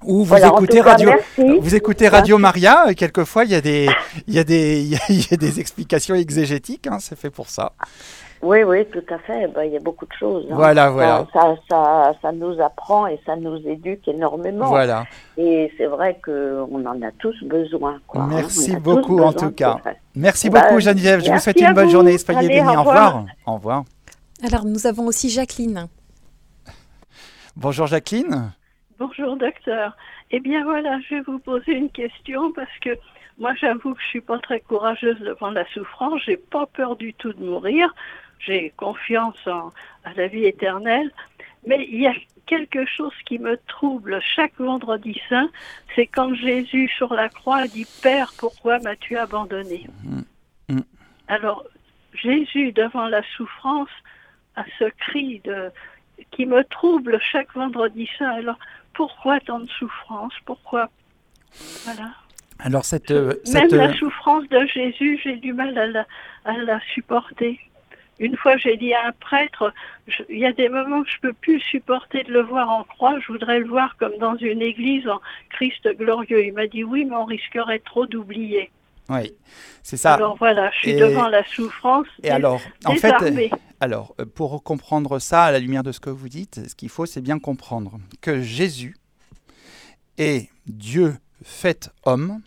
Ou 0.02 0.18
vous 0.18 0.24
Voilà, 0.24 0.48
écoutez 0.48 0.78
cas, 0.78 0.90
Radio... 0.90 1.08
merci. 1.08 1.58
Vous 1.60 1.74
écoutez 1.74 2.08
Radio 2.08 2.36
Maria, 2.38 2.90
et 2.90 2.94
quelquefois 2.94 3.44
il 3.44 3.50
y 3.50 3.54
a 3.54 3.60
des, 3.62 3.88
il 4.26 4.34
y 4.34 4.38
a 4.38 4.44
des, 4.44 4.82
il 4.82 4.88
y 4.88 4.94
a- 4.96 5.00
il 5.08 5.20
y 5.30 5.34
a 5.34 5.36
des 5.36 5.58
explications 5.58 6.14
exégétiques, 6.14 6.86
hein, 6.86 6.98
c'est 7.00 7.18
fait 7.18 7.30
pour 7.30 7.48
ça. 7.48 7.72
Oui, 8.46 8.62
oui, 8.62 8.86
tout 8.86 9.02
à 9.12 9.18
fait. 9.18 9.48
Ben, 9.48 9.64
il 9.64 9.72
y 9.72 9.76
a 9.76 9.80
beaucoup 9.80 10.06
de 10.06 10.12
choses. 10.12 10.46
hein. 10.50 10.54
Voilà, 10.54 10.90
voilà. 10.90 11.26
Ça, 11.32 11.56
ça, 11.68 12.12
ça 12.22 12.30
nous 12.32 12.60
apprend 12.60 13.06
et 13.08 13.18
ça 13.26 13.34
nous 13.34 13.56
éduque 13.66 14.06
énormément. 14.06 14.66
Voilà. 14.66 15.04
Et 15.36 15.72
c'est 15.76 15.86
vrai 15.86 16.20
qu'on 16.24 16.86
en 16.86 17.02
a 17.02 17.10
tous 17.18 17.34
besoin. 17.42 17.98
Quoi, 18.06 18.22
hein. 18.22 18.28
Merci 18.30 18.76
beaucoup, 18.76 19.18
en 19.20 19.32
tout 19.32 19.50
cas. 19.50 19.78
Merci 20.14 20.48
Bah, 20.48 20.62
beaucoup 20.62 20.78
Geneviève, 20.80 21.24
je 21.24 21.32
vous 21.32 21.38
souhaite 21.40 21.60
une 21.60 21.74
bonne 21.74 21.86
vous. 21.86 21.90
journée, 21.90 22.18
soyez 22.18 22.38
Allez, 22.38 22.48
bénis, 22.48 22.76
au 22.76 22.80
revoir. 22.84 23.24
Au 23.46 23.54
revoir. 23.54 23.82
Alors 24.46 24.64
nous 24.64 24.86
avons 24.86 25.06
aussi 25.06 25.28
Jacqueline. 25.30 25.88
Bonjour 27.56 27.86
Jacqueline. 27.86 28.52
Bonjour 28.98 29.36
docteur. 29.36 29.96
Eh 30.30 30.40
bien 30.40 30.62
voilà, 30.64 30.98
je 31.08 31.16
vais 31.16 31.20
vous 31.22 31.38
poser 31.38 31.72
une 31.72 31.90
question 31.90 32.52
parce 32.52 32.68
que 32.82 32.90
moi 33.38 33.52
j'avoue 33.60 33.94
que 33.94 34.00
je 34.02 34.06
suis 34.08 34.20
pas 34.20 34.38
très 34.38 34.60
courageuse 34.60 35.18
devant 35.20 35.50
la 35.50 35.64
souffrance, 35.72 36.20
j'ai 36.26 36.36
pas 36.36 36.66
peur 36.66 36.96
du 36.96 37.12
tout 37.14 37.32
de 37.32 37.44
mourir, 37.44 37.94
j'ai 38.38 38.72
confiance 38.76 39.36
en, 39.46 39.72
à 40.04 40.12
la 40.14 40.26
vie 40.28 40.44
éternelle, 40.44 41.10
mais 41.66 41.86
il 41.90 42.00
y 42.00 42.06
a 42.06 42.14
quelque 42.46 42.86
chose 42.86 43.12
qui 43.26 43.38
me 43.38 43.58
trouble 43.66 44.20
chaque 44.22 44.56
vendredi 44.58 45.20
saint, 45.28 45.50
c'est 45.94 46.06
quand 46.06 46.32
Jésus 46.34 46.88
sur 46.96 47.12
la 47.12 47.28
croix 47.28 47.66
dit 47.66 47.86
Père, 48.02 48.32
pourquoi 48.38 48.78
m'as-tu 48.78 49.16
abandonné? 49.16 49.86
Alors 51.28 51.64
Jésus 52.14 52.72
devant 52.72 53.08
la 53.08 53.22
souffrance 53.36 53.90
a 54.54 54.64
ce 54.78 54.84
cri 54.84 55.40
de 55.44 55.70
qui 56.30 56.46
me 56.46 56.64
trouble 56.64 57.18
chaque 57.20 57.52
vendredi 57.54 58.08
saint. 58.18 58.30
Alors 58.30 58.58
pourquoi 58.94 59.40
tant 59.40 59.58
de 59.58 59.68
souffrance? 59.68 60.32
Pourquoi? 60.44 60.88
Voilà. 61.84 62.10
Alors 62.58 62.84
cette, 62.84 63.10
euh, 63.10 63.34
Même 63.52 63.68
la 63.70 63.90
euh, 63.90 63.94
souffrance 63.94 64.48
de 64.48 64.64
Jésus, 64.66 65.20
j'ai 65.22 65.36
du 65.36 65.52
mal 65.52 65.76
à 65.76 65.86
la, 65.86 66.06
à 66.44 66.56
la 66.56 66.80
supporter. 66.94 67.60
Une 68.18 68.36
fois, 68.36 68.56
j'ai 68.56 68.76
dit 68.76 68.94
à 68.94 69.08
un 69.08 69.12
prêtre, 69.12 69.72
il 70.28 70.38
y 70.38 70.46
a 70.46 70.52
des 70.52 70.68
moments 70.68 71.02
que 71.02 71.10
je 71.10 71.20
peux 71.20 71.32
plus 71.32 71.60
supporter 71.60 72.22
de 72.22 72.32
le 72.32 72.42
voir 72.42 72.70
en 72.70 72.84
croix. 72.84 73.18
Je 73.20 73.32
voudrais 73.32 73.60
le 73.60 73.66
voir 73.66 73.96
comme 73.98 74.16
dans 74.18 74.36
une 74.36 74.62
église 74.62 75.06
en 75.08 75.20
Christ 75.50 75.88
glorieux. 75.98 76.44
Il 76.44 76.54
m'a 76.54 76.66
dit 76.66 76.84
oui, 76.84 77.04
mais 77.04 77.16
on 77.16 77.24
risquerait 77.24 77.80
trop 77.80 78.06
d'oublier. 78.06 78.70
Oui, 79.08 79.32
c'est 79.82 79.96
ça. 79.96 80.14
Alors 80.14 80.36
voilà, 80.36 80.70
je 80.72 80.78
suis 80.78 80.96
devant 80.96 81.28
la 81.28 81.44
souffrance. 81.44 82.08
Et 82.22 82.30
alors, 82.30 82.60
en 82.84 82.94
fait, 82.94 83.14
alors 83.80 84.14
euh, 84.20 84.24
pour 84.24 84.62
comprendre 84.62 85.18
ça 85.18 85.44
à 85.44 85.52
la 85.52 85.58
lumière 85.58 85.82
de 85.82 85.92
ce 85.92 86.00
que 86.00 86.10
vous 86.10 86.28
dites, 86.28 86.68
ce 86.68 86.74
qu'il 86.74 86.88
faut, 86.88 87.06
c'est 87.06 87.20
bien 87.20 87.38
comprendre 87.38 87.98
que 88.20 88.40
Jésus 88.40 88.96
est 90.18 90.48
Dieu 90.66 91.16
fait 91.42 91.90
homme 92.04 92.40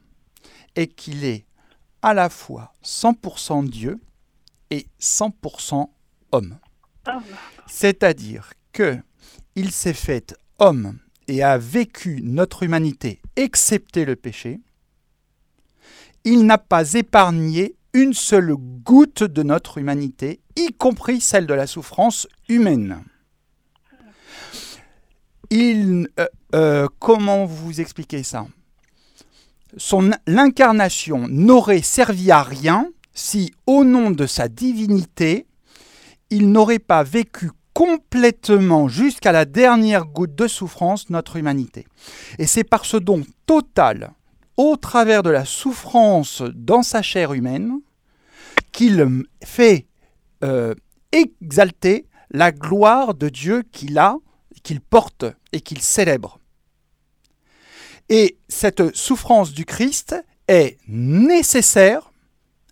et 0.75 0.87
qu'il 0.87 1.23
est 1.23 1.45
à 2.01 2.13
la 2.13 2.29
fois 2.29 2.73
100% 2.83 3.69
Dieu 3.69 3.99
et 4.71 4.87
100% 4.99 5.89
homme. 6.31 6.57
C'est-à-dire 7.67 8.51
que 8.71 8.99
il 9.55 9.71
s'est 9.71 9.93
fait 9.93 10.35
homme 10.59 10.99
et 11.27 11.43
a 11.43 11.57
vécu 11.57 12.21
notre 12.23 12.63
humanité, 12.63 13.21
excepté 13.35 14.05
le 14.05 14.15
péché. 14.15 14.59
Il 16.23 16.45
n'a 16.45 16.57
pas 16.57 16.93
épargné 16.93 17.75
une 17.93 18.13
seule 18.13 18.53
goutte 18.55 19.23
de 19.23 19.43
notre 19.43 19.77
humanité, 19.77 20.41
y 20.55 20.73
compris 20.73 21.21
celle 21.21 21.47
de 21.47 21.53
la 21.53 21.67
souffrance 21.67 22.27
humaine. 22.47 23.03
Il, 25.49 26.07
euh, 26.19 26.27
euh, 26.53 26.87
comment 26.99 27.45
vous 27.45 27.81
expliquer 27.81 28.21
ça? 28.23 28.45
Son 29.77 30.11
l'incarnation 30.27 31.27
n'aurait 31.27 31.81
servi 31.81 32.31
à 32.31 32.43
rien 32.43 32.89
si, 33.19 33.53
au 33.67 33.83
nom 33.83 34.11
de 34.11 34.25
sa 34.25 34.47
divinité, 34.47 35.45
il 36.29 36.51
n'aurait 36.51 36.79
pas 36.79 37.03
vécu 37.03 37.51
complètement 37.73 38.87
jusqu'à 38.87 39.31
la 39.31 39.45
dernière 39.45 40.05
goutte 40.05 40.35
de 40.35 40.47
souffrance 40.47 41.09
notre 41.09 41.35
humanité. 41.35 41.85
Et 42.37 42.47
c'est 42.47 42.63
par 42.63 42.85
ce 42.85 42.97
don 42.97 43.23
total, 43.45 44.13
au 44.55 44.77
travers 44.77 45.21
de 45.21 45.29
la 45.29 45.43
souffrance 45.43 46.41
dans 46.55 46.81
sa 46.81 47.01
chair 47.01 47.33
humaine, 47.33 47.79
qu'il 48.71 49.25
fait 49.43 49.85
euh, 50.43 50.73
exalter 51.11 52.05
la 52.31 52.51
gloire 52.51 53.13
de 53.15 53.27
Dieu 53.27 53.63
qu'il 53.71 53.97
a, 53.97 54.15
qu'il 54.63 54.79
porte 54.79 55.25
et 55.51 55.59
qu'il 55.59 55.81
célèbre. 55.81 56.39
Et 58.07 58.37
cette 58.47 58.95
souffrance 58.95 59.51
du 59.51 59.65
Christ 59.65 60.15
est 60.47 60.77
nécessaire 60.87 62.08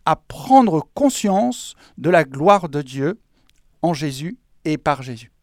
à 0.07 0.15
prendre 0.15 0.87
conscience 0.93 1.75
de 1.97 2.09
la 2.09 2.23
gloire 2.23 2.69
de 2.69 2.81
Dieu 2.81 3.19
en 3.81 3.93
Jésus 3.93 4.37
et 4.63 4.77
par 4.77 5.03
Jésus. 5.03 5.33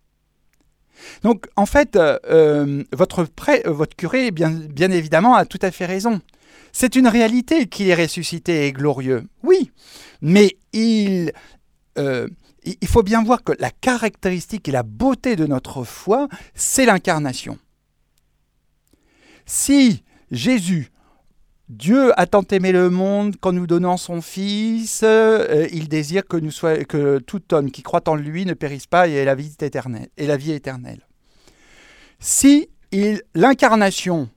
Donc 1.22 1.48
en 1.54 1.66
fait, 1.66 1.96
euh, 1.96 2.18
euh, 2.30 2.82
votre, 2.92 3.26
votre 3.66 3.94
curé, 3.94 4.30
bien, 4.30 4.50
évidemment, 4.90 5.34
a 5.34 5.44
tout 5.44 5.58
à 5.60 5.70
fait 5.70 5.84
raison. 5.84 6.22
C'est 6.72 6.96
une 6.96 7.08
réalité 7.08 7.66
qu'il 7.66 7.88
est 7.90 7.94
ressuscité 7.94 8.66
et 8.66 8.72
glorieux, 8.72 9.28
oui, 9.42 9.70
mais 10.22 10.56
il, 10.72 11.30
euh, 11.98 12.26
il 12.64 12.88
faut 12.88 13.02
bien 13.02 13.22
voir 13.22 13.44
que 13.44 13.52
la 13.58 13.70
caractéristique 13.70 14.66
et 14.66 14.72
la 14.72 14.82
beauté 14.82 15.36
de 15.36 15.46
notre 15.46 15.84
foi, 15.84 16.26
c'est 16.54 16.86
l'incarnation. 16.86 17.58
Si 19.44 20.04
Jésus 20.30 20.90
Dieu 21.70 22.18
a 22.20 22.26
tant 22.26 22.42
aimé 22.50 22.72
le 22.72 22.90
monde 22.90 23.36
qu'en 23.40 23.52
nous 23.52 23.66
donnant 23.66 23.96
son 23.96 24.20
Fils, 24.20 25.00
euh, 25.02 25.66
il 25.72 25.88
désire 25.88 26.26
que, 26.26 27.18
tout 27.20 27.54
homme 27.54 27.70
qui 27.70 27.82
croit 27.82 28.06
en 28.06 28.16
lui 28.16 28.44
ne 28.44 28.52
périsse 28.52 28.86
pas 28.86 29.08
et 29.08 29.12
ait 29.12 29.24
la 29.24 29.34
vie 29.34 30.52
éternelle. 30.52 31.00
Si 32.18 32.68
l'incarnation 33.34 34.28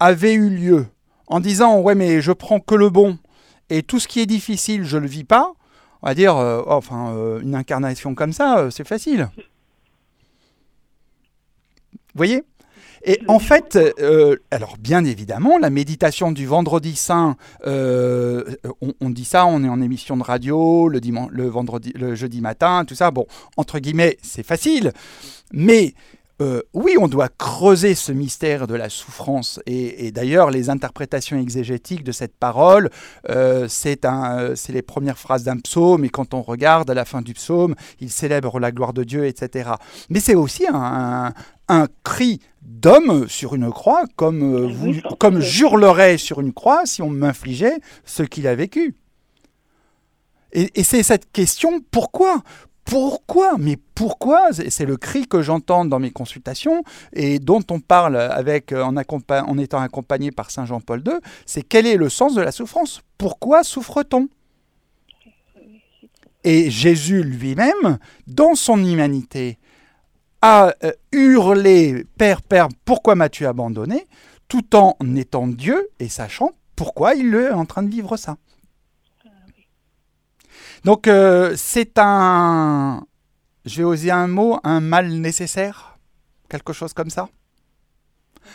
avait 0.00 0.34
eu 0.34 0.50
lieu 0.50 0.86
en 1.28 1.40
disant 1.40 1.80
ouais 1.80 1.94
mais 1.94 2.20
je 2.20 2.32
prends 2.32 2.60
que 2.60 2.74
le 2.74 2.90
bon 2.90 3.18
et 3.70 3.82
tout 3.82 3.98
ce 3.98 4.08
qui 4.08 4.20
est 4.20 4.26
difficile 4.26 4.84
je 4.84 4.98
le 4.98 5.06
vis 5.06 5.24
pas, 5.24 5.52
on 6.02 6.08
va 6.08 6.14
dire 6.14 6.36
euh, 6.36 6.62
enfin 6.66 7.14
euh, 7.14 7.40
une 7.40 7.54
incarnation 7.54 8.14
comme 8.14 8.32
ça 8.32 8.68
c'est 8.70 8.86
facile. 8.86 9.30
Vous 11.92 12.16
voyez? 12.16 12.42
Et 13.04 13.20
en 13.28 13.38
fait, 13.38 13.76
euh, 13.76 14.36
alors 14.50 14.76
bien 14.78 15.04
évidemment, 15.04 15.58
la 15.58 15.70
méditation 15.70 16.32
du 16.32 16.46
vendredi 16.46 16.96
saint, 16.96 17.36
euh, 17.66 18.44
on, 19.00 19.10
dit 19.10 19.24
ça, 19.24 19.46
on 19.46 19.62
est 19.64 19.68
en 19.68 19.80
émission 19.80 20.16
de 20.16 20.22
radio 20.22 20.88
le, 20.88 21.48
vendredi, 21.48 21.92
le 21.94 22.14
jeudi 22.14 22.40
matin, 22.40 22.84
tout 22.86 22.94
ça. 22.94 23.10
Bon, 23.10 23.26
entre 23.56 23.78
guillemets, 23.78 24.18
c'est 24.22 24.42
facile, 24.42 24.92
mais 25.52 25.94
euh, 26.40 26.62
oui, 26.72 26.96
on 26.98 27.08
doit 27.08 27.28
creuser 27.28 27.94
ce 27.94 28.12
mystère 28.12 28.66
de 28.66 28.74
la 28.74 28.88
souffrance. 28.88 29.60
Et, 29.66 30.12
d'ailleurs, 30.12 30.50
les 30.50 30.70
interprétations 30.70 31.38
exégétiques 31.38 32.04
de 32.04 32.12
cette 32.12 32.36
parole, 32.36 32.90
c'est 33.68 34.00
les 34.68 34.82
premières 34.82 35.18
phrases 35.18 35.44
d'un 35.44 35.58
psaume. 35.58 36.04
Et 36.04 36.08
quand 36.08 36.34
on 36.34 36.42
regarde 36.42 36.90
à 36.90 36.94
la 36.94 37.04
fin 37.04 37.22
du 37.22 37.34
psaume, 37.34 37.74
il 38.00 38.10
célèbre 38.10 38.60
la 38.60 38.70
gloire 38.70 38.92
de 38.92 39.04
Dieu, 39.04 39.26
etc. 39.26 39.70
Mais 40.10 40.20
c'est 40.20 40.34
aussi 40.34 40.64
un, 40.72 41.32
un 41.68 41.86
cri 42.02 42.40
d'homme 42.62 43.28
sur 43.28 43.54
une 43.54 43.70
croix, 43.70 44.04
comme, 44.16 44.42
euh, 44.42 44.68
vous, 44.68 45.00
comme 45.18 45.40
sur 46.18 46.40
une 46.40 46.52
croix 46.52 46.82
si 46.84 47.02
on 47.02 47.10
m'infligeait 47.10 47.78
ce 48.04 48.22
qu'il 48.22 48.46
a 48.46 48.54
vécu. 48.54 48.94
Et, 50.52 50.82
c'est 50.82 51.02
cette 51.02 51.30
question, 51.30 51.80
pourquoi 51.90 52.42
pourquoi 52.88 53.56
Mais 53.58 53.76
pourquoi 53.94 54.48
C'est 54.52 54.86
le 54.86 54.96
cri 54.96 55.26
que 55.26 55.42
j'entends 55.42 55.84
dans 55.84 55.98
mes 55.98 56.10
consultations 56.10 56.82
et 57.12 57.38
dont 57.38 57.62
on 57.70 57.80
parle 57.80 58.16
avec, 58.16 58.72
en, 58.72 58.96
en 58.96 59.58
étant 59.58 59.80
accompagné 59.80 60.30
par 60.30 60.50
Saint 60.50 60.64
Jean-Paul 60.64 61.02
II, 61.06 61.14
c'est 61.44 61.62
quel 61.62 61.86
est 61.86 61.96
le 61.96 62.08
sens 62.08 62.34
de 62.34 62.40
la 62.40 62.50
souffrance? 62.50 63.02
Pourquoi 63.18 63.62
souffre-t-on? 63.62 64.28
Et 66.44 66.70
Jésus 66.70 67.22
lui-même, 67.22 67.98
dans 68.26 68.54
son 68.54 68.82
humanité, 68.82 69.58
a 70.40 70.72
euh, 70.82 70.92
hurlé 71.12 72.06
Père, 72.16 72.40
Père, 72.40 72.68
pourquoi 72.86 73.16
m'as-tu 73.16 73.44
abandonné 73.44 74.06
tout 74.48 74.74
en 74.74 74.96
étant 75.14 75.46
Dieu 75.46 75.90
et 75.98 76.08
sachant 76.08 76.52
pourquoi 76.74 77.14
il 77.14 77.34
est 77.34 77.50
en 77.50 77.66
train 77.66 77.82
de 77.82 77.90
vivre 77.90 78.16
ça. 78.16 78.38
Donc 80.84 81.06
euh, 81.06 81.54
c'est 81.56 81.98
un, 81.98 83.04
je 83.64 83.78
vais 83.78 83.84
oser 83.84 84.10
un 84.10 84.28
mot, 84.28 84.58
un 84.64 84.80
mal 84.80 85.10
nécessaire, 85.10 85.98
quelque 86.48 86.72
chose 86.72 86.92
comme 86.92 87.10
ça? 87.10 87.28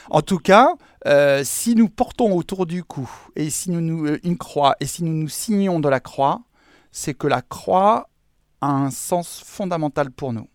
En 0.10 0.22
tout 0.22 0.40
cas, 0.40 0.70
euh, 1.06 1.44
si 1.44 1.76
nous 1.76 1.90
portons 1.90 2.36
autour 2.36 2.66
du 2.66 2.84
cou 2.84 3.10
et 3.36 3.50
si 3.50 3.70
nous, 3.70 3.82
nous, 3.82 4.18
une 4.24 4.38
croix 4.38 4.76
et 4.80 4.86
si 4.86 5.04
nous 5.04 5.14
nous 5.14 5.30
signons 5.30 5.80
de 5.80 5.90
la 5.90 6.00
croix, 6.00 6.42
c'est 6.92 7.14
que 7.14 7.28
la 7.28 7.42
croix 7.42 8.10
a 8.62 8.72
un 8.72 8.92
sens 8.92 9.42
fondamental 9.46 10.12
pour 10.12 10.34
nous. 10.34 10.48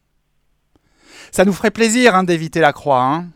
Ça 1.30 1.44
nous 1.44 1.52
ferait 1.52 1.70
plaisir 1.70 2.14
hein, 2.14 2.24
d'éviter 2.24 2.60
la 2.60 2.72
croix. 2.72 3.02
Hein. 3.02 3.28